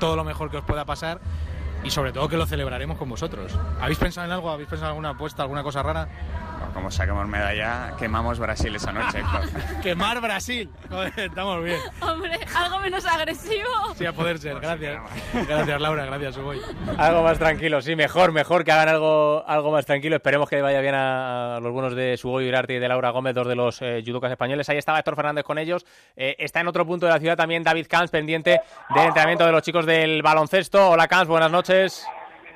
todo 0.00 0.16
lo 0.16 0.24
mejor 0.24 0.50
que 0.50 0.56
os 0.56 0.64
pueda 0.64 0.86
pasar 0.86 1.20
y 1.84 1.90
sobre 1.90 2.12
todo 2.12 2.28
que 2.28 2.36
lo 2.36 2.46
celebraremos 2.46 2.98
con 2.98 3.08
vosotros. 3.08 3.58
¿Habéis 3.80 3.98
pensado 3.98 4.26
en 4.26 4.32
algo? 4.32 4.50
¿Habéis 4.50 4.68
pensado 4.68 4.86
en 4.86 4.92
alguna 4.92 5.10
apuesta, 5.10 5.42
alguna 5.42 5.62
cosa 5.62 5.82
rara? 5.82 6.08
Bueno, 6.58 6.72
como 6.72 6.90
saquemos 6.90 7.26
medalla, 7.28 7.94
quemamos 7.98 8.38
Brasil 8.38 8.74
esa 8.74 8.92
noche. 8.92 9.22
¡Quemar 9.82 10.20
Brasil! 10.20 10.70
Estamos 11.16 11.62
bien. 11.62 11.78
Hombre, 12.00 12.38
algo 12.54 12.78
menos 12.78 13.04
agresivo. 13.04 13.68
Sí, 13.94 14.06
a 14.06 14.12
poder 14.12 14.38
ser. 14.38 14.58
Gracias. 14.60 15.02
Gracias, 15.46 15.80
Laura. 15.80 16.06
Gracias, 16.06 16.36
Uboy. 16.38 16.60
Algo 16.96 17.22
más 17.22 17.38
tranquilo, 17.38 17.82
sí, 17.82 17.94
mejor, 17.94 18.32
mejor 18.32 18.64
que 18.64 18.72
hagan 18.72 18.88
algo, 18.88 19.44
algo 19.46 19.70
más 19.70 19.84
tranquilo. 19.84 20.16
Esperemos 20.16 20.48
que 20.48 20.62
vaya 20.62 20.80
bien 20.80 20.94
a, 20.94 21.56
a 21.56 21.60
los 21.60 21.72
buenos 21.72 21.94
de 21.94 22.18
Uriarte 22.22 22.74
y 22.74 22.78
de 22.78 22.88
Laura 22.88 23.10
Gómez, 23.10 23.34
dos 23.34 23.46
de 23.48 23.54
los 23.54 23.80
eh, 23.82 24.02
judocas 24.04 24.30
españoles. 24.30 24.68
Ahí 24.68 24.78
estaba 24.78 24.98
Héctor 24.98 25.16
Fernández 25.16 25.44
con 25.44 25.58
ellos. 25.58 25.84
Eh, 26.16 26.36
está 26.38 26.60
en 26.60 26.68
otro 26.68 26.86
punto 26.86 27.06
de 27.06 27.12
la 27.12 27.18
ciudad 27.18 27.36
también 27.36 27.62
David 27.62 27.86
Camps, 27.88 28.10
pendiente 28.10 28.60
del 28.94 29.06
entrenamiento 29.06 29.44
de 29.44 29.52
los 29.52 29.62
chicos 29.62 29.84
del 29.84 30.22
baloncesto. 30.22 30.90
Hola 30.90 31.06
Camps, 31.08 31.28
buenas 31.28 31.50
noches. 31.50 32.06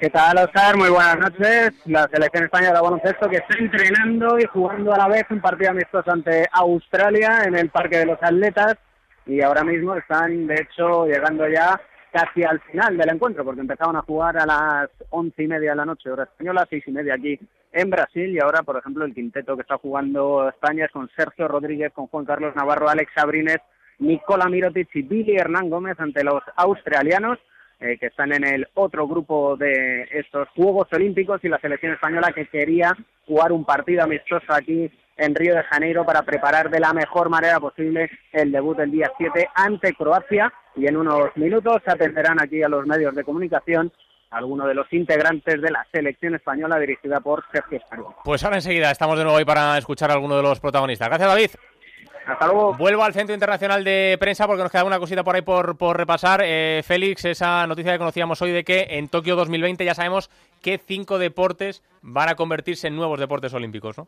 ¿Qué 0.01 0.09
tal, 0.09 0.39
Oscar? 0.39 0.79
Muy 0.79 0.89
buenas 0.89 1.19
noches. 1.19 1.75
La 1.85 2.09
selección 2.11 2.45
española 2.45 2.73
de 2.73 2.81
baloncesto 2.81 3.29
que 3.29 3.37
está 3.37 3.59
entrenando 3.59 4.39
y 4.39 4.47
jugando 4.47 4.95
a 4.95 4.97
la 4.97 5.09
vez 5.09 5.27
un 5.29 5.43
partido 5.43 5.73
amistoso 5.73 6.11
ante 6.11 6.47
Australia 6.53 7.43
en 7.45 7.55
el 7.55 7.69
Parque 7.69 7.99
de 7.99 8.07
los 8.07 8.19
Atletas 8.23 8.79
y 9.27 9.43
ahora 9.43 9.63
mismo 9.63 9.95
están, 9.95 10.47
de 10.47 10.55
hecho, 10.55 11.05
llegando 11.05 11.47
ya 11.47 11.79
casi 12.15 12.43
al 12.43 12.61
final 12.61 12.97
del 12.97 13.11
encuentro 13.11 13.45
porque 13.45 13.61
empezaron 13.61 13.95
a 13.95 14.01
jugar 14.01 14.39
a 14.39 14.47
las 14.47 14.89
once 15.11 15.43
y 15.43 15.47
media 15.47 15.73
de 15.73 15.77
la 15.77 15.85
noche, 15.85 16.11
hora 16.11 16.23
española, 16.23 16.67
seis 16.71 16.83
y 16.87 16.93
media 16.93 17.13
aquí 17.13 17.39
en 17.71 17.91
Brasil 17.91 18.35
y 18.35 18.41
ahora, 18.41 18.63
por 18.63 18.79
ejemplo, 18.79 19.05
el 19.05 19.13
quinteto 19.13 19.55
que 19.55 19.63
está 19.63 19.77
jugando 19.77 20.49
España 20.49 20.87
es 20.87 20.93
con 20.93 21.11
Sergio 21.15 21.47
Rodríguez, 21.47 21.93
con 21.93 22.07
Juan 22.07 22.25
Carlos 22.25 22.57
Navarro, 22.57 22.89
Alex 22.89 23.13
Sabrines, 23.15 23.59
Nicola 23.99 24.49
Mirotic 24.49 24.89
y 24.95 25.03
Billy 25.03 25.37
Hernán 25.37 25.69
Gómez 25.69 26.01
ante 26.01 26.25
los 26.25 26.43
australianos 26.57 27.39
eh, 27.81 27.97
que 27.99 28.07
están 28.07 28.33
en 28.33 28.45
el 28.45 28.69
otro 28.75 29.09
grupo 29.09 29.57
de 29.57 30.07
estos 30.13 30.49
Juegos 30.51 30.89
Olímpicos 30.93 31.41
y 31.43 31.49
la 31.49 31.59
selección 31.61 31.93
española 31.93 32.33
que 32.33 32.47
quería 32.47 32.95
jugar 33.27 33.53
un 33.53 33.65
partido 33.65 34.05
amistoso 34.05 34.53
aquí 34.53 34.91
en 35.17 35.35
Río 35.35 35.55
de 35.55 35.63
Janeiro 35.65 36.05
para 36.05 36.23
preparar 36.23 36.71
de 36.71 36.81
la 36.81 36.93
mejor 36.93 37.29
manera 37.29 37.61
posible 37.61 38.11
el 38.33 38.53
debut 38.53 38.77
del 38.77 38.91
día 38.91 39.11
7 39.17 39.49
ante 39.55 39.95
Croacia 39.95 40.53
y 40.77 40.87
en 40.87 40.97
unos 40.97 41.37
minutos 41.37 41.83
atenderán 41.87 42.41
aquí 42.41 42.63
a 42.63 42.69
los 42.69 42.87
medios 42.87 43.15
de 43.15 43.25
comunicación 43.25 43.93
algunos 44.31 44.69
de 44.69 44.75
los 44.75 44.93
integrantes 44.93 45.61
de 45.61 45.71
la 45.71 45.87
selección 45.93 46.35
española 46.35 46.79
dirigida 46.79 47.21
por 47.21 47.45
Sergio 47.53 47.79
Espargo. 47.79 48.15
Pues 48.25 48.45
ahora 48.45 48.57
enseguida 48.57 48.91
estamos 48.91 49.19
de 49.19 49.25
nuevo 49.25 49.39
ahí 49.39 49.45
para 49.45 49.77
escuchar 49.77 50.11
a 50.11 50.15
alguno 50.15 50.37
de 50.37 50.43
los 50.43 50.61
protagonistas. 50.61 51.09
Gracias, 51.09 51.29
David. 51.29 51.51
Hasta 52.27 52.47
luego. 52.47 52.75
Vuelvo 52.75 53.03
al 53.03 53.13
Centro 53.13 53.35
Internacional 53.35 53.83
de 53.83 54.17
Prensa 54.21 54.47
porque 54.47 54.63
nos 54.63 54.71
queda 54.71 54.85
una 54.85 54.99
cosita 54.99 55.25
por 55.25 55.35
ahí 55.35 55.43
por, 55.43 55.77
por 55.77 55.97
repasar. 55.97 56.43
Eh, 56.45 56.83
Félix, 56.85 57.25
esa 57.25 57.67
noticia 57.67 57.93
que 57.93 57.99
conocíamos 57.99 58.41
hoy 58.43 58.53
de 58.53 58.63
que 58.65 58.87
en 58.91 59.09
Tokio 59.09 59.37
2020 59.37 59.85
ya 59.85 59.95
sabemos 59.95 60.31
que 60.63 60.79
cinco 60.79 61.19
deportes 61.19 61.83
van 62.03 62.29
a 62.29 62.35
convertirse 62.37 62.87
en 62.89 62.97
nuevos 62.97 63.19
deportes 63.19 63.53
olímpicos, 63.55 63.97
¿no? 63.99 64.07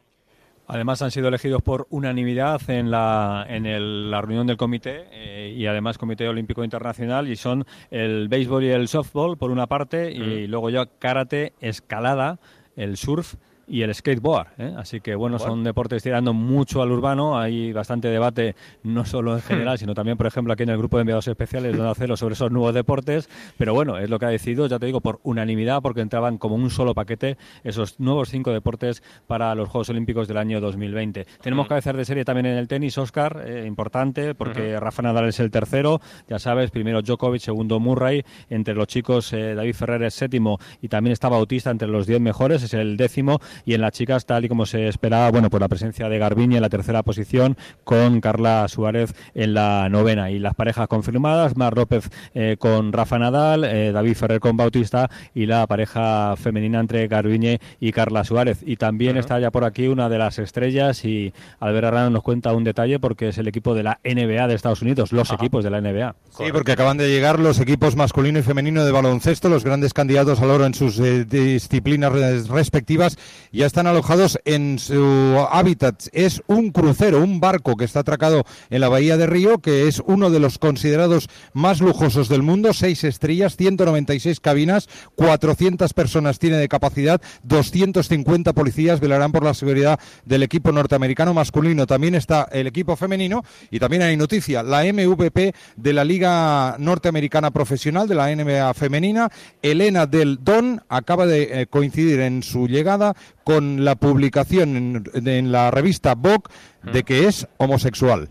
Además 0.68 1.02
han 1.02 1.10
sido 1.10 1.26
elegidos 1.26 1.60
por 1.60 1.88
unanimidad 1.90 2.60
en 2.70 2.90
la, 2.92 3.44
en 3.48 3.66
el- 3.66 4.10
la 4.12 4.20
reunión 4.20 4.46
del 4.46 4.56
comité 4.56 5.06
eh, 5.10 5.52
y 5.56 5.66
además 5.66 5.98
Comité 5.98 6.28
Olímpico 6.28 6.62
Internacional 6.62 7.28
y 7.28 7.34
son 7.34 7.66
el 7.90 8.28
béisbol 8.28 8.62
y 8.64 8.70
el 8.70 8.86
softball 8.86 9.36
por 9.36 9.50
una 9.50 9.66
parte 9.66 10.12
y 10.12 10.46
luego 10.46 10.70
ya 10.70 10.86
karate, 11.00 11.52
escalada, 11.60 12.38
el 12.76 12.96
surf 12.96 13.34
y 13.66 13.82
el 13.82 13.94
skateboard. 13.94 14.48
¿eh? 14.58 14.74
Así 14.76 15.00
que 15.00 15.14
bueno, 15.14 15.38
son 15.38 15.64
deportes 15.64 16.02
tirando 16.02 16.32
mucho 16.32 16.82
al 16.82 16.90
urbano. 16.90 17.38
Hay 17.38 17.72
bastante 17.72 18.08
debate, 18.08 18.54
no 18.82 19.04
solo 19.04 19.34
en 19.34 19.42
general, 19.42 19.78
sino 19.78 19.94
también, 19.94 20.16
por 20.16 20.26
ejemplo, 20.26 20.52
aquí 20.52 20.62
en 20.62 20.70
el 20.70 20.78
grupo 20.78 20.96
de 20.96 21.02
enviados 21.02 21.28
especiales 21.28 21.76
de 21.76 21.88
hacerlo 21.88 22.16
sobre 22.16 22.34
esos 22.34 22.50
nuevos 22.50 22.74
deportes. 22.74 23.28
Pero 23.56 23.74
bueno, 23.74 23.98
es 23.98 24.10
lo 24.10 24.18
que 24.18 24.26
ha 24.26 24.30
decidido, 24.30 24.66
ya 24.66 24.78
te 24.78 24.86
digo, 24.86 25.00
por 25.00 25.20
unanimidad, 25.22 25.82
porque 25.82 26.00
entraban 26.00 26.38
como 26.38 26.54
un 26.54 26.70
solo 26.70 26.94
paquete 26.94 27.36
esos 27.64 28.00
nuevos 28.00 28.28
cinco 28.28 28.52
deportes 28.52 29.02
para 29.26 29.54
los 29.54 29.68
Juegos 29.68 29.90
Olímpicos 29.90 30.28
del 30.28 30.38
año 30.38 30.60
2020. 30.60 31.26
Tenemos 31.40 31.68
que 31.68 31.74
hacer 31.74 31.96
de 31.96 32.04
serie 32.04 32.24
también 32.24 32.46
en 32.46 32.58
el 32.58 32.68
tenis, 32.68 32.98
Oscar, 32.98 33.42
eh, 33.46 33.64
importante, 33.66 34.34
porque 34.34 34.78
Rafa 34.78 35.02
Nadal 35.02 35.28
es 35.28 35.40
el 35.40 35.50
tercero, 35.50 36.00
ya 36.28 36.38
sabes, 36.38 36.70
primero 36.70 37.02
Djokovic, 37.02 37.40
segundo 37.40 37.80
Murray, 37.80 38.24
entre 38.50 38.74
los 38.74 38.86
chicos 38.86 39.32
eh, 39.32 39.54
David 39.54 39.74
Ferrer 39.74 40.02
es 40.04 40.14
séptimo 40.14 40.58
y 40.80 40.88
también 40.88 41.12
está 41.12 41.28
Bautista 41.28 41.70
entre 41.70 41.88
los 41.88 42.06
diez 42.06 42.20
mejores, 42.20 42.62
es 42.62 42.74
el 42.74 42.96
décimo 42.96 43.40
y 43.64 43.74
en 43.74 43.80
las 43.80 43.92
chicas, 43.92 44.26
tal 44.26 44.44
y 44.44 44.48
como 44.48 44.66
se 44.66 44.88
esperaba, 44.88 45.30
bueno, 45.30 45.50
pues 45.50 45.60
la 45.60 45.68
presencia 45.68 46.08
de 46.08 46.18
Garbiñe 46.18 46.56
en 46.56 46.62
la 46.62 46.68
tercera 46.68 47.02
posición 47.02 47.56
con 47.84 48.20
Carla 48.20 48.66
Suárez 48.68 49.14
en 49.34 49.54
la 49.54 49.88
novena. 49.88 50.30
Y 50.30 50.38
las 50.38 50.54
parejas 50.54 50.88
confirmadas, 50.88 51.56
Mar 51.56 51.76
López 51.76 52.10
eh, 52.34 52.56
con 52.58 52.92
Rafa 52.92 53.18
Nadal, 53.18 53.64
eh, 53.64 53.92
David 53.92 54.14
Ferrer 54.14 54.40
con 54.40 54.56
Bautista 54.56 55.10
y 55.34 55.46
la 55.46 55.66
pareja 55.66 56.34
femenina 56.36 56.80
entre 56.80 57.06
Garbiñe 57.08 57.60
y 57.80 57.92
Carla 57.92 58.24
Suárez. 58.24 58.58
Y 58.64 58.76
también 58.76 59.16
está 59.16 59.38
ya 59.40 59.50
por 59.50 59.64
aquí 59.64 59.88
una 59.88 60.08
de 60.08 60.18
las 60.18 60.38
estrellas 60.38 61.04
y 61.04 61.32
Albert 61.60 61.86
Arrano 61.86 62.10
nos 62.10 62.22
cuenta 62.22 62.52
un 62.52 62.64
detalle 62.64 62.98
porque 62.98 63.28
es 63.28 63.38
el 63.38 63.48
equipo 63.48 63.74
de 63.74 63.82
la 63.82 64.00
NBA 64.04 64.46
de 64.48 64.54
Estados 64.54 64.82
Unidos, 64.82 65.12
los 65.12 65.30
equipos 65.32 65.64
de 65.64 65.70
la 65.70 65.80
NBA. 65.80 66.14
Sí, 66.30 66.44
porque 66.52 66.72
acaban 66.72 66.96
de 66.96 67.08
llegar 67.08 67.38
los 67.38 67.60
equipos 67.60 67.96
masculino 67.96 68.38
y 68.38 68.42
femenino 68.42 68.84
de 68.84 68.92
baloncesto, 68.92 69.48
los 69.48 69.64
grandes 69.64 69.92
candidatos 69.92 70.40
al 70.40 70.50
oro 70.50 70.66
en 70.66 70.74
sus 70.74 70.98
eh, 70.98 71.24
disciplinas 71.24 72.48
respectivas. 72.48 73.16
Ya 73.54 73.66
están 73.66 73.86
alojados 73.86 74.38
en 74.46 74.78
su 74.78 75.46
hábitat. 75.50 76.04
Es 76.12 76.42
un 76.46 76.70
crucero, 76.70 77.22
un 77.22 77.38
barco 77.38 77.76
que 77.76 77.84
está 77.84 78.00
atracado 78.00 78.44
en 78.70 78.80
la 78.80 78.88
bahía 78.88 79.18
de 79.18 79.26
Río, 79.26 79.58
que 79.58 79.88
es 79.88 80.02
uno 80.06 80.30
de 80.30 80.40
los 80.40 80.56
considerados 80.56 81.28
más 81.52 81.82
lujosos 81.82 82.30
del 82.30 82.42
mundo. 82.42 82.72
Seis 82.72 83.04
estrellas, 83.04 83.58
196 83.58 84.40
cabinas, 84.40 84.88
400 85.16 85.92
personas 85.92 86.38
tiene 86.38 86.56
de 86.56 86.66
capacidad, 86.66 87.20
250 87.42 88.54
policías 88.54 89.00
velarán 89.00 89.32
por 89.32 89.44
la 89.44 89.52
seguridad 89.52 90.00
del 90.24 90.44
equipo 90.44 90.72
norteamericano 90.72 91.34
masculino. 91.34 91.86
También 91.86 92.14
está 92.14 92.48
el 92.52 92.66
equipo 92.66 92.96
femenino 92.96 93.44
y 93.70 93.78
también 93.78 94.00
hay 94.00 94.16
noticia, 94.16 94.62
la 94.62 94.82
MVP 94.82 95.54
de 95.76 95.92
la 95.92 96.04
Liga 96.04 96.76
Norteamericana 96.78 97.50
Profesional 97.50 98.08
de 98.08 98.14
la 98.14 98.34
NBA 98.34 98.72
femenina, 98.72 99.28
Elena 99.60 100.06
del 100.06 100.42
Don, 100.42 100.82
acaba 100.88 101.26
de 101.26 101.42
eh, 101.42 101.66
coincidir 101.66 102.20
en 102.20 102.42
su 102.42 102.66
llegada 102.66 103.14
con 103.44 103.84
la 103.84 103.96
publicación 103.96 105.04
en, 105.14 105.52
la 105.52 105.70
revista 105.70 106.14
Vogue 106.14 106.50
de 106.82 107.02
que 107.02 107.26
es 107.26 107.46
homosexual. 107.58 108.28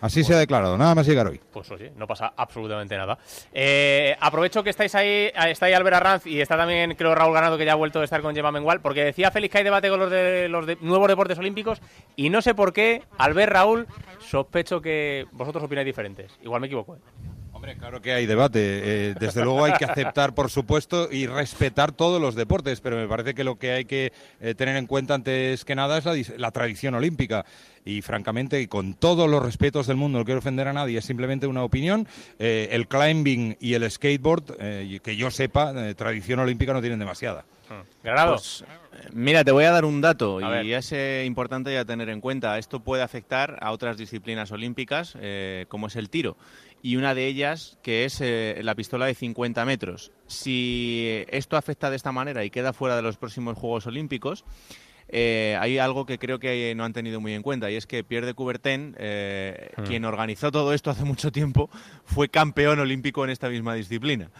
Así 0.00 0.22
se 0.22 0.34
ha 0.34 0.38
declarado, 0.38 0.78
nada 0.78 0.94
más 0.94 1.06
llegar 1.06 1.26
hoy. 1.26 1.40
Pues 1.52 1.70
oye, 1.72 1.92
no 1.96 2.06
pasa 2.06 2.32
absolutamente 2.36 2.96
nada. 2.96 3.18
Eh, 3.52 4.16
aprovecho 4.20 4.62
que 4.62 4.70
estáis 4.70 4.94
ahí, 4.94 5.30
está 5.48 5.66
ahí 5.66 5.72
Albert 5.72 5.96
Arranz 5.96 6.26
y 6.26 6.40
está 6.40 6.56
también, 6.56 6.94
creo, 6.94 7.14
Raúl 7.14 7.34
Ganado, 7.34 7.58
que 7.58 7.64
ya 7.64 7.72
ha 7.72 7.76
vuelto 7.76 8.00
a 8.00 8.04
estar 8.04 8.22
con 8.22 8.34
Gemma 8.34 8.52
Mengual, 8.52 8.80
porque 8.80 9.02
decía 9.02 9.30
Félix 9.32 9.52
que 9.52 9.58
hay 9.58 9.64
debate 9.64 9.88
con 9.88 9.98
los, 9.98 10.10
de, 10.10 10.48
los 10.48 10.66
nuevos 10.82 11.08
deportes 11.08 11.38
olímpicos 11.38 11.80
y 12.14 12.30
no 12.30 12.42
sé 12.42 12.54
por 12.54 12.72
qué, 12.72 13.02
Albert 13.18 13.52
Raúl, 13.52 13.86
sospecho 14.20 14.80
que 14.80 15.26
vosotros 15.32 15.64
opináis 15.64 15.86
diferentes. 15.86 16.38
Igual 16.42 16.60
me 16.60 16.68
equivoco. 16.68 16.94
¿eh? 16.94 17.00
Hombre, 17.58 17.74
claro 17.74 18.00
que 18.00 18.12
hay 18.12 18.24
debate. 18.24 18.60
Eh, 18.62 19.14
desde 19.18 19.42
luego 19.42 19.64
hay 19.64 19.72
que 19.72 19.84
aceptar, 19.84 20.32
por 20.32 20.48
supuesto, 20.48 21.08
y 21.10 21.26
respetar 21.26 21.90
todos 21.90 22.22
los 22.22 22.36
deportes, 22.36 22.80
pero 22.80 22.96
me 22.96 23.08
parece 23.08 23.34
que 23.34 23.42
lo 23.42 23.58
que 23.58 23.72
hay 23.72 23.84
que 23.84 24.12
eh, 24.40 24.54
tener 24.54 24.76
en 24.76 24.86
cuenta 24.86 25.14
antes 25.14 25.64
que 25.64 25.74
nada 25.74 25.98
es 25.98 26.38
la, 26.38 26.52
tradición 26.52 26.94
olímpica. 26.94 27.44
Y 27.84 28.00
francamente, 28.00 28.60
y 28.60 28.68
con 28.68 28.94
todos 28.94 29.28
los 29.28 29.42
respetos 29.42 29.88
del 29.88 29.96
mundo, 29.96 30.20
no 30.20 30.24
quiero 30.24 30.38
ofender 30.38 30.68
a 30.68 30.72
nadie, 30.72 30.98
es 30.98 31.04
simplemente 31.04 31.48
una 31.48 31.64
opinión. 31.64 32.06
Eh, 32.38 32.68
el 32.70 32.86
climbing 32.86 33.56
y 33.58 33.74
el 33.74 33.90
skateboard, 33.90 34.56
que 35.02 35.16
yo 35.16 35.32
sepa, 35.32 35.72
tradición 35.94 36.38
olímpica 36.38 36.72
no 36.72 36.80
tienen 36.80 37.00
demasiada. 37.00 37.44
Pues, 38.02 38.64
mira, 39.12 39.44
te 39.44 39.52
voy 39.52 39.64
a 39.64 39.70
dar 39.70 39.84
un 39.84 40.00
dato 40.00 40.40
y 40.62 40.72
es 40.72 40.92
importante 41.24 41.72
ya 41.72 41.84
tener 41.84 42.08
en 42.08 42.20
cuenta. 42.20 42.56
Esto 42.58 42.80
puede 42.80 43.02
afectar 43.02 43.58
a 43.60 43.72
otras 43.72 43.96
disciplinas 43.96 44.52
olímpicas, 44.52 45.16
como 45.68 45.88
es 45.88 45.96
el 45.96 46.08
tiro 46.08 46.36
y 46.82 46.96
una 46.96 47.14
de 47.14 47.26
ellas 47.26 47.78
que 47.82 48.04
es 48.04 48.20
eh, 48.20 48.60
la 48.62 48.74
pistola 48.74 49.06
de 49.06 49.14
50 49.14 49.64
metros. 49.64 50.12
Si 50.26 51.24
esto 51.28 51.56
afecta 51.56 51.90
de 51.90 51.96
esta 51.96 52.12
manera 52.12 52.44
y 52.44 52.50
queda 52.50 52.72
fuera 52.72 52.96
de 52.96 53.02
los 53.02 53.16
próximos 53.16 53.56
Juegos 53.56 53.86
Olímpicos, 53.86 54.44
eh, 55.08 55.56
hay 55.58 55.78
algo 55.78 56.04
que 56.04 56.18
creo 56.18 56.38
que 56.38 56.74
no 56.76 56.84
han 56.84 56.92
tenido 56.92 57.20
muy 57.20 57.32
en 57.32 57.42
cuenta 57.42 57.70
y 57.70 57.76
es 57.76 57.86
que 57.86 58.04
Pierre 58.04 58.26
de 58.26 58.34
Coubertin, 58.34 58.94
eh, 58.98 59.70
hmm. 59.76 59.82
quien 59.84 60.04
organizó 60.04 60.52
todo 60.52 60.74
esto 60.74 60.90
hace 60.90 61.04
mucho 61.04 61.32
tiempo, 61.32 61.70
fue 62.04 62.28
campeón 62.28 62.78
olímpico 62.78 63.24
en 63.24 63.30
esta 63.30 63.48
misma 63.48 63.74
disciplina. 63.74 64.30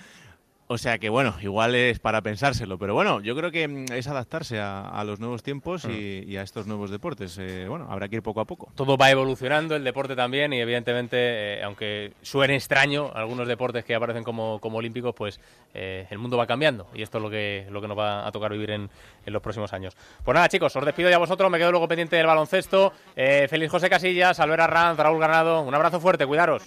O 0.71 0.77
sea 0.77 0.99
que 0.99 1.09
bueno, 1.09 1.35
igual 1.41 1.75
es 1.75 1.99
para 1.99 2.21
pensárselo, 2.21 2.77
pero 2.77 2.93
bueno, 2.93 3.23
yo 3.23 3.35
creo 3.35 3.51
que 3.51 3.67
mm, 3.67 3.87
es 3.95 4.07
adaptarse 4.07 4.61
a, 4.61 5.03
los 5.07 5.19
nuevos 5.19 5.43
tiempos 5.43 5.87
mm. 5.87 5.91
y, 5.91 6.37
a 6.37 6.43
estos 6.43 6.67
nuevos 6.67 6.91
deportes. 6.91 7.39
Eh, 7.39 7.67
bueno, 7.67 7.87
habrá 7.89 8.07
que 8.09 8.17
ir 8.17 8.23
poco 8.23 8.43
a 8.43 8.45
poco. 8.45 8.71
Todo 8.75 8.99
va 8.99 9.11
evolucionando, 9.11 9.75
el 9.75 9.83
deporte 9.83 10.15
también, 10.15 10.53
y 10.53 10.61
evidentemente, 10.61 11.17
eh, 11.17 11.63
aunque 11.63 12.13
suene 12.21 12.55
extraño 12.55 13.11
algunos 13.15 13.49
deportes 13.49 13.83
que 13.83 13.95
aparecen 13.95 14.25
como, 14.25 14.59
como 14.59 14.77
olímpicos, 14.77 15.15
pues 15.15 15.41
eh, 15.73 16.07
el 16.11 16.19
mundo 16.19 16.37
va 16.37 16.47
cambiando 16.47 16.89
y 16.95 17.01
esto 17.01 17.17
es 17.17 17.25
lo 17.25 17.31
que, 17.31 17.67
lo 17.71 17.81
que 17.81 17.89
nos 17.89 17.99
va 17.99 18.27
a 18.27 18.31
tocar 18.31 18.53
vivir 18.53 18.71
en, 18.73 18.91
en, 19.25 19.33
los 19.33 19.41
próximos 19.41 19.73
años. 19.73 19.97
Pues 20.23 20.35
nada, 20.35 20.51
chicos, 20.51 20.77
os 20.77 20.85
despido 20.85 21.09
ya 21.09 21.17
a 21.17 21.21
vosotros, 21.21 21.51
me 21.51 21.57
quedo 21.57 21.71
luego 21.71 21.89
pendiente 21.89 22.17
del 22.17 22.27
baloncesto. 22.27 22.93
Feliz 23.15 23.71
José 23.71 23.89
Casillas, 23.89 24.39
Albert 24.39 24.65
Arranz, 24.65 24.99
Raúl 24.99 25.19
Ganado, 25.19 25.63
un 25.63 25.75
abrazo 25.75 25.99
fuerte, 25.99 26.27
cuidaros. 26.27 26.63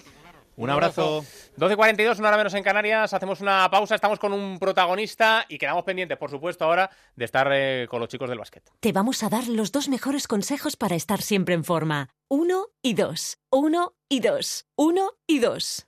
Un 0.56 0.70
abrazo. 0.70 1.24
12.42, 1.58 2.20
una 2.20 2.28
hora 2.30 2.38
menos 2.38 2.54
en 2.54 2.64
Canarias. 2.64 3.14
Hacemos 3.14 3.41
una 3.41 3.70
pausa, 3.72 3.95
estamos 3.95 4.20
con 4.20 4.34
un 4.34 4.60
protagonista 4.60 5.45
y 5.47 5.58
quedamos 5.58 5.84
pendientes, 5.84 6.18
por 6.18 6.30
supuesto, 6.30 6.66
ahora 6.66 6.89
de 7.16 7.26
estar 7.26 7.49
eh, 7.52 7.88
con 7.89 7.99
los 7.99 8.10
chicos 8.10 8.30
del 8.30 8.39
básquet. 8.39 8.64
Te 8.80 8.91
vamos 8.91 9.24
a 9.24 9.30
dar 9.30 9.47
los 9.47 9.72
dos 9.72 9.89
mejores 9.89 10.28
consejos 10.28 10.76
para 10.76 10.95
estar 10.95 11.22
siempre 11.22 11.56
en 11.56 11.64
forma. 11.64 12.10
Uno 12.30 12.68
y 12.82 12.93
dos. 12.93 13.39
Uno 13.49 13.95
y 14.10 14.20
dos. 14.20 14.66
Uno 14.76 15.14
y 15.28 15.39
dos. 15.39 15.88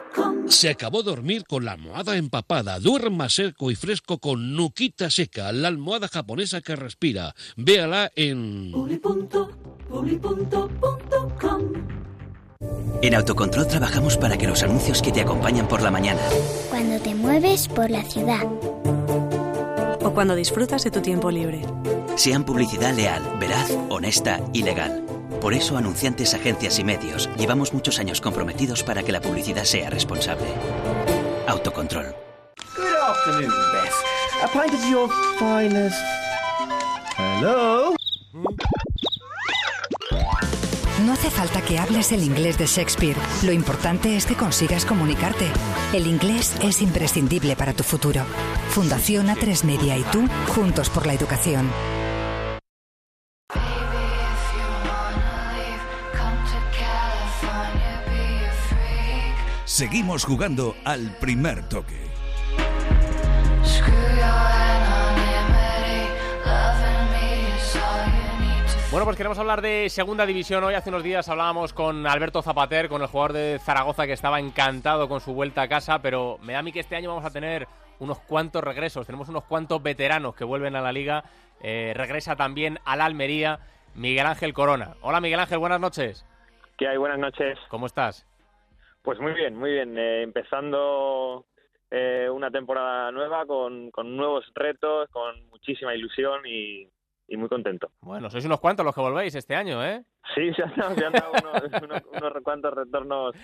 Se 0.51 0.69
acabó 0.69 1.01
dormir 1.01 1.45
con 1.45 1.63
la 1.63 1.71
almohada 1.71 2.17
empapada. 2.17 2.77
Duerma 2.77 3.29
seco 3.29 3.71
y 3.71 3.75
fresco 3.75 4.19
con 4.19 4.53
Nuquita 4.53 5.09
Seca, 5.09 5.51
la 5.53 5.69
almohada 5.69 6.09
japonesa 6.09 6.59
que 6.59 6.75
respira. 6.75 7.33
Véala 7.55 8.11
en... 8.15 8.73
En 13.01 13.15
Autocontrol 13.15 13.67
trabajamos 13.67 14.17
para 14.17 14.37
que 14.37 14.45
los 14.45 14.61
anuncios 14.61 15.01
que 15.01 15.13
te 15.13 15.21
acompañan 15.21 15.69
por 15.69 15.81
la 15.81 15.89
mañana. 15.89 16.21
Cuando 16.69 16.99
te 16.99 17.15
mueves 17.15 17.69
por 17.69 17.89
la 17.89 18.03
ciudad. 18.03 18.43
O 20.03 20.13
cuando 20.13 20.35
disfrutas 20.35 20.83
de 20.83 20.91
tu 20.91 21.01
tiempo 21.01 21.31
libre. 21.31 21.61
Sean 22.17 22.43
publicidad 22.43 22.93
leal, 22.93 23.23
veraz, 23.39 23.71
honesta 23.89 24.41
y 24.53 24.63
legal. 24.63 25.10
Por 25.41 25.55
eso, 25.55 25.75
anunciantes, 25.75 26.35
agencias 26.35 26.77
y 26.77 26.83
medios, 26.83 27.27
llevamos 27.35 27.73
muchos 27.73 27.97
años 27.97 28.21
comprometidos 28.21 28.83
para 28.83 29.01
que 29.01 29.11
la 29.11 29.21
publicidad 29.21 29.63
sea 29.63 29.89
responsable. 29.89 30.45
Autocontrol. 31.47 32.15
Good 32.75 32.95
afternoon, 33.03 33.51
Beth. 33.73 34.43
A 34.43 34.47
pint 34.47 34.73
of 34.75 34.89
your 34.89 35.09
finest. 35.39 35.97
Hello? 37.17 37.95
No 41.03 41.13
hace 41.13 41.31
falta 41.31 41.61
que 41.63 41.79
hables 41.79 42.11
el 42.11 42.23
inglés 42.23 42.59
de 42.59 42.67
Shakespeare. 42.67 43.17
Lo 43.43 43.51
importante 43.51 44.15
es 44.15 44.27
que 44.27 44.35
consigas 44.35 44.85
comunicarte. 44.85 45.47
El 45.91 46.05
inglés 46.05 46.53
es 46.61 46.83
imprescindible 46.83 47.55
para 47.55 47.73
tu 47.73 47.83
futuro. 47.83 48.21
Fundación 48.69 49.27
A3 49.27 49.63
Media 49.63 49.97
y 49.97 50.03
tú, 50.03 50.27
juntos 50.49 50.91
por 50.91 51.07
la 51.07 51.13
educación. 51.13 51.67
Seguimos 59.81 60.25
jugando 60.25 60.75
al 60.85 61.17
primer 61.19 61.67
toque. 61.67 61.97
Bueno, 68.91 69.05
pues 69.05 69.17
queremos 69.17 69.39
hablar 69.39 69.63
de 69.63 69.89
segunda 69.89 70.27
división. 70.27 70.63
Hoy 70.63 70.75
hace 70.75 70.89
unos 70.91 71.01
días 71.01 71.27
hablábamos 71.29 71.73
con 71.73 72.05
Alberto 72.05 72.43
Zapater, 72.43 72.89
con 72.89 73.01
el 73.01 73.07
jugador 73.07 73.33
de 73.33 73.57
Zaragoza 73.57 74.05
que 74.05 74.13
estaba 74.13 74.39
encantado 74.39 75.09
con 75.09 75.19
su 75.19 75.33
vuelta 75.33 75.63
a 75.63 75.67
casa, 75.67 75.99
pero 75.99 76.37
me 76.43 76.53
da 76.53 76.59
a 76.59 76.61
mí 76.61 76.71
que 76.71 76.81
este 76.81 76.95
año 76.95 77.09
vamos 77.09 77.25
a 77.25 77.31
tener 77.31 77.67
unos 77.97 78.19
cuantos 78.19 78.63
regresos. 78.63 79.07
Tenemos 79.07 79.29
unos 79.29 79.45
cuantos 79.45 79.81
veteranos 79.81 80.35
que 80.35 80.43
vuelven 80.43 80.75
a 80.75 80.81
la 80.81 80.91
liga. 80.91 81.23
Eh, 81.59 81.93
regresa 81.95 82.35
también 82.35 82.77
a 82.85 82.95
la 82.95 83.05
Almería 83.05 83.61
Miguel 83.95 84.27
Ángel 84.27 84.53
Corona. 84.53 84.93
Hola 85.01 85.21
Miguel 85.21 85.39
Ángel, 85.39 85.57
buenas 85.57 85.79
noches. 85.79 86.23
¿Qué 86.77 86.87
hay? 86.87 86.97
Buenas 86.97 87.17
noches. 87.17 87.57
¿Cómo 87.69 87.87
estás? 87.87 88.27
Pues 89.01 89.19
muy 89.19 89.33
bien, 89.33 89.55
muy 89.55 89.71
bien. 89.71 89.97
Eh, 89.97 90.21
empezando 90.23 91.45
eh, 91.89 92.29
una 92.31 92.51
temporada 92.51 93.11
nueva 93.11 93.45
con, 93.45 93.91
con 93.91 94.15
nuevos 94.15 94.45
retos, 94.53 95.09
con 95.09 95.47
muchísima 95.49 95.95
ilusión 95.95 96.41
y, 96.45 96.87
y 97.27 97.37
muy 97.37 97.49
contento. 97.49 97.91
Bueno, 98.01 98.29
sois 98.29 98.45
unos 98.45 98.59
cuantos 98.59 98.85
los 98.85 98.93
que 98.95 99.01
volvéis 99.01 99.35
este 99.35 99.55
año, 99.55 99.83
¿eh? 99.83 100.03
Sí, 100.35 100.53
se 100.53 100.63
han 100.63 100.75
dado, 100.75 100.95
se 100.95 101.05
han 101.05 101.13
dado 101.13 101.31
unos, 101.31 101.63
unos, 101.83 102.01
unos 102.11 102.43
cuantos 102.43 102.73
retornos 102.73 103.35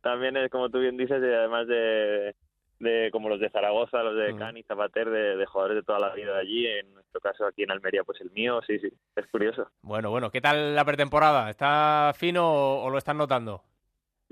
también, 0.00 0.36
es 0.36 0.50
como 0.50 0.68
tú 0.70 0.80
bien 0.80 0.96
dices, 0.96 1.22
y 1.22 1.26
además 1.26 1.68
de, 1.68 2.34
de 2.80 3.10
como 3.12 3.28
los 3.28 3.38
de 3.38 3.50
Zaragoza, 3.50 4.02
los 4.02 4.16
de 4.16 4.32
Mm. 4.32 4.38
Cani, 4.38 4.62
Zapater, 4.64 5.08
de, 5.10 5.36
de 5.36 5.46
jugadores 5.46 5.76
de 5.76 5.82
toda 5.84 6.00
la 6.00 6.12
vida 6.14 6.36
allí, 6.38 6.66
en 6.66 6.92
nuestro 6.94 7.20
caso 7.20 7.46
aquí 7.46 7.62
en 7.62 7.70
Almería, 7.70 8.02
pues 8.02 8.20
el 8.20 8.30
mío, 8.32 8.60
sí, 8.66 8.78
sí, 8.80 8.88
es 9.14 9.26
curioso. 9.28 9.68
Bueno, 9.82 10.10
bueno, 10.10 10.30
¿qué 10.30 10.40
tal 10.40 10.74
la 10.74 10.84
pretemporada? 10.84 11.50
¿Está 11.50 12.12
fino 12.16 12.50
o, 12.50 12.84
o 12.84 12.90
lo 12.90 12.98
están 12.98 13.18
notando? 13.18 13.62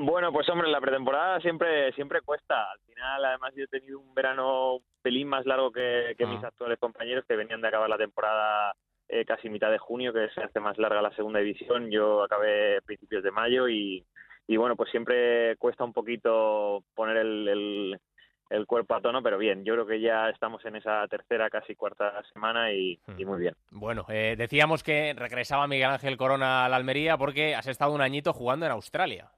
Bueno, 0.02 0.32
pues 0.32 0.48
hombre, 0.48 0.66
la 0.70 0.80
pretemporada 0.80 1.40
siempre 1.40 1.92
siempre 1.92 2.22
cuesta. 2.22 2.70
Al 2.72 2.78
final, 2.80 3.22
además, 3.22 3.52
yo 3.54 3.64
he 3.64 3.66
tenido 3.66 4.00
un 4.00 4.14
verano 4.14 4.76
un 4.76 4.82
pelín 5.02 5.28
más 5.28 5.44
largo 5.44 5.70
que, 5.70 6.14
que 6.16 6.24
mis 6.24 6.42
actuales 6.42 6.78
compañeros 6.78 7.26
que 7.28 7.36
venían 7.36 7.60
de 7.60 7.68
acabar 7.68 7.86
la 7.86 7.98
temporada 7.98 8.74
eh, 9.08 9.26
casi 9.26 9.50
mitad 9.50 9.70
de 9.70 9.76
junio, 9.76 10.14
que 10.14 10.30
se 10.30 10.42
hace 10.42 10.58
más 10.58 10.78
larga 10.78 11.02
la 11.02 11.14
segunda 11.14 11.40
división. 11.40 11.90
Yo 11.90 12.22
acabé 12.22 12.80
principios 12.80 13.22
de 13.22 13.30
mayo 13.30 13.68
y, 13.68 14.02
y 14.46 14.56
bueno, 14.56 14.74
pues 14.74 14.90
siempre 14.90 15.56
cuesta 15.58 15.84
un 15.84 15.92
poquito 15.92 16.82
poner 16.94 17.18
el, 17.18 17.48
el, 17.48 18.00
el 18.48 18.66
cuerpo 18.66 18.94
a 18.94 19.02
tono, 19.02 19.22
pero 19.22 19.36
bien, 19.36 19.66
yo 19.66 19.74
creo 19.74 19.86
que 19.86 20.00
ya 20.00 20.30
estamos 20.30 20.64
en 20.64 20.76
esa 20.76 21.06
tercera, 21.08 21.50
casi 21.50 21.74
cuarta 21.74 22.22
semana 22.32 22.72
y, 22.72 22.98
y 23.18 23.24
muy 23.26 23.38
bien. 23.38 23.54
Bueno, 23.70 24.06
eh, 24.08 24.34
decíamos 24.38 24.82
que 24.82 25.12
regresaba 25.14 25.66
Miguel 25.66 25.90
Ángel 25.90 26.16
Corona 26.16 26.64
a 26.64 26.70
la 26.70 26.76
Almería 26.76 27.18
porque 27.18 27.54
has 27.54 27.66
estado 27.66 27.92
un 27.92 28.00
añito 28.00 28.32
jugando 28.32 28.64
en 28.64 28.72
Australia. 28.72 29.30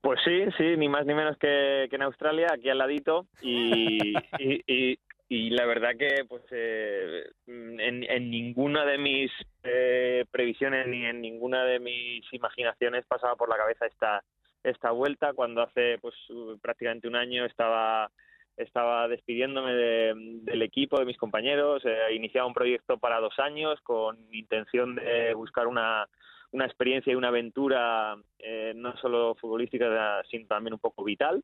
Pues 0.00 0.20
sí, 0.24 0.44
sí, 0.56 0.76
ni 0.76 0.88
más 0.88 1.04
ni 1.06 1.14
menos 1.14 1.36
que, 1.38 1.86
que 1.90 1.96
en 1.96 2.02
Australia, 2.02 2.46
aquí 2.52 2.68
al 2.68 2.78
ladito, 2.78 3.26
y, 3.42 3.98
y, 4.38 4.62
y, 4.66 4.98
y 5.28 5.50
la 5.50 5.66
verdad 5.66 5.96
que 5.98 6.24
pues 6.28 6.42
eh, 6.52 7.24
en, 7.46 7.80
en 8.04 8.30
ninguna 8.30 8.84
de 8.84 8.96
mis 8.98 9.30
eh, 9.64 10.24
previsiones 10.30 10.86
ni 10.86 11.04
en 11.04 11.20
ninguna 11.20 11.64
de 11.64 11.80
mis 11.80 12.24
imaginaciones 12.32 13.04
pasaba 13.06 13.36
por 13.36 13.48
la 13.48 13.56
cabeza 13.56 13.86
esta 13.86 14.22
esta 14.64 14.90
vuelta. 14.92 15.32
Cuando 15.34 15.62
hace 15.62 15.98
pues 15.98 16.14
prácticamente 16.62 17.08
un 17.08 17.16
año 17.16 17.44
estaba 17.44 18.10
estaba 18.56 19.06
despidiéndome 19.08 19.72
de- 19.74 20.14
del 20.42 20.62
equipo, 20.62 20.98
de 20.98 21.04
mis 21.06 21.16
compañeros, 21.18 21.82
he 21.84 22.14
iniciado 22.14 22.46
un 22.48 22.54
proyecto 22.54 22.98
para 22.98 23.20
dos 23.20 23.38
años 23.38 23.80
con 23.82 24.16
intención 24.32 24.96
de 24.96 25.32
buscar 25.34 25.66
una, 25.68 26.08
una 26.52 26.64
experiencia 26.64 27.12
y 27.12 27.16
una 27.16 27.28
aventura 27.28 28.16
eh, 28.38 28.72
no 28.74 28.96
solo 28.96 29.34
futbolística, 29.34 30.22
sino 30.30 30.46
también 30.46 30.74
un 30.74 30.80
poco 30.80 31.04
vital. 31.04 31.42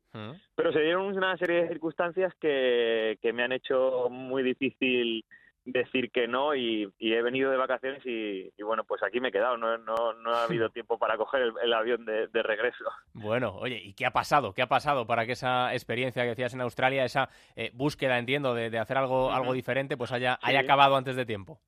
Pero 0.55 0.73
se 0.73 0.81
dieron 0.81 1.15
una 1.15 1.37
serie 1.37 1.63
de 1.63 1.67
circunstancias 1.67 2.33
que, 2.39 3.17
que 3.21 3.33
me 3.33 3.43
han 3.43 3.51
hecho 3.51 4.07
muy 4.09 4.43
difícil 4.43 5.23
decir 5.65 6.11
que 6.11 6.27
no 6.27 6.55
y, 6.55 6.87
y 6.99 7.13
he 7.13 7.21
venido 7.23 7.49
de 7.49 7.57
vacaciones 7.57 8.05
y, 8.05 8.51
y 8.55 8.63
bueno, 8.63 8.83
pues 8.83 9.01
aquí 9.03 9.19
me 9.19 9.29
he 9.29 9.31
quedado. 9.31 9.57
No, 9.57 9.77
no, 9.77 10.13
no 10.13 10.31
ha 10.31 10.43
habido 10.43 10.69
tiempo 10.71 10.97
para 10.97 11.17
coger 11.17 11.41
el, 11.41 11.53
el 11.63 11.73
avión 11.73 12.05
de, 12.05 12.27
de 12.27 12.43
regreso. 12.43 12.85
Bueno, 13.13 13.55
oye, 13.55 13.81
¿y 13.83 13.93
qué 13.93 14.05
ha 14.05 14.11
pasado? 14.11 14.53
¿Qué 14.53 14.61
ha 14.61 14.67
pasado 14.67 15.07
para 15.07 15.25
que 15.25 15.33
esa 15.33 15.73
experiencia 15.73 16.23
que 16.23 16.29
decías 16.29 16.53
en 16.53 16.61
Australia, 16.61 17.03
esa 17.03 17.29
eh, 17.55 17.71
búsqueda, 17.73 18.19
entiendo, 18.19 18.53
de, 18.53 18.69
de 18.69 18.79
hacer 18.79 18.97
algo, 18.97 19.31
algo 19.31 19.53
diferente, 19.53 19.97
pues 19.97 20.11
haya, 20.11 20.37
haya 20.41 20.59
acabado 20.59 20.95
antes 20.95 21.15
de 21.15 21.25
tiempo? 21.25 21.59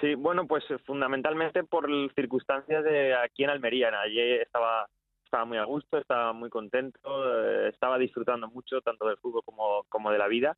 Sí, 0.00 0.14
bueno, 0.14 0.46
pues 0.46 0.64
eh, 0.70 0.78
fundamentalmente 0.84 1.64
por 1.64 1.88
circunstancias 2.14 2.82
de 2.84 3.14
aquí 3.14 3.44
en 3.44 3.50
Almería. 3.50 3.88
Allí 4.00 4.20
estaba, 4.20 4.88
estaba 5.24 5.44
muy 5.44 5.58
a 5.58 5.64
gusto, 5.64 5.98
estaba 5.98 6.32
muy 6.32 6.50
contento, 6.50 6.98
eh, 7.06 7.68
estaba 7.68 7.96
disfrutando 7.98 8.48
mucho 8.48 8.80
tanto 8.80 9.06
del 9.06 9.16
fútbol 9.18 9.42
como, 9.44 9.84
como 9.88 10.10
de 10.10 10.18
la 10.18 10.26
vida, 10.28 10.56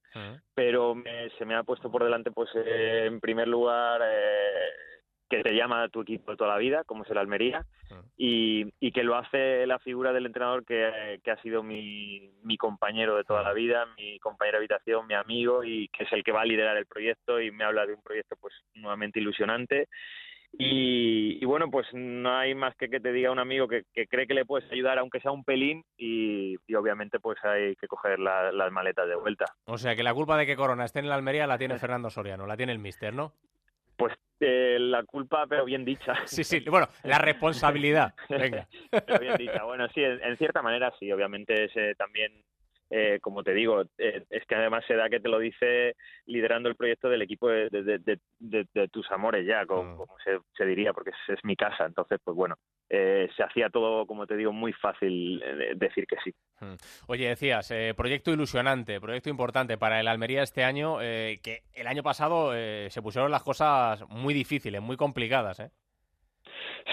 pero 0.54 0.94
me- 0.94 1.30
se 1.38 1.44
me 1.44 1.54
ha 1.54 1.62
puesto 1.64 1.90
por 1.90 2.02
delante, 2.04 2.30
pues 2.30 2.48
eh, 2.54 3.04
en 3.06 3.20
primer 3.20 3.46
lugar, 3.48 4.00
eh, 4.04 4.70
que 5.28 5.42
te 5.42 5.54
llama 5.54 5.88
tu 5.88 6.02
equipo 6.02 6.30
de 6.30 6.36
toda 6.36 6.50
la 6.50 6.58
vida, 6.58 6.84
como 6.84 7.02
es 7.04 7.10
el 7.10 7.18
Almería, 7.18 7.66
y, 8.16 8.72
y 8.80 8.92
que 8.92 9.02
lo 9.02 9.16
hace 9.16 9.66
la 9.66 9.78
figura 9.80 10.12
del 10.12 10.26
entrenador 10.26 10.64
que, 10.64 11.20
que 11.22 11.30
ha 11.30 11.42
sido 11.42 11.62
mi, 11.62 12.30
mi 12.44 12.56
compañero 12.56 13.16
de 13.16 13.24
toda 13.24 13.42
la 13.42 13.52
vida, 13.52 13.86
mi 13.98 14.18
compañero 14.20 14.54
de 14.58 14.64
habitación, 14.64 15.06
mi 15.06 15.14
amigo, 15.14 15.64
y 15.64 15.88
que 15.88 16.04
es 16.04 16.12
el 16.12 16.22
que 16.24 16.32
va 16.32 16.42
a 16.42 16.46
liderar 16.46 16.76
el 16.76 16.86
proyecto 16.86 17.40
y 17.40 17.50
me 17.50 17.64
habla 17.64 17.86
de 17.86 17.94
un 17.94 18.02
proyecto 18.02 18.36
pues 18.40 18.54
nuevamente 18.74 19.18
ilusionante. 19.20 19.88
Y, 20.58 21.38
y 21.42 21.44
bueno, 21.44 21.70
pues 21.70 21.86
no 21.92 22.34
hay 22.34 22.54
más 22.54 22.74
que 22.76 22.88
que 22.88 23.00
te 23.00 23.12
diga 23.12 23.30
un 23.30 23.38
amigo 23.38 23.68
que, 23.68 23.82
que 23.92 24.06
cree 24.06 24.26
que 24.26 24.32
le 24.32 24.46
puedes 24.46 24.70
ayudar, 24.72 24.98
aunque 24.98 25.20
sea 25.20 25.30
un 25.32 25.44
pelín, 25.44 25.84
y, 25.98 26.56
y 26.66 26.74
obviamente 26.74 27.20
pues 27.20 27.36
hay 27.44 27.76
que 27.76 27.86
coger 27.88 28.18
la- 28.18 28.52
las 28.52 28.72
maletas 28.72 29.06
de 29.08 29.16
vuelta. 29.16 29.44
O 29.66 29.76
sea, 29.76 29.94
que 29.94 30.02
la 30.02 30.14
culpa 30.14 30.38
de 30.38 30.46
que 30.46 30.56
Corona 30.56 30.84
esté 30.84 31.00
en 31.00 31.08
la 31.08 31.14
Almería 31.16 31.46
la 31.46 31.58
tiene 31.58 31.78
Fernando 31.78 32.08
Soriano, 32.10 32.46
la 32.46 32.56
tiene 32.56 32.72
el 32.72 32.78
míster, 32.78 33.12
¿no? 33.12 33.32
Pues 33.96 34.14
eh, 34.40 34.76
la 34.78 35.02
culpa, 35.04 35.46
pero 35.48 35.64
bien 35.64 35.84
dicha. 35.84 36.14
Sí, 36.26 36.44
sí, 36.44 36.60
bueno, 36.68 36.88
la 37.04 37.18
responsabilidad. 37.18 38.14
Venga. 38.28 38.66
Pero 39.06 39.18
bien 39.20 39.36
dicha. 39.38 39.62
Bueno, 39.64 39.88
sí, 39.94 40.02
en, 40.02 40.22
en 40.22 40.36
cierta 40.36 40.62
manera 40.62 40.92
sí. 40.98 41.10
Obviamente 41.12 41.64
es 41.64 41.72
eh, 41.76 41.94
también, 41.96 42.42
eh, 42.90 43.18
como 43.22 43.42
te 43.42 43.54
digo, 43.54 43.82
eh, 43.98 44.24
es 44.28 44.44
que 44.46 44.54
además 44.54 44.84
se 44.86 44.94
da 44.94 45.08
que 45.08 45.20
te 45.20 45.28
lo 45.28 45.38
dice 45.38 45.94
liderando 46.26 46.68
el 46.68 46.76
proyecto 46.76 47.08
del 47.08 47.22
equipo 47.22 47.48
de, 47.48 47.68
de- 47.70 48.88
tus 48.88 49.10
amores 49.10 49.46
ya, 49.46 49.64
como, 49.66 49.96
como 49.96 50.14
se, 50.24 50.38
se 50.54 50.64
diría, 50.66 50.92
porque 50.92 51.10
es, 51.10 51.38
es 51.38 51.44
mi 51.44 51.56
casa. 51.56 51.84
Entonces, 51.86 52.18
pues 52.22 52.36
bueno, 52.36 52.56
eh, 52.90 53.28
se 53.36 53.42
hacía 53.42 53.70
todo, 53.70 54.06
como 54.06 54.26
te 54.26 54.36
digo, 54.36 54.52
muy 54.52 54.72
fácil 54.74 55.42
eh, 55.42 55.72
decir 55.76 56.06
que 56.06 56.16
sí. 56.22 56.32
Mm. 56.60 56.74
Oye, 57.08 57.28
decías, 57.28 57.70
eh, 57.70 57.94
proyecto 57.96 58.32
ilusionante, 58.32 59.00
proyecto 59.00 59.30
importante 59.30 59.78
para 59.78 60.00
el 60.00 60.08
Almería 60.08 60.42
este 60.42 60.64
año, 60.64 61.02
eh, 61.02 61.38
que 61.42 61.62
el 61.74 61.86
año 61.86 62.02
pasado 62.02 62.52
eh, 62.54 62.88
se 62.90 63.02
pusieron 63.02 63.30
las 63.30 63.42
cosas 63.42 64.08
muy 64.08 64.34
difíciles, 64.34 64.80
muy 64.80 64.96
complicadas, 64.96 65.60
¿eh? 65.60 65.70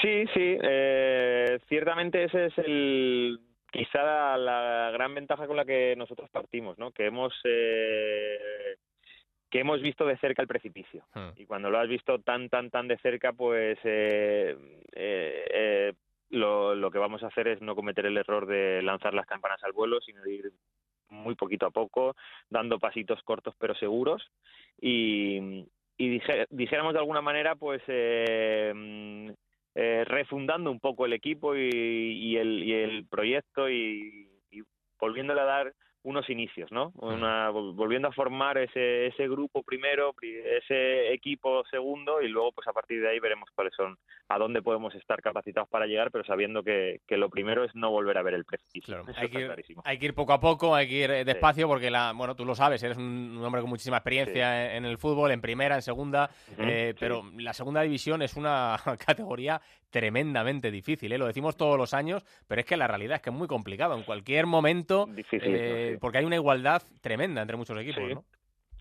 Sí, 0.01 0.25
sí, 0.33 0.57
eh, 0.61 1.59
ciertamente 1.69 2.23
ese 2.23 2.47
es 2.47 2.57
el 2.57 3.39
quizá 3.71 4.03
la, 4.03 4.37
la 4.37 4.91
gran 4.91 5.15
ventaja 5.15 5.47
con 5.47 5.57
la 5.57 5.65
que 5.65 5.95
nosotros 5.95 6.29
partimos, 6.29 6.77
¿no? 6.77 6.91
Que 6.91 7.07
hemos 7.07 7.33
eh, 7.43 8.77
que 9.49 9.59
hemos 9.59 9.81
visto 9.81 10.05
de 10.05 10.17
cerca 10.17 10.41
el 10.41 10.47
precipicio 10.47 11.05
y 11.35 11.45
cuando 11.45 11.69
lo 11.69 11.79
has 11.79 11.87
visto 11.87 12.19
tan 12.19 12.49
tan 12.49 12.69
tan 12.69 12.87
de 12.87 12.97
cerca, 12.97 13.33
pues 13.33 13.77
eh, 13.83 14.55
eh, 14.93 15.45
eh, 15.53 15.93
lo, 16.33 16.75
lo 16.75 16.91
que 16.91 16.99
vamos 16.99 17.23
a 17.23 17.27
hacer 17.27 17.47
es 17.47 17.61
no 17.61 17.75
cometer 17.75 18.05
el 18.05 18.17
error 18.17 18.45
de 18.45 18.81
lanzar 18.81 19.13
las 19.13 19.25
campanas 19.25 19.63
al 19.63 19.71
vuelo, 19.73 20.01
sino 20.01 20.21
de 20.21 20.33
ir 20.33 20.51
muy 21.09 21.35
poquito 21.35 21.65
a 21.67 21.71
poco, 21.71 22.15
dando 22.49 22.79
pasitos 22.79 23.21
cortos 23.23 23.55
pero 23.59 23.75
seguros 23.75 24.23
y, 24.81 25.65
y 25.97 26.09
dije- 26.09 26.47
dijéramos 26.49 26.93
de 26.93 26.99
alguna 26.99 27.21
manera, 27.21 27.55
pues 27.55 27.81
eh, 27.87 28.73
mm, 28.75 29.29
eh, 29.75 30.03
refundando 30.05 30.71
un 30.71 30.79
poco 30.79 31.05
el 31.05 31.13
equipo 31.13 31.55
y, 31.55 31.69
y 31.71 32.37
el, 32.37 32.63
y 32.63 32.73
el 32.73 33.05
proyecto 33.07 33.69
y, 33.69 34.27
y 34.51 34.61
volviéndole 34.99 35.41
a 35.41 35.45
dar 35.45 35.73
unos 36.05 36.29
inicios, 36.29 36.69
¿no? 36.71 36.91
Una, 36.95 37.49
vol- 37.49 37.73
volviendo 37.75 38.09
a 38.09 38.11
formar 38.11 38.57
ese, 38.57 39.07
ese 39.07 39.25
grupo 39.29 39.63
primero, 39.63 40.11
pri- 40.13 40.35
ese 40.37 41.13
equipo 41.13 41.63
segundo 41.71 42.21
y 42.21 42.27
luego 42.27 42.51
pues 42.51 42.67
a 42.67 42.73
partir 42.73 43.01
de 43.01 43.09
ahí 43.09 43.19
veremos 43.19 43.49
cuáles 43.55 43.73
son, 43.73 43.95
a 44.33 44.37
dónde 44.37 44.61
podemos 44.61 44.95
estar 44.95 45.21
capacitados 45.21 45.69
para 45.69 45.85
llegar, 45.85 46.11
pero 46.11 46.23
sabiendo 46.23 46.63
que, 46.63 47.01
que 47.07 47.17
lo 47.17 47.29
primero 47.29 47.63
es 47.63 47.75
no 47.75 47.91
volver 47.91 48.17
a 48.17 48.23
ver 48.23 48.33
el 48.33 48.45
precipicio. 48.45 49.01
Eso 49.01 49.13
Hay 49.17 49.29
que, 49.29 49.41
ir, 49.41 49.51
hay 49.83 49.99
que 49.99 50.05
ir 50.05 50.13
poco 50.13 50.33
a 50.33 50.39
poco, 50.39 50.73
hay 50.75 50.87
que 50.87 50.95
ir 50.95 51.11
eh, 51.11 51.25
despacio, 51.25 51.67
porque 51.67 51.91
la, 51.91 52.13
bueno, 52.15 52.35
tú 52.35 52.45
lo 52.45 52.55
sabes, 52.55 52.81
eres 52.83 52.97
un, 52.97 53.39
hombre 53.43 53.61
con 53.61 53.69
muchísima 53.69 53.97
experiencia 53.97 54.71
en, 54.75 54.83
en 54.83 54.85
el 54.85 54.97
fútbol, 54.97 55.31
en 55.31 55.41
primera, 55.41 55.75
en 55.75 55.81
segunda, 55.81 56.29
eh, 56.57 56.91
sí. 56.93 56.97
pero 56.99 57.23
la 57.37 57.53
segunda 57.53 57.81
división 57.81 58.21
es 58.21 58.35
una 58.35 58.77
categoría 59.05 59.61
tremendamente 59.89 60.71
difícil, 60.71 61.11
¿eh? 61.11 61.17
lo 61.17 61.27
decimos 61.27 61.55
todos 61.55 61.77
los 61.77 61.93
años, 61.93 62.25
pero 62.47 62.61
es 62.61 62.65
que 62.65 62.77
la 62.77 62.87
realidad 62.87 63.17
es 63.17 63.21
que 63.21 63.29
es 63.29 63.35
muy 63.35 63.47
complicado. 63.47 63.95
En 63.95 64.03
cualquier 64.03 64.47
momento, 64.47 65.05
Difícil, 65.05 65.53
eh, 65.55 65.89
sí. 65.93 65.97
porque 66.01 66.17
hay 66.17 66.25
una 66.25 66.35
igualdad 66.35 66.81
tremenda 67.01 67.41
entre 67.41 67.57
muchos 67.57 67.79
equipos, 67.79 68.03
Sí. 68.07 68.13
¿no? 68.15 68.25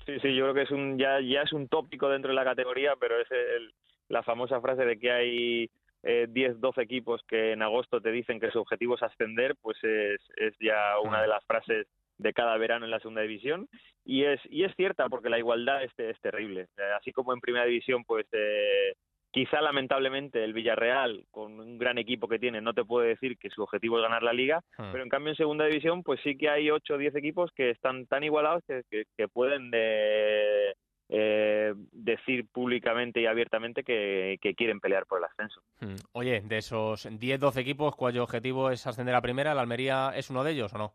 Sí, 0.07 0.19
sí, 0.21 0.35
yo 0.35 0.45
creo 0.45 0.55
que 0.55 0.63
es 0.63 0.71
un 0.73 0.99
ya 0.99 1.21
ya 1.21 1.43
es 1.43 1.53
un 1.53 1.69
tópico 1.69 2.09
dentro 2.09 2.31
de 2.31 2.35
la 2.35 2.43
categoría, 2.45 2.95
pero 2.99 3.21
es 3.21 3.31
el- 3.31 3.73
la 4.13 4.23
famosa 4.23 4.61
frase 4.61 4.85
de 4.85 4.99
que 4.99 5.11
hay 5.11 5.71
eh, 6.05 6.27
10, 6.29 6.61
12 6.61 6.83
equipos 6.83 7.23
que 7.27 7.53
en 7.53 7.63
agosto 7.63 8.01
te 8.01 8.11
dicen 8.13 8.39
que 8.41 8.51
su 8.51 8.59
objetivo 8.61 8.95
es 8.97 9.03
ascender, 9.03 9.55
pues 9.63 9.77
es, 9.83 10.21
es 10.37 10.55
ya 10.61 10.99
una 11.03 11.23
de 11.23 11.29
las 11.29 11.45
frases 11.47 11.87
de 12.19 12.33
cada 12.33 12.57
verano 12.59 12.85
en 12.85 12.91
la 12.91 12.99
segunda 13.01 13.23
división 13.23 13.69
y 14.05 14.25
es 14.25 14.41
y 14.51 14.65
es 14.65 14.75
cierta 14.77 15.09
porque 15.09 15.31
la 15.31 15.39
igualdad 15.39 15.83
es, 15.83 15.93
es 15.99 16.21
terrible. 16.21 16.63
Eh, 16.77 16.93
Así 16.99 17.11
como 17.13 17.33
en 17.33 17.41
primera 17.41 17.65
división, 17.65 18.05
pues 18.05 18.27
eh, 18.33 18.93
Quizá 19.35 19.63
lamentablemente 19.63 20.45
el 20.45 20.53
Villarreal, 20.53 21.25
con 21.31 21.59
un 21.59 21.79
gran 21.79 21.97
equipo 21.97 22.29
que 22.29 22.39
tiene, 22.39 22.61
no 22.61 22.75
te 22.75 22.85
puede 22.85 23.09
decir 23.09 23.39
que 23.39 23.49
su 23.49 23.63
objetivo 23.63 23.97
es 23.97 24.03
ganar 24.03 24.23
la 24.23 24.35
liga, 24.35 24.61
Hmm. 24.77 24.93
pero 24.93 25.03
en 25.03 25.09
cambio 25.09 25.31
en 25.31 25.37
segunda 25.37 25.65
división 25.65 26.03
pues 26.03 26.21
sí 26.23 26.37
que 26.37 26.51
hay 26.51 26.71
8 26.71 26.95
o 26.95 26.99
10 26.99 27.15
equipos 27.17 27.51
que 27.57 27.71
están 27.71 28.05
tan 28.07 28.25
igualados 28.25 28.63
que, 28.67 28.83
que- 28.91 29.05
que 29.17 29.29
pueden 29.29 29.71
de- 29.71 30.75
eh, 31.15 31.75
decir 31.93 32.47
públicamente 32.51 33.21
y 33.21 33.27
abiertamente 33.27 33.85
que, 33.85 34.39
que 34.41 34.55
quieren 34.55 34.81
pelear 34.81 35.05
por 35.05 35.19
el 35.19 35.25
ascenso. 35.25 35.61
Mm. 35.81 35.97
Oye, 36.13 36.41
de 36.41 36.57
esos 36.57 37.07
10-12 37.07 37.59
equipos 37.59 37.95
cuyo 37.97 38.23
objetivo 38.23 38.71
es 38.71 38.87
ascender 38.87 39.15
a 39.15 39.21
primera, 39.21 39.53
¿la 39.53 39.61
Almería 39.61 40.13
es 40.17 40.31
uno 40.31 40.43
de 40.43 40.53
ellos 40.53 40.73
o 40.73 40.79
no? 40.79 40.95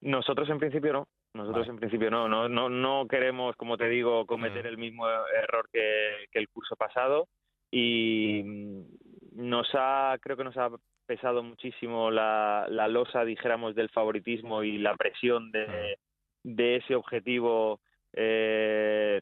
Nosotros 0.00 0.48
en 0.48 0.58
principio 0.58 0.94
no. 0.94 1.08
Nosotros 1.34 1.68
en 1.68 1.76
principio 1.76 2.10
no, 2.10 2.26
no, 2.26 2.48
no, 2.48 2.70
no 2.70 3.06
queremos, 3.06 3.54
como 3.56 3.76
te 3.76 3.90
digo, 3.90 4.24
cometer 4.24 4.66
el 4.66 4.78
mismo 4.78 5.06
error 5.06 5.68
que, 5.70 6.26
que 6.32 6.38
el 6.38 6.48
curso 6.48 6.74
pasado 6.74 7.28
y 7.70 8.42
nos 9.34 9.68
ha, 9.74 10.16
creo 10.22 10.38
que 10.38 10.44
nos 10.44 10.56
ha 10.56 10.70
pesado 11.04 11.42
muchísimo 11.42 12.10
la, 12.10 12.66
la 12.70 12.88
losa, 12.88 13.26
dijéramos, 13.26 13.74
del 13.74 13.90
favoritismo 13.90 14.62
y 14.62 14.78
la 14.78 14.96
presión 14.96 15.52
de, 15.52 15.98
de 16.44 16.76
ese 16.76 16.94
objetivo 16.94 17.80
eh, 18.12 19.20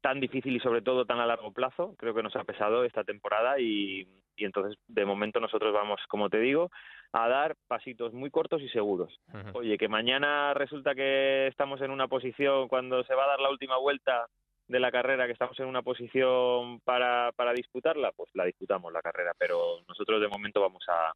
tan 0.00 0.20
difícil 0.20 0.56
y 0.56 0.60
sobre 0.60 0.82
todo 0.82 1.04
tan 1.04 1.20
a 1.20 1.26
largo 1.26 1.52
plazo. 1.52 1.94
Creo 1.98 2.14
que 2.14 2.22
nos 2.22 2.36
ha 2.36 2.44
pesado 2.44 2.84
esta 2.84 3.04
temporada 3.04 3.58
y, 3.60 4.06
y 4.36 4.44
entonces 4.44 4.78
de 4.88 5.04
momento 5.04 5.40
nosotros 5.40 5.72
vamos, 5.72 6.00
como 6.08 6.30
te 6.30 6.40
digo, 6.40 6.70
a 7.12 7.28
dar 7.28 7.56
pasitos 7.68 8.12
muy 8.12 8.30
cortos 8.30 8.62
y 8.62 8.68
seguros. 8.68 9.20
Oye, 9.54 9.76
que 9.78 9.88
mañana 9.88 10.54
resulta 10.54 10.94
que 10.94 11.46
estamos 11.48 11.80
en 11.82 11.90
una 11.90 12.08
posición, 12.08 12.68
cuando 12.68 13.04
se 13.04 13.14
va 13.14 13.24
a 13.24 13.28
dar 13.28 13.40
la 13.40 13.50
última 13.50 13.76
vuelta 13.76 14.26
de 14.68 14.80
la 14.80 14.92
carrera, 14.92 15.26
que 15.26 15.32
estamos 15.32 15.58
en 15.58 15.66
una 15.66 15.82
posición 15.82 16.80
para, 16.80 17.32
para 17.32 17.52
disputarla, 17.52 18.12
pues 18.12 18.30
la 18.34 18.44
disputamos 18.44 18.92
la 18.92 19.02
carrera, 19.02 19.32
pero 19.36 19.80
nosotros 19.88 20.20
de 20.20 20.28
momento 20.28 20.60
vamos 20.60 20.84
a, 20.88 21.12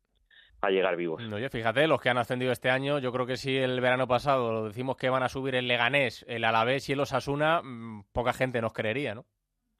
a 0.66 0.70
llegar 0.70 0.96
vivos. 0.96 1.22
Oye, 1.32 1.48
fíjate, 1.48 1.86
los 1.86 2.00
que 2.00 2.08
han 2.10 2.18
ascendido 2.18 2.52
este 2.52 2.70
año, 2.70 2.98
yo 2.98 3.12
creo 3.12 3.26
que 3.26 3.36
si 3.36 3.56
el 3.56 3.80
verano 3.80 4.06
pasado 4.08 4.66
decimos 4.66 4.96
que 4.96 5.08
van 5.10 5.22
a 5.22 5.28
subir 5.28 5.54
el 5.54 5.68
Leganés, 5.68 6.24
el 6.28 6.44
Alavés 6.44 6.88
y 6.88 6.92
el 6.92 7.00
Osasuna, 7.00 7.60
mm, 7.62 8.04
poca 8.12 8.32
gente 8.32 8.60
nos 8.60 8.72
creería, 8.72 9.14
¿no? 9.14 9.24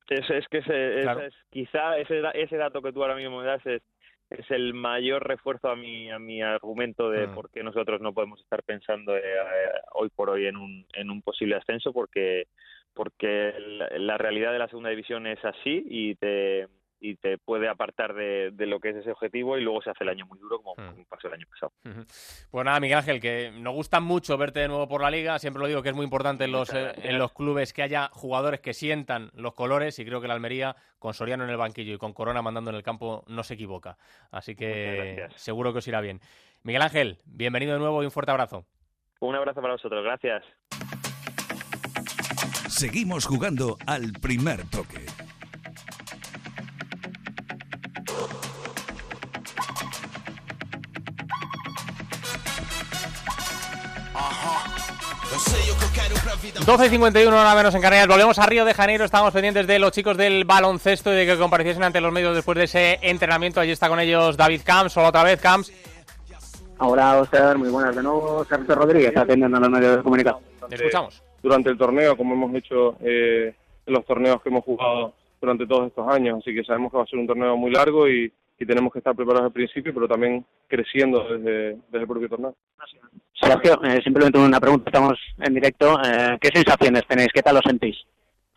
Es, 0.09 0.29
es 0.31 0.47
que 0.49 0.59
ese, 0.59 1.01
Claro. 1.03 1.21
ese 1.21 1.29
es, 1.29 1.35
quizá 1.51 1.97
ese, 1.99 2.21
da- 2.21 2.31
ese 2.33 2.57
dato 2.57 2.83
que 2.83 2.93
tú 2.93 3.03
ahora 3.03 3.17
mismo 3.17 3.41
me 3.41 3.47
das 3.47 3.65
es, 3.67 3.83
es 4.31 4.51
el 4.51 4.75
mayor 4.75 5.27
refuerzo 5.27 5.69
a 5.71 5.77
mi, 5.77 6.11
a 6.11 6.19
mi 6.19 6.43
argumento 6.43 7.09
de 7.11 7.27
Mm. 7.29 7.35
por 7.35 7.51
qué 7.51 7.63
nosotros 7.63 8.01
no 8.01 8.13
podemos 8.13 8.41
estar 8.41 8.63
pensando 8.65 9.17
eh, 9.17 9.21
eh, 9.25 9.71
hoy 9.95 10.11
por 10.15 10.29
hoy 10.31 10.47
en 10.47 10.57
un, 10.57 10.87
en 10.95 11.11
un 11.11 11.23
posible 11.23 11.57
ascenso, 11.57 11.93
porque, 11.93 12.49
porque 12.93 13.55
la, 13.59 13.89
la 13.99 14.19
realidad 14.19 14.53
de 14.53 14.59
la 14.59 14.69
segunda 14.69 14.91
división 14.91 15.27
es 15.27 15.43
así 15.45 15.85
y 15.89 16.15
te, 16.17 16.69
y 17.05 17.17
te 17.17 17.37
puede 17.37 17.69
apartar 17.69 18.15
de, 18.15 18.51
de 18.51 18.65
lo 18.65 18.81
que 18.81 18.89
es 18.89 18.97
ese 18.97 19.11
objetivo 19.11 19.59
y 19.59 19.61
luego 19.61 19.83
se 19.83 19.91
hace 19.91 20.05
el 20.05 20.09
año 20.09 20.25
muy 20.25 20.39
duro 20.39 20.63
como, 20.63 20.75
como 20.75 21.05
pasó 21.05 21.29
el 21.29 21.35
año 21.35 21.47
pasado. 21.51 21.71
Pues 22.51 22.65
nada, 22.65 22.81
Miguel 22.81 22.97
Ángel, 22.97 23.21
que 23.21 23.51
nos 23.51 23.75
gusta 23.75 24.01
mucho 24.01 24.39
verte 24.39 24.61
de 24.61 24.69
nuevo 24.69 24.89
por 24.89 25.03
la 25.03 25.11
liga. 25.11 25.39
Siempre 25.39 25.61
lo 25.61 25.67
digo 25.67 25.83
que 25.83 25.91
es 25.91 25.95
muy 25.95 26.05
importante 26.05 26.45
en 26.45 26.53
los, 26.53 26.73
eh, 26.73 26.93
en 27.03 27.19
los 27.19 27.35
clubes 27.35 27.75
que 27.75 27.83
haya 27.83 28.09
jugadores 28.11 28.61
que 28.61 28.73
sientan 28.73 29.31
los 29.35 29.53
colores 29.53 29.99
y 29.99 30.07
creo 30.07 30.23
que 30.23 30.29
la 30.29 30.35
Almería, 30.35 30.77
con 30.99 31.13
Soriano 31.13 31.45
en 31.45 31.51
el 31.51 31.59
banquillo 31.59 31.93
y 31.93 31.99
con 31.99 32.15
Corona 32.15 32.41
mandando 32.41 32.71
en 32.71 32.77
el 32.77 32.83
campo, 32.83 33.23
no 33.29 33.43
se 33.43 33.53
equivoca. 33.53 33.99
Así 34.31 34.57
que 34.57 35.27
seguro 35.37 35.73
que 35.73 35.81
os 35.81 35.89
irá 35.89 36.01
bien. 36.01 36.21
Miguel 36.63 36.81
Ángel, 36.81 37.19
bienvenido 37.27 37.75
de 37.75 37.81
nuevo 37.81 38.03
y 38.03 38.07
un 38.07 38.13
fuerte 38.13 38.31
abrazo. 38.31 38.65
Un 39.21 39.35
abrazo 39.35 39.61
para 39.61 39.75
vosotros, 39.75 40.03
gracias. 40.03 40.43
Seguimos 42.71 43.27
jugando 43.27 43.77
al 43.87 44.13
primer 44.23 44.69
toque. 44.71 45.05
Ajá. 56.51 56.65
12.51 56.65 57.29
hora 57.29 57.55
menos 57.55 57.75
en 57.75 57.81
Canarias. 57.81 58.09
Volvemos 58.09 58.39
a 58.39 58.47
Río 58.47 58.65
de 58.65 58.75
Janeiro. 58.75 59.05
Estamos 59.05 59.33
pendientes 59.33 59.67
de 59.67 59.79
los 59.79 59.93
chicos 59.93 60.17
del 60.17 60.45
baloncesto 60.45 61.13
y 61.13 61.17
de 61.17 61.27
que 61.27 61.39
compareciesen 61.39 61.83
ante 61.83 62.01
los 62.01 62.13
medios 62.13 62.35
después 62.35 62.59
de 62.59 62.65
ese 62.65 62.99
entrenamiento. 63.03 63.61
Allí 63.61 63.73
está 63.73 63.89
con 63.89 64.01
ellos 64.01 64.37
David 64.37 64.61
Camps. 64.65 64.97
Hola 64.97 65.09
otra 65.09 65.23
vez, 65.23 65.41
Camps. 65.41 65.73
Ahora, 66.79 67.21
Oscar, 67.21 67.57
muy 67.57 67.71
buenas 67.71 67.95
de 67.97 68.03
nuevo. 68.03 68.45
Sergio 68.45 68.75
Rodríguez, 68.75 69.17
atendiendo 69.17 69.57
a 69.57 69.61
los 69.61 69.71
medios 69.71 69.97
de 69.97 70.03
comunicación. 70.03 70.43
Te 70.69 70.75
escuchamos. 70.75 71.23
durante 71.43 71.71
el 71.71 71.79
torneo, 71.79 72.17
como 72.17 72.35
hemos 72.35 72.55
hecho 72.55 72.97
eh, 73.01 73.55
en 73.87 73.95
los 73.95 74.05
torneos 74.05 74.43
que 74.43 74.49
hemos 74.49 74.65
jugado 74.65 75.15
durante 75.41 75.67
todos 75.67 75.87
estos 75.87 76.09
años. 76.09 76.39
Así 76.41 76.55
que 76.55 76.65
sabemos 76.65 76.91
que 76.91 76.99
va 76.99 77.05
a 77.05 77.07
ser 77.07 77.19
un 77.19 77.27
torneo 77.27 77.57
muy 77.57 77.71
largo 77.71 78.09
y, 78.09 78.33
y 78.59 78.67
tenemos 78.67 78.93
que 78.93 79.01
estar 79.01 79.15
preparados 79.15 79.47
al 79.47 79.53
principio, 79.53 79.93
pero 79.93 80.07
también 80.09 80.45
creciendo 80.69 81.25
desde, 81.29 81.77
desde 81.89 81.99
el 82.01 82.07
propio 82.07 82.29
torneo. 82.29 82.55
Sergio, 83.33 83.83
eh, 83.85 84.01
simplemente 84.03 84.39
una 84.39 84.61
pregunta, 84.61 84.91
estamos 84.91 85.19
en 85.39 85.55
directo. 85.55 85.99
Eh, 86.05 86.39
¿Qué 86.41 86.49
sensaciones 86.55 87.03
tenéis? 87.07 87.29
¿Qué 87.35 87.43
tal 87.43 87.57
lo 87.57 87.61
sentís? 87.63 87.97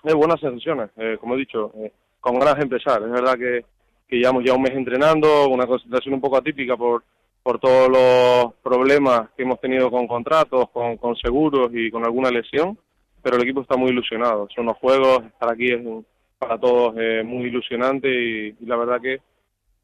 Hay 0.03 0.13
buenas 0.13 0.39
sensaciones, 0.39 0.89
eh, 0.97 1.17
como 1.19 1.33
he 1.35 1.39
dicho, 1.39 1.71
eh, 1.77 1.91
con 2.19 2.37
ganas 2.39 2.55
de 2.57 2.63
empezar. 2.63 3.01
Es 3.01 3.09
verdad 3.11 3.33
que, 3.37 3.65
que 4.07 4.17
llevamos 4.17 4.43
ya 4.45 4.53
un 4.53 4.61
mes 4.61 4.73
entrenando, 4.73 5.49
una 5.49 5.65
concentración 5.65 6.13
un 6.13 6.21
poco 6.21 6.37
atípica 6.37 6.77
por, 6.77 7.03
por 7.41 7.59
todos 7.59 7.89
los 7.89 8.53
problemas 8.61 9.29
que 9.35 9.43
hemos 9.43 9.59
tenido 9.59 9.89
con 9.89 10.07
contratos, 10.07 10.69
con, 10.69 10.97
con 10.97 11.15
seguros 11.15 11.69
y 11.73 11.89
con 11.89 12.05
alguna 12.05 12.29
lesión, 12.29 12.77
pero 13.23 13.35
el 13.37 13.43
equipo 13.43 13.61
está 13.61 13.75
muy 13.75 13.89
ilusionado. 13.89 14.47
Son 14.55 14.65
los 14.67 14.77
juegos, 14.77 15.23
estar 15.25 15.49
aquí 15.51 15.71
es 15.71 15.83
un- 15.83 16.05
para 16.37 16.59
todos 16.59 16.93
eh, 16.99 17.23
muy 17.25 17.45
ilusionante 17.47 18.07
y, 18.07 18.55
y 18.59 18.65
la 18.67 18.75
verdad 18.77 19.01
que, 19.01 19.19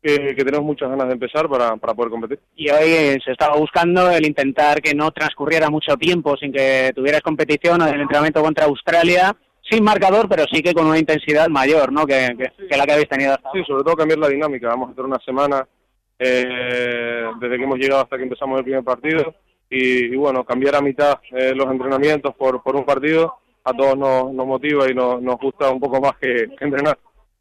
que, 0.04 0.36
que 0.36 0.44
tenemos 0.44 0.66
muchas 0.66 0.90
ganas 0.90 1.08
de 1.08 1.14
empezar 1.14 1.48
para, 1.48 1.78
para 1.78 1.94
poder 1.94 2.12
competir. 2.12 2.40
Y 2.56 2.70
hoy 2.70 2.90
eh, 2.92 3.18
se 3.24 3.32
estaba 3.32 3.56
buscando 3.58 4.12
el 4.12 4.26
intentar 4.26 4.82
que 4.82 4.94
no 4.94 5.10
transcurriera 5.12 5.70
mucho 5.70 5.96
tiempo 5.96 6.36
sin 6.38 6.52
que 6.52 6.92
tuvieras 6.94 7.22
competición 7.22 7.82
o 7.82 7.88
el 7.88 8.02
entrenamiento 8.02 8.42
contra 8.44 8.66
Australia, 8.66 9.36
sin 9.70 9.84
marcador, 9.84 10.28
pero 10.28 10.44
sí 10.52 10.62
que 10.62 10.74
con 10.74 10.86
una 10.88 11.00
intensidad 11.00 11.48
mayor, 11.48 11.92
¿no? 11.94 12.06
Que, 12.06 12.36
que- 12.38 12.68
que 12.68 12.78
la 12.78 12.86
que 12.86 12.92
habéis 12.92 13.08
tenido 13.10 13.32
hasta 13.34 13.50
Sí, 13.54 13.64
sobre 13.66 13.84
todo 13.84 13.96
cambiar 13.96 14.20
la 14.20 14.28
dinámica. 14.28 14.68
Vamos 14.68 14.90
a 14.90 14.92
hacer 14.92 15.06
una 15.06 15.20
semana 15.20 15.66
eh, 16.20 17.26
desde 17.40 17.58
que 17.58 17.64
hemos 17.64 17.78
llegado 17.80 18.02
hasta 18.04 18.18
que 18.18 18.24
empezamos 18.24 18.58
el 18.60 18.64
primer 18.66 18.84
partido 18.84 19.34
y, 19.70 20.06
y 20.14 20.16
bueno, 20.16 20.44
cambiar 20.44 20.76
a 20.76 20.82
mitad 20.82 21.20
eh, 21.32 21.54
los 21.56 21.70
entrenamientos 21.72 22.36
por, 22.36 22.62
por 22.62 22.76
un 22.76 22.86
partido 22.86 23.36
a 23.64 23.74
todos 23.74 23.98
nos, 23.98 24.34
nos 24.34 24.46
motiva 24.46 24.90
y 24.90 24.94
nos, 24.94 25.22
nos 25.22 25.38
gusta 25.38 25.70
un 25.70 25.80
poco 25.80 26.02
más 26.02 26.14
que 26.20 26.48
entrenar. 26.60 26.98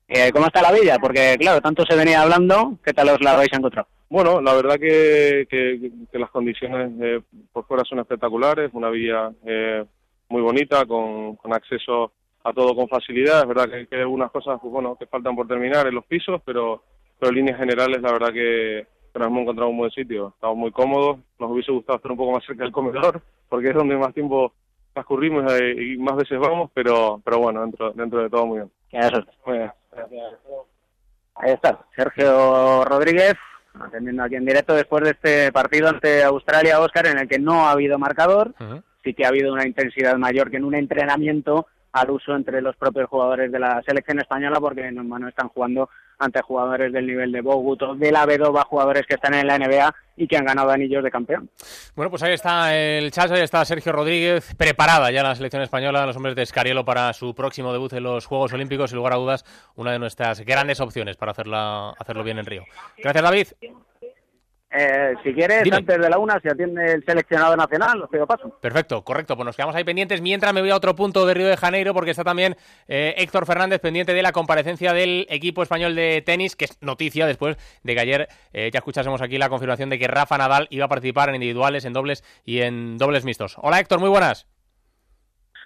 Eh, 0.08 0.30
¿Cómo 0.32 0.46
está 0.46 0.60
la 0.62 0.72
villa? 0.72 0.98
Porque, 0.98 1.36
claro, 1.38 1.60
tanto 1.60 1.84
se 1.84 1.96
venía 1.96 2.22
hablando, 2.22 2.78
¿qué 2.84 2.92
tal 2.92 3.08
os 3.08 3.20
la 3.22 3.32
habéis 3.32 3.52
encontrado? 3.52 3.88
Bueno, 4.10 4.42
la 4.42 4.52
verdad 4.52 4.74
que, 4.74 5.46
que, 5.48 5.90
que 6.10 6.18
las 6.18 6.30
condiciones 6.30 6.92
eh, 7.00 7.20
por 7.50 7.66
fuera 7.66 7.82
son 7.84 8.00
espectaculares, 8.00 8.70
una 8.74 8.90
villa 8.90 9.32
eh, 9.46 9.84
muy 10.28 10.42
bonita, 10.42 10.84
con, 10.84 11.36
con 11.36 11.54
acceso 11.54 12.12
a 12.44 12.52
todo 12.52 12.74
con 12.74 12.88
facilidad. 12.88 13.40
Es 13.40 13.48
verdad 13.48 13.70
que, 13.70 13.86
que 13.86 13.96
hay 13.96 14.02
algunas 14.02 14.30
cosas 14.30 14.58
pues, 14.60 14.70
bueno, 14.70 14.96
que 14.96 15.06
faltan 15.06 15.34
por 15.34 15.48
terminar 15.48 15.86
en 15.86 15.94
los 15.94 16.04
pisos, 16.04 16.42
pero, 16.44 16.82
pero 17.18 17.30
en 17.30 17.36
líneas 17.36 17.58
generales 17.58 18.02
la 18.02 18.12
verdad 18.12 18.32
que, 18.34 18.86
que 19.12 19.18
nos 19.18 19.28
hemos 19.28 19.42
encontrado 19.42 19.70
un 19.70 19.78
buen 19.78 19.90
sitio. 19.92 20.32
Estamos 20.34 20.58
muy 20.58 20.72
cómodos, 20.72 21.18
nos 21.38 21.50
hubiese 21.50 21.72
gustado 21.72 21.96
estar 21.96 22.10
un 22.12 22.18
poco 22.18 22.32
más 22.32 22.44
cerca 22.44 22.64
del 22.64 22.72
comedor, 22.72 23.22
porque 23.48 23.68
es 23.70 23.74
donde 23.74 23.96
más 23.96 24.12
tiempo 24.12 24.52
transcurrimos 24.92 25.50
eh, 25.54 25.74
y 25.74 25.96
más 25.96 26.16
veces 26.16 26.38
vamos, 26.38 26.70
pero, 26.74 27.22
pero 27.24 27.38
bueno, 27.38 27.62
dentro, 27.62 27.92
dentro 27.92 28.22
de 28.22 28.28
todo 28.28 28.44
muy 28.44 28.58
bien. 28.58 28.70
Muy 29.46 29.56
bien. 29.58 29.72
Ahí 31.34 31.52
está, 31.52 31.78
Sergio 31.96 32.84
Rodríguez, 32.84 33.34
atendiendo 33.80 34.22
aquí 34.22 34.36
en 34.36 34.44
directo 34.44 34.74
después 34.74 35.04
de 35.04 35.10
este 35.10 35.52
partido 35.52 35.88
ante 35.88 36.22
Australia, 36.22 36.80
Oscar, 36.80 37.06
en 37.06 37.18
el 37.18 37.28
que 37.28 37.38
no 37.38 37.66
ha 37.66 37.72
habido 37.72 37.98
marcador, 37.98 38.54
sí 39.02 39.14
que 39.14 39.24
ha 39.24 39.28
habido 39.28 39.52
una 39.52 39.66
intensidad 39.66 40.16
mayor 40.16 40.50
que 40.50 40.58
en 40.58 40.64
un 40.64 40.74
entrenamiento 40.74 41.66
al 41.92 42.10
uso 42.10 42.34
entre 42.34 42.62
los 42.62 42.76
propios 42.76 43.08
jugadores 43.08 43.52
de 43.52 43.58
la 43.58 43.82
selección 43.82 44.18
española, 44.18 44.60
porque 44.60 44.90
no, 44.92 45.02
no 45.02 45.28
están 45.28 45.48
jugando 45.48 45.90
ante 46.22 46.40
jugadores 46.42 46.92
del 46.92 47.06
nivel 47.06 47.32
de 47.32 47.40
Bogut 47.40 47.82
o 47.82 47.94
de 47.94 48.12
la 48.12 48.26
Bedova, 48.26 48.64
jugadores 48.64 49.04
que 49.06 49.14
están 49.14 49.34
en 49.34 49.46
la 49.46 49.58
NBA 49.58 49.94
y 50.16 50.26
que 50.26 50.36
han 50.36 50.44
ganado 50.44 50.70
anillos 50.70 51.02
de 51.02 51.10
campeón. 51.10 51.50
Bueno, 51.94 52.10
pues 52.10 52.22
ahí 52.22 52.32
está 52.32 52.76
el 52.76 53.10
Chacho, 53.10 53.34
ahí 53.34 53.42
está 53.42 53.64
Sergio 53.64 53.92
Rodríguez, 53.92 54.54
preparada 54.56 55.10
ya 55.10 55.22
la 55.22 55.34
selección 55.34 55.62
española, 55.62 56.06
los 56.06 56.16
hombres 56.16 56.36
de 56.36 56.42
Escariolo 56.42 56.84
para 56.84 57.12
su 57.12 57.34
próximo 57.34 57.72
debut 57.72 57.92
en 57.94 58.04
los 58.04 58.26
Juegos 58.26 58.52
Olímpicos, 58.52 58.90
sin 58.90 58.98
lugar 58.98 59.14
a 59.14 59.16
dudas, 59.16 59.44
una 59.74 59.92
de 59.92 59.98
nuestras 59.98 60.40
grandes 60.40 60.80
opciones 60.80 61.16
para 61.16 61.32
hacerla, 61.32 61.90
hacerlo 61.98 62.24
bien 62.24 62.38
en 62.38 62.46
Río. 62.46 62.64
Gracias, 62.98 63.24
David. 63.24 63.46
Eh, 64.74 65.14
si 65.22 65.34
quieres, 65.34 65.64
Dime. 65.64 65.76
antes 65.76 66.00
de 66.00 66.08
la 66.08 66.18
una, 66.18 66.40
se 66.40 66.48
atiende 66.48 66.94
el 66.94 67.04
seleccionado 67.04 67.54
nacional, 67.56 68.02
os 68.02 68.08
pido 68.08 68.26
paso. 68.26 68.58
Perfecto, 68.58 69.04
correcto. 69.04 69.36
Pues 69.36 69.44
nos 69.44 69.54
quedamos 69.54 69.74
ahí 69.76 69.84
pendientes. 69.84 70.22
Mientras 70.22 70.54
me 70.54 70.62
voy 70.62 70.70
a 70.70 70.76
otro 70.76 70.94
punto 70.94 71.26
de 71.26 71.34
Río 71.34 71.46
de 71.46 71.58
Janeiro, 71.58 71.92
porque 71.92 72.12
está 72.12 72.24
también 72.24 72.56
eh, 72.88 73.14
Héctor 73.18 73.44
Fernández 73.44 73.80
pendiente 73.80 74.14
de 74.14 74.22
la 74.22 74.32
comparecencia 74.32 74.94
del 74.94 75.26
equipo 75.28 75.62
español 75.62 75.94
de 75.94 76.22
tenis, 76.24 76.56
que 76.56 76.64
es 76.64 76.80
noticia 76.80 77.26
después 77.26 77.58
de 77.82 77.94
que 77.94 78.00
ayer 78.00 78.28
eh, 78.54 78.70
ya 78.72 78.78
escuchásemos 78.78 79.20
aquí 79.20 79.36
la 79.36 79.50
confirmación 79.50 79.90
de 79.90 79.98
que 79.98 80.08
Rafa 80.08 80.38
Nadal 80.38 80.68
iba 80.70 80.86
a 80.86 80.88
participar 80.88 81.28
en 81.28 81.34
individuales, 81.34 81.84
en 81.84 81.92
dobles 81.92 82.24
y 82.46 82.62
en 82.62 82.96
dobles 82.96 83.26
mixtos. 83.26 83.56
Hola 83.60 83.78
Héctor, 83.78 84.00
muy 84.00 84.08
buenas. 84.08 84.46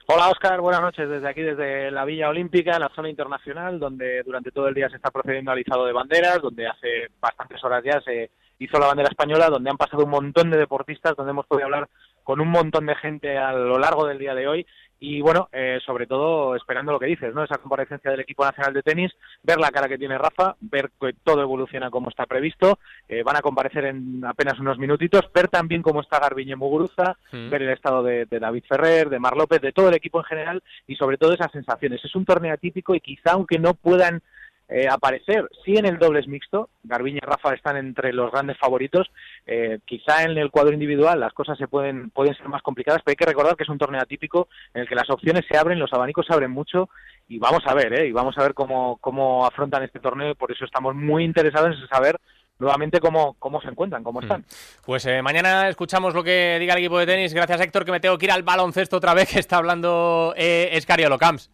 Hola 0.09 0.29
Oscar, 0.29 0.61
buenas 0.61 0.83
noches 0.83 1.09
desde 1.09 1.29
aquí, 1.29 1.43
desde 1.43 1.91
la 1.91 2.05
Villa 2.05 2.29
Olímpica, 2.29 2.75
en 2.75 2.81
la 2.81 2.93
zona 2.95 3.09
internacional, 3.09 3.79
donde 3.81 4.23
durante 4.25 4.53
todo 4.53 4.69
el 4.69 4.75
día 4.75 4.89
se 4.89 4.97
está 4.97 5.11
procediendo 5.11 5.51
al 5.51 5.59
izado 5.59 5.85
de 5.85 5.93
banderas, 5.93 6.41
donde 6.41 6.67
hace 6.67 7.09
bastantes 7.21 7.63
horas 7.65 7.83
ya 7.85 8.01
se 8.01 8.31
hizo 8.59 8.79
la 8.79 8.87
bandera 8.87 9.09
española, 9.11 9.49
donde 9.49 9.71
han 9.71 9.77
pasado 9.77 10.05
un 10.05 10.11
montón 10.11 10.51
de 10.51 10.59
deportistas, 10.59 11.17
donde 11.17 11.31
hemos 11.33 11.47
podido 11.47 11.67
hablar 11.67 11.89
con 12.25 12.41
un 12.41 12.49
montón 12.49 12.87
de 12.87 12.97
gente 12.97 13.39
a 13.39 13.53
lo 13.53 13.79
largo 13.79 14.07
del 14.07 14.19
día 14.19 14.35
de 14.35 14.49
hoy 14.49 14.67
y 14.99 15.21
bueno, 15.21 15.49
eh, 15.53 15.79
sobre 15.85 16.07
todo 16.07 16.57
esperando 16.57 16.91
lo 16.91 16.99
que 16.99 17.07
dices, 17.07 17.35
¿no? 17.35 17.45
Esa 17.45 17.59
comparecencia 17.59 18.11
del 18.11 18.21
equipo 18.21 18.45
nacional 18.47 18.73
de 18.73 18.83
tenis, 18.83 19.13
ver 19.43 19.59
la 19.59 19.71
cara 19.71 19.89
que 19.89 19.99
tiene 19.99 20.17
Rafa, 20.17 20.57
ver 20.59 20.91
que 20.99 21.13
todo 21.23 21.43
evoluciona 21.43 21.91
como 21.91 22.09
está 22.09 22.25
previsto, 22.25 22.79
eh, 23.07 23.23
van 23.23 23.37
a 23.37 23.43
comparecer 23.43 23.85
en 23.85 24.25
apenas 24.25 24.59
unos 24.59 24.79
minutitos, 24.79 25.31
ver 25.35 25.49
también 25.49 25.83
cómo 25.83 26.01
está 26.01 26.19
Garbiñe 26.19 26.57
Muguruza, 26.57 27.17
Mm. 27.31 27.51
ver 27.51 27.63
el 27.63 27.71
estado 27.71 28.03
de, 28.03 28.25
de 28.25 28.41
David 28.41 28.65
Ferrer, 28.67 29.11
de 29.11 29.19
Mar 29.19 29.37
López, 29.37 29.61
de 29.61 29.73
todo 29.73 29.91
el 29.91 29.95
equipo 29.95 30.19
en 30.21 30.25
general 30.25 30.63
y 30.87 30.97
sobre 30.97 31.19
todo 31.19 31.35
esas 31.35 31.53
sensaciones. 31.53 32.03
Es 32.03 32.15
un 32.17 32.25
torneo 32.25 32.55
atípico 32.55 32.95
y 32.95 33.01
quizá 33.01 33.33
aunque 33.33 33.59
no 33.59 33.75
puedan 33.75 34.23
eh, 34.69 34.89
aparecer, 34.89 35.49
sí 35.65 35.77
en 35.77 35.87
el 35.87 35.99
dobles 35.99 36.27
mixto, 36.27 36.71
Garbiñe 36.83 37.19
y 37.19 37.27
Rafa 37.27 37.55
están 37.55 37.77
entre 37.77 38.13
los 38.13 38.33
grandes 38.33 38.59
favoritos, 38.59 39.09
eh, 39.47 39.79
quizá 39.85 40.25
en 40.25 40.37
el 40.39 40.51
cuadro 40.51 40.73
individual 40.73 41.21
las 41.21 41.33
cosas 41.33 41.57
se 41.57 41.69
pueden, 41.69 42.11
pueden 42.11 42.35
ser 42.35 42.49
más 42.49 42.63
complicadas, 42.63 43.03
pero 43.05 43.13
hay 43.13 43.17
que 43.17 43.31
recordar 43.31 43.57
que 43.57 43.63
es 43.63 43.69
un 43.69 43.79
torneo 43.79 44.01
atípico 44.01 44.49
en 44.75 44.83
el 44.83 44.89
que 44.89 44.97
las 44.97 45.09
opciones 45.09 45.45
se 45.49 45.57
abren, 45.57 45.79
los 45.79 45.93
abanicos 45.93 46.27
se 46.27 46.35
abren 46.35 46.51
mucho 46.51 46.89
y 47.29 47.39
vamos 47.39 47.63
a 47.67 47.75
ver, 47.75 47.93
¿eh? 47.93 48.09
y 48.09 48.13
vamos 48.13 48.37
a 48.39 48.43
ver 48.43 48.55
cómo, 48.55 48.99
cómo 49.01 49.47
afrontan 49.47 49.85
este 49.85 50.01
torneo 50.01 50.31
y 50.31 50.35
por 50.35 50.51
eso 50.51 50.65
estamos 50.65 50.95
muy 50.95 51.25
interesados 51.25 51.77
en 51.77 51.89
saber 51.89 52.19
nuevamente 52.59 53.01
cómo, 53.01 53.37
cómo 53.39 53.61
se 53.61 53.69
encuentran, 53.69 54.03
cómo 54.03 54.21
están. 54.21 54.45
Pues 54.85 55.07
eh, 55.07 55.23
mañana 55.23 55.69
escuchamos 55.69 56.15
lo 56.15 56.25
que 56.25 56.57
diga 56.59 56.75
el 56.75 56.81
equipo 56.81 56.99
de 56.99 57.07
tenis. 57.07 57.35
Gracias, 57.35 57.61
Héctor, 57.61 57.85
que 57.85 57.93
me 57.93 58.01
tengo 58.01 58.19
que 58.19 58.27
ir 58.27 58.33
al 58.33 58.43
baloncesto 58.43 58.97
otra 58.97 59.15
vez, 59.15 59.29
que 59.33 59.39
está 59.39 59.59
hablando 59.59 60.35
eh, 60.37 60.71
Escariolo 60.73 61.19
Camps. 61.19 61.51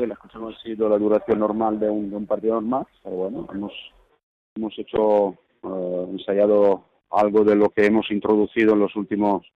Sí, 0.00 0.06
la 0.06 0.14
escuchamos 0.14 0.56
ha 0.56 0.62
sido 0.62 0.88
la 0.88 0.96
duración 0.96 1.40
normal 1.40 1.78
de 1.78 1.90
un, 1.90 2.08
de 2.08 2.16
un 2.16 2.26
partido 2.26 2.54
normal, 2.54 2.86
pero 3.02 3.16
bueno, 3.16 3.46
hemos, 3.52 3.72
hemos 4.54 4.78
hecho, 4.78 5.36
eh, 5.62 6.06
ensayado 6.12 6.86
algo 7.10 7.44
de 7.44 7.54
lo 7.54 7.68
que 7.68 7.84
hemos 7.84 8.10
introducido 8.10 8.72
en 8.72 8.78
los 8.78 8.96
últimos 8.96 9.46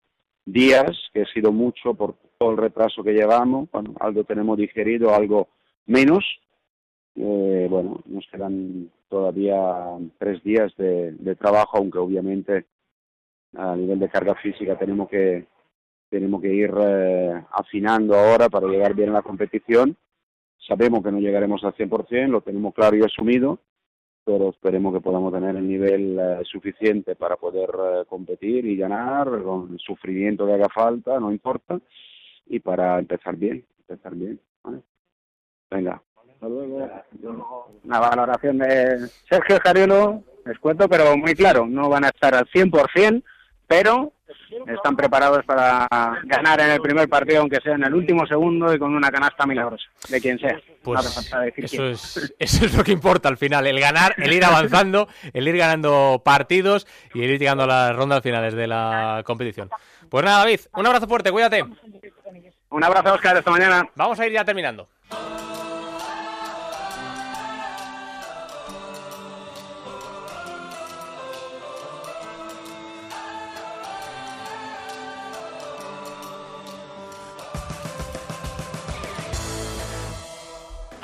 días, 0.45 0.91
que 1.15 1.23
ha 1.23 1.27
sido 1.33 1.51
mucho 1.51 1.95
por 1.95 2.17
todo 2.37 2.51
el 2.51 2.59
retraso 2.59 3.03
que 3.03 3.15
llevamos, 3.15 3.71
bueno, 3.73 3.95
algo 4.01 4.25
tenemos 4.25 4.59
digerido, 4.59 5.15
algo 5.15 5.49
menos, 5.87 6.23
eh, 7.15 7.67
bueno, 7.71 8.03
nos 8.05 8.27
quedan 8.31 8.91
todavía 9.09 9.97
tres 10.19 10.43
días 10.43 10.77
de, 10.77 11.13
de 11.13 11.37
trabajo, 11.37 11.79
aunque 11.79 11.99
obviamente 11.99 12.67
a 13.57 13.75
nivel 13.77 13.99
de 13.99 14.11
carga 14.11 14.35
física 14.35 14.77
tenemos 14.77 15.09
que 15.09 15.47
tenemos 16.11 16.43
que 16.43 16.53
ir 16.53 16.71
eh, 16.79 17.43
afinando 17.51 18.15
ahora 18.15 18.51
para 18.51 18.69
llegar 18.69 18.95
bien 18.95 19.09
a 19.09 19.15
la 19.15 19.23
competición. 19.23 19.97
Sabemos 20.67 21.03
que 21.03 21.13
no 21.13 21.19
llegaremos 21.19 21.63
al 21.65 21.75
100%, 21.75 22.29
lo 22.29 22.41
tenemos 22.41 22.75
claro 22.75 22.97
y 22.97 23.03
asumido, 23.03 23.59
pero 24.25 24.49
esperemos 24.49 24.95
que 24.95 25.01
podamos 25.01 25.33
tener 25.33 25.55
el 25.57 25.69
nivel 25.69 26.19
eh, 26.19 26.41
suficiente 26.45 27.15
para 27.15 27.37
poder 27.37 27.69
eh, 27.69 28.05
competir 28.09 28.65
y 28.65 28.77
ganar 28.77 29.43
con 29.43 29.73
el 29.73 29.79
sufrimiento 29.79 30.47
que 30.47 30.55
haga 30.55 30.69
falta, 30.69 31.21
no 31.21 31.31
importa, 31.31 31.79
y 32.47 32.61
para 32.61 32.99
empezar 32.99 33.37
bien, 33.37 33.65
empezar 33.81 34.15
bien. 34.15 34.41
¿vale? 34.63 34.81
Venga, 35.71 36.03
hasta 36.17 36.49
luego. 36.49 36.89
Una 37.85 38.01
valoración 38.01 38.59
de 38.59 39.09
Sergio 39.29 39.57
Escariolo, 39.57 40.23
les 40.47 40.59
cuento, 40.59 40.89
pero 40.89 41.17
muy 41.17 41.35
claro, 41.35 41.67
no 41.67 41.91
van 41.91 42.05
a 42.05 42.09
estar 42.09 42.35
al 42.35 42.47
100%, 42.47 43.23
pero 43.75 44.13
están 44.69 44.95
preparados 44.95 45.45
para 45.45 45.89
ganar 46.25 46.61
en 46.61 46.71
el 46.71 46.81
primer 46.81 47.09
partido, 47.09 47.41
aunque 47.41 47.61
sea 47.61 47.75
en 47.75 47.85
el 47.85 47.93
último 47.93 48.25
segundo 48.25 48.73
y 48.73 48.79
con 48.79 48.95
una 48.95 49.11
canasta 49.11 49.47
milagrosa, 49.47 49.85
de 50.09 50.21
quien 50.21 50.39
sea. 50.39 50.61
Pues 50.83 51.03
decir 51.03 51.65
eso 51.65 51.77
quién. 51.77 51.93
es, 51.93 52.35
eso 52.39 52.65
es 52.65 52.75
lo 52.77 52.85
que 52.85 52.93
importa 52.93 53.29
al 53.29 53.37
final, 53.37 53.67
el 53.67 53.81
ganar, 53.81 54.15
el 54.19 54.33
ir 54.33 54.45
avanzando, 54.45 55.09
el 55.33 55.49
ir 55.49 55.57
ganando 55.57 56.23
partidos 56.25 56.87
y 57.15 57.23
el 57.23 57.31
ir 57.31 57.41
llegando 57.41 57.65
a 57.65 57.67
las 57.67 57.97
rondas 57.97 58.23
finales 58.23 58.55
de 58.55 58.69
la 58.69 59.23
competición. 59.25 59.71
Pues 60.09 60.25
nada, 60.25 60.39
David, 60.39 60.61
un 60.75 60.87
abrazo 60.87 61.09
fuerte, 61.09 61.33
cuídate. 61.33 61.65
Un 62.71 62.85
abrazo, 62.85 63.15
Oscar, 63.15 63.37
hasta 63.37 63.51
mañana. 63.51 63.89
Vamos 63.97 64.19
a 64.21 64.27
ir 64.27 64.33
ya 64.33 64.45
terminando. 64.45 64.89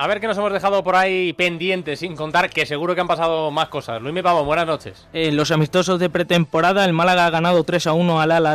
A 0.01 0.07
ver 0.07 0.18
qué 0.18 0.26
nos 0.26 0.38
hemos 0.38 0.51
dejado 0.51 0.82
por 0.82 0.96
ahí 0.96 1.34
pendientes, 1.34 1.98
sin 1.98 2.16
contar 2.16 2.48
que 2.48 2.64
seguro 2.64 2.94
que 2.94 3.03
han 3.03 3.07
pasado 3.07 3.51
más 3.51 3.68
cosas. 3.68 4.01
Luis 4.01 4.22
Pavón, 4.22 4.46
buenas 4.46 4.66
noches. 4.66 5.07
En 5.12 5.36
los 5.36 5.51
amistosos 5.51 6.01
de 6.01 6.09
pretemporada, 6.09 6.86
el 6.86 6.94
Málaga 6.94 7.26
ha 7.26 7.30
ganado 7.30 7.64
3 7.64 7.88
a 7.88 7.92
1 7.92 8.18
al 8.18 8.32
Al 8.32 8.46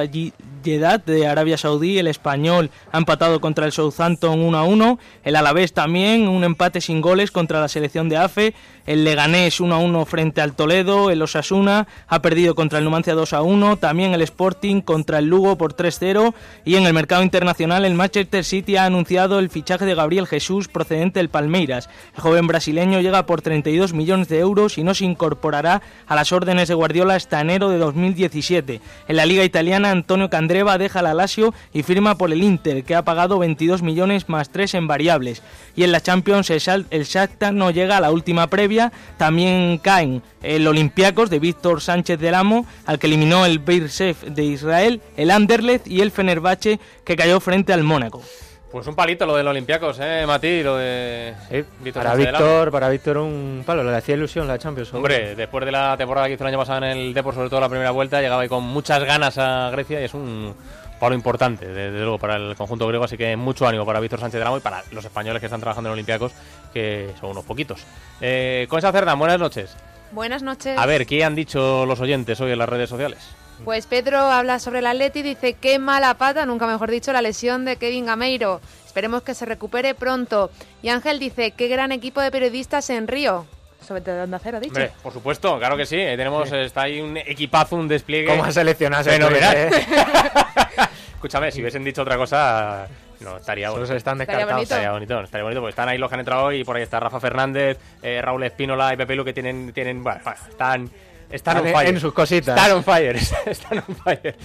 Jeddah 0.65 0.97
de 0.97 1.27
Arabia 1.27 1.57
Saudí. 1.57 1.99
El 1.99 2.07
español 2.07 2.71
ha 2.91 2.97
empatado 2.97 3.39
contra 3.39 3.65
el 3.65 3.71
Southampton 3.71 4.41
1 4.41 4.57
a 4.57 4.63
1. 4.63 4.99
El 5.23 5.35
Alavés 5.35 5.71
también, 5.71 6.27
un 6.27 6.43
empate 6.43 6.81
sin 6.81 6.99
goles 6.99 7.31
contra 7.31 7.61
la 7.61 7.67
selección 7.67 8.09
de 8.09 8.17
AFE. 8.17 8.53
El 8.85 9.03
Leganés 9.03 9.59
1 9.59 9.73
a 9.73 9.79
1 9.79 10.05
frente 10.05 10.41
al 10.41 10.55
Toledo. 10.55 11.09
El 11.09 11.21
Osasuna 11.21 11.87
ha 12.07 12.21
perdido 12.21 12.55
contra 12.55 12.79
el 12.79 12.85
Numancia 12.85 13.13
2 13.13 13.33
a 13.33 13.41
1. 13.41 13.77
También 13.77 14.13
el 14.13 14.21
Sporting 14.21 14.81
contra 14.81 15.19
el 15.19 15.25
Lugo 15.25 15.57
por 15.57 15.75
3-0. 15.75 16.33
Y 16.65 16.75
en 16.75 16.85
el 16.85 16.93
mercado 16.93 17.23
internacional, 17.23 17.85
el 17.85 17.93
Manchester 17.93 18.43
City 18.43 18.77
ha 18.77 18.85
anunciado 18.85 19.39
el 19.39 19.49
fichaje 19.49 19.85
de 19.85 19.95
Gabriel 19.95 20.27
Jesús 20.27 20.67
procedente 20.67 21.19
del 21.19 21.29
Palmeiras. 21.29 21.89
El 22.15 22.21
joven 22.21 22.47
brasileño 22.47 23.01
llega 23.01 23.25
por 23.25 23.41
32 23.41 23.93
millones 23.93 24.27
de 24.27 24.39
euros 24.39 24.77
y 24.77 24.83
no 24.83 24.93
se 24.93 25.05
incorporará 25.05 25.81
a 26.07 26.15
las 26.15 26.31
órdenes 26.31 26.67
de 26.67 26.73
Guardiola 26.73 27.15
hasta 27.15 27.41
enero 27.41 27.69
de 27.69 27.77
2017. 27.77 28.81
En 29.07 29.15
la 29.15 29.25
liga 29.25 29.43
italiana, 29.43 29.91
Antonio 29.91 30.29
Candreva 30.55 30.77
deja 30.77 31.01
la 31.01 31.13
Lazio 31.13 31.53
y 31.73 31.83
firma 31.83 32.15
por 32.15 32.31
el 32.31 32.41
Inter, 32.41 32.85
que 32.85 32.95
ha 32.95 33.03
pagado 33.03 33.39
22 33.39 33.81
millones 33.81 34.29
más 34.29 34.51
3 34.51 34.75
en 34.75 34.87
variables. 34.87 35.43
Y 35.75 35.83
en 35.83 35.91
la 35.91 35.99
Champions, 35.99 36.49
el 36.49 37.03
Shakhtar 37.03 37.53
no 37.53 37.71
llega 37.71 37.97
a 37.97 37.99
la 37.99 38.09
última 38.09 38.47
previa. 38.47 38.93
También 39.17 39.79
caen 39.79 40.21
el 40.43 40.65
Olympiacos 40.65 41.29
de 41.29 41.39
Víctor 41.39 41.81
Sánchez 41.81 42.21
del 42.21 42.35
Amo, 42.35 42.65
al 42.85 42.99
que 42.99 43.07
eliminó 43.07 43.45
el 43.45 43.59
Beershef 43.59 44.23
de 44.23 44.45
Israel, 44.45 45.01
el 45.17 45.29
Anderlecht 45.29 45.87
y 45.87 45.99
el 45.99 46.11
Fenerbahce, 46.11 46.79
que 47.03 47.17
cayó 47.17 47.41
frente 47.41 47.73
al 47.73 47.83
Mónaco. 47.83 48.21
Pues 48.75 48.87
un 48.87 48.95
palito 48.95 49.25
lo 49.25 49.37
del 49.37 49.47
Olympiacos, 49.47 49.99
¿eh, 50.01 50.25
Mati? 50.27 50.61
Lo 50.61 50.75
de 50.75 51.33
Víctor 51.79 52.03
Para. 52.03 52.15
Víctor, 52.15 52.71
para 52.71 52.89
Víctor 52.89 53.19
un 53.19 53.63
palo, 53.65 53.85
le 53.85 53.95
hacía 53.95 54.15
ilusión 54.15 54.49
la 54.49 54.57
Champions. 54.57 54.93
Hombre, 54.93 55.33
después 55.33 55.63
de 55.63 55.71
la 55.71 55.95
temporada 55.95 56.27
que 56.27 56.33
hizo 56.33 56.43
el 56.43 56.49
año 56.49 56.57
pasado 56.57 56.79
en 56.79 56.97
el 56.97 57.13
Depor, 57.13 57.33
sobre 57.33 57.47
todo 57.47 57.61
la 57.61 57.69
primera 57.69 57.91
vuelta, 57.91 58.19
llegaba 58.19 58.41
ahí 58.41 58.49
con 58.49 58.65
muchas 58.65 59.01
ganas 59.05 59.37
a 59.37 59.69
Grecia 59.71 60.01
y 60.01 60.03
es 60.03 60.13
un 60.13 60.53
palo 60.99 61.15
importante, 61.15 61.67
desde 61.67 61.99
luego, 61.99 62.19
para 62.19 62.35
el 62.35 62.53
conjunto 62.57 62.85
griego. 62.85 63.05
Así 63.05 63.15
que 63.15 63.37
mucho 63.37 63.65
ánimo 63.65 63.85
para 63.85 64.01
Víctor 64.01 64.19
Sánchez 64.19 64.39
del 64.39 64.47
Amo 64.47 64.57
y 64.57 64.59
para 64.59 64.83
los 64.91 65.05
españoles 65.05 65.39
que 65.39 65.45
están 65.45 65.61
trabajando 65.61 65.87
en 65.87 65.93
Olympiacos, 65.93 66.33
que 66.73 67.11
son 67.21 67.29
unos 67.29 67.45
poquitos. 67.45 67.81
Eh, 68.19 68.67
Concha 68.69 68.91
Cerdán, 68.91 69.17
buenas 69.17 69.39
noches. 69.39 69.73
Buenas 70.11 70.43
noches. 70.43 70.77
A 70.77 70.85
ver, 70.85 71.05
¿qué 71.05 71.23
han 71.23 71.33
dicho 71.33 71.85
los 71.85 72.01
oyentes 72.01 72.41
hoy 72.41 72.51
en 72.51 72.59
las 72.59 72.67
redes 72.67 72.89
sociales? 72.89 73.35
Pues 73.63 73.85
Pedro 73.87 74.19
habla 74.19 74.59
sobre 74.59 74.79
el 74.79 74.87
Atleti 74.87 75.19
y 75.19 75.23
dice 75.23 75.53
qué 75.53 75.79
mala 75.79 76.13
pata, 76.15 76.45
nunca 76.45 76.67
mejor 76.67 76.91
dicho, 76.91 77.13
la 77.13 77.21
lesión 77.21 77.65
de 77.65 77.77
Kevin 77.77 78.05
Gameiro. 78.05 78.61
Esperemos 78.85 79.23
que 79.23 79.33
se 79.33 79.45
recupere 79.45 79.95
pronto. 79.95 80.51
Y 80.81 80.89
Ángel 80.89 81.19
dice 81.19 81.51
qué 81.51 81.67
gran 81.67 81.91
equipo 81.91 82.21
de 82.21 82.31
periodistas 82.31 82.89
en 82.89 83.07
Río. 83.07 83.45
Sobre 83.85 84.01
todo 84.01 84.15
de 84.15 84.21
Onda 84.23 84.39
Cero, 84.41 84.57
ha 84.57 84.59
dicho. 84.59 84.71
Hombre, 84.73 84.91
por 85.03 85.13
supuesto, 85.13 85.57
claro 85.59 85.77
que 85.77 85.85
sí. 85.85 85.95
eh, 85.97 86.15
Tenemos, 86.17 86.51
está 86.51 86.83
ahí 86.83 86.99
un 87.01 87.17
equipazo, 87.17 87.75
un 87.75 87.87
despliegue. 87.87 88.27
¿Cómo 88.27 88.43
has 88.43 88.53
seleccionado 88.53 89.03
fenomenal. 89.03 89.69
tweet, 89.69 89.85
Escúchame, 91.15 91.51
si 91.51 91.61
hubiesen 91.61 91.83
dicho 91.83 92.01
otra 92.03 92.17
cosa, 92.17 92.87
no, 93.19 93.37
estaría 93.37 93.67
Solo 93.67 93.79
bonito. 93.79 93.93
se 93.93 93.97
están 93.97 94.21
Estaría 94.21 94.45
descartados. 94.45 94.53
bonito. 94.55 94.73
Estaría 94.75 94.91
bonito, 94.91 95.21
estaría 95.23 95.43
bonito, 95.43 95.61
porque 95.61 95.69
están 95.71 95.89
ahí 95.89 95.97
los 95.97 96.09
que 96.09 96.13
han 96.15 96.19
entrado 96.19 96.43
hoy 96.45 96.59
y 96.59 96.63
por 96.63 96.75
ahí 96.77 96.83
está 96.83 96.99
Rafa 96.99 97.19
Fernández, 97.19 97.77
eh, 98.03 98.21
Raúl 98.21 98.43
Espínola 98.43 98.93
y 98.93 98.97
Pepe 98.97 99.15
Lu 99.15 99.23
que 99.25 99.33
tienen, 99.33 99.71
tienen 99.73 100.03
bueno, 100.03 100.19
bueno, 100.23 100.39
están, 100.49 100.89
están 101.29 101.57
on 101.57 101.71
fire. 101.71 101.89
en 101.89 101.99
sus 101.99 102.13
cositas. 102.13 102.57
Están 102.57 102.77
on 102.77 102.83
fire, 102.83 103.15
están 103.45 103.83
on 103.87 103.95
fire. 103.95 104.35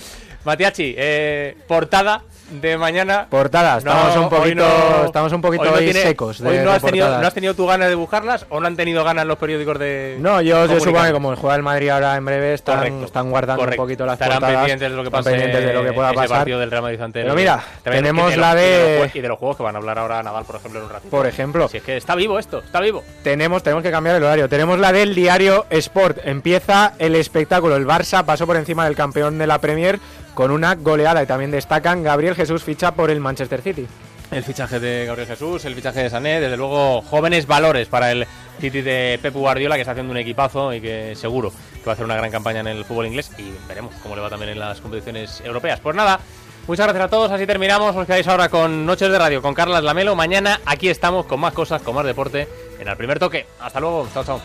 Matiachi, 0.44 0.94
eh, 0.96 1.56
portada 1.66 2.22
de 2.50 2.76
mañana. 2.78 3.26
Portada, 3.30 3.78
estamos 3.78 4.16
un 4.16 4.28
poquito- 4.28 5.04
estamos 5.06 5.32
un 5.32 5.40
poquito 5.40 5.64
no 5.64 5.72
hoy 5.72 5.84
tiene- 5.84 6.02
secos 6.02 6.38
de- 6.38 6.48
hoy 6.48 6.56
no, 6.58 6.64
de 6.64 6.70
has 6.76 6.82
tenido, 6.82 7.04
portadas. 7.06 7.22
¿No 7.22 7.28
has 7.28 7.34
tenido 7.34 7.54
tu 7.54 7.66
ganas 7.66 7.88
de 7.88 7.94
buscarlas 7.94 8.46
o 8.48 8.60
no 8.60 8.66
han 8.66 8.76
tenido 8.76 9.04
ganas 9.04 9.26
los 9.26 9.38
periódicos 9.38 9.78
de.? 9.78 10.16
No, 10.20 10.40
yo, 10.40 10.66
yo 10.66 10.80
supongo 10.80 11.04
que 11.04 11.12
como 11.12 11.36
juega 11.36 11.56
el 11.56 11.62
Madrid 11.62 11.88
ahora 11.90 12.16
en 12.16 12.24
breve, 12.24 12.54
están, 12.54 12.78
Correcto, 12.78 13.04
están 13.06 13.30
guardando 13.30 13.60
correcto. 13.62 13.82
un 13.82 13.86
poquito 13.88 14.06
las 14.06 14.14
Estarán 14.14 14.34
portadas. 14.40 14.56
pendientes 14.58 14.90
de 14.90 14.96
lo 14.96 15.02
que 15.02 15.08
están 15.08 15.18
pase 15.24 15.30
pendientes 15.30 15.64
de 15.66 15.72
lo 15.74 15.84
que 15.84 15.92
pueda 15.92 16.08
ese 16.10 16.16
pasar. 16.16 16.36
partido 16.38 16.58
del 16.58 16.70
Real 16.70 16.82
Madrid 16.82 17.00
ante 17.00 17.22
Pero 17.22 17.34
mira, 17.34 17.64
También 17.82 18.04
tenemos 18.04 18.36
la 18.36 18.54
de... 18.54 19.10
Y 19.14 19.20
de 19.20 19.28
los 19.28 19.38
juegos 19.38 19.56
que 19.56 19.62
van 19.62 19.74
a 19.74 19.78
hablar 19.78 19.98
ahora 19.98 20.22
Nadal, 20.22 20.44
por 20.44 20.56
ejemplo, 20.56 20.80
en 20.80 20.86
un 20.86 20.90
ratito. 20.92 21.10
Por 21.10 21.26
ejemplo. 21.26 21.68
Si 21.68 21.76
es 21.78 21.82
que 21.82 21.96
está 21.96 22.14
vivo 22.14 22.38
esto, 22.38 22.58
está 22.60 22.80
vivo. 22.80 23.02
Tenemos, 23.22 23.62
tenemos 23.62 23.82
que 23.82 23.90
cambiar 23.90 24.16
el 24.16 24.24
horario. 24.24 24.48
Tenemos 24.48 24.78
la 24.78 24.92
del 24.92 25.14
diario 25.14 25.66
Sport. 25.70 26.18
Empieza 26.24 26.92
el 26.98 27.14
espectáculo. 27.14 27.76
El 27.76 27.86
Barça 27.86 28.24
pasó 28.24 28.46
por 28.46 28.56
encima 28.56 28.84
del 28.84 28.96
campeón 28.96 29.38
de 29.38 29.46
la 29.46 29.58
Premier 29.58 29.98
con 30.34 30.50
una 30.52 30.74
goleada 30.76 31.22
y 31.22 31.26
también 31.26 31.50
destacan 31.50 32.02
Gabriel 32.02 32.34
Jesús 32.40 32.64
ficha 32.64 32.92
por 32.92 33.10
el 33.10 33.20
Manchester 33.20 33.60
City. 33.60 33.86
El 34.30 34.42
fichaje 34.42 34.80
de 34.80 35.04
Gabriel 35.04 35.28
Jesús, 35.28 35.62
el 35.66 35.74
fichaje 35.74 36.04
de 36.04 36.08
Sané, 36.08 36.40
desde 36.40 36.56
luego 36.56 37.02
jóvenes 37.02 37.46
valores 37.46 37.88
para 37.88 38.12
el 38.12 38.26
City 38.60 38.80
de 38.80 39.18
Pep 39.20 39.34
Guardiola 39.34 39.74
que 39.74 39.82
está 39.82 39.90
haciendo 39.90 40.10
un 40.10 40.16
equipazo 40.16 40.72
y 40.72 40.80
que 40.80 41.14
seguro 41.16 41.50
que 41.50 41.84
va 41.84 41.92
a 41.92 41.94
hacer 41.94 42.06
una 42.06 42.16
gran 42.16 42.30
campaña 42.30 42.60
en 42.60 42.68
el 42.68 42.84
fútbol 42.86 43.08
inglés 43.08 43.30
y 43.36 43.52
veremos 43.68 43.94
cómo 44.02 44.16
le 44.16 44.22
va 44.22 44.30
también 44.30 44.52
en 44.52 44.58
las 44.58 44.80
competiciones 44.80 45.42
europeas. 45.44 45.80
Pues 45.80 45.94
nada, 45.94 46.18
muchas 46.66 46.86
gracias 46.86 47.04
a 47.04 47.10
todos, 47.10 47.30
así 47.30 47.46
terminamos, 47.46 47.94
os 47.94 48.06
quedáis 48.06 48.26
ahora 48.28 48.48
con 48.48 48.86
Noches 48.86 49.10
de 49.10 49.18
Radio 49.18 49.42
con 49.42 49.52
Carlas 49.52 49.84
Lamelo. 49.84 50.16
Mañana 50.16 50.60
aquí 50.64 50.88
estamos 50.88 51.26
con 51.26 51.40
más 51.40 51.52
cosas, 51.52 51.82
con 51.82 51.94
más 51.94 52.06
deporte 52.06 52.48
en 52.78 52.88
el 52.88 52.96
primer 52.96 53.18
toque. 53.18 53.46
Hasta 53.60 53.80
luego, 53.80 54.08
chao, 54.14 54.24
chao. 54.24 54.40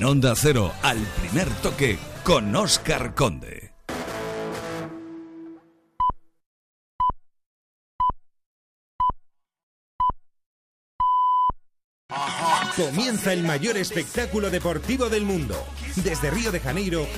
En 0.00 0.06
Onda 0.06 0.32
Cero, 0.34 0.72
al 0.80 0.96
primer 1.20 1.46
toque, 1.60 1.98
con 2.24 2.56
Oscar 2.56 3.14
Conde. 3.14 3.74
Comienza 12.76 13.34
el 13.34 13.42
mayor 13.42 13.76
espectáculo 13.76 14.48
deportivo 14.48 15.10
del 15.10 15.24
mundo. 15.24 15.54
Desde 15.96 16.30
Río 16.30 16.50
de 16.50 16.60
Janeiro, 16.60 17.06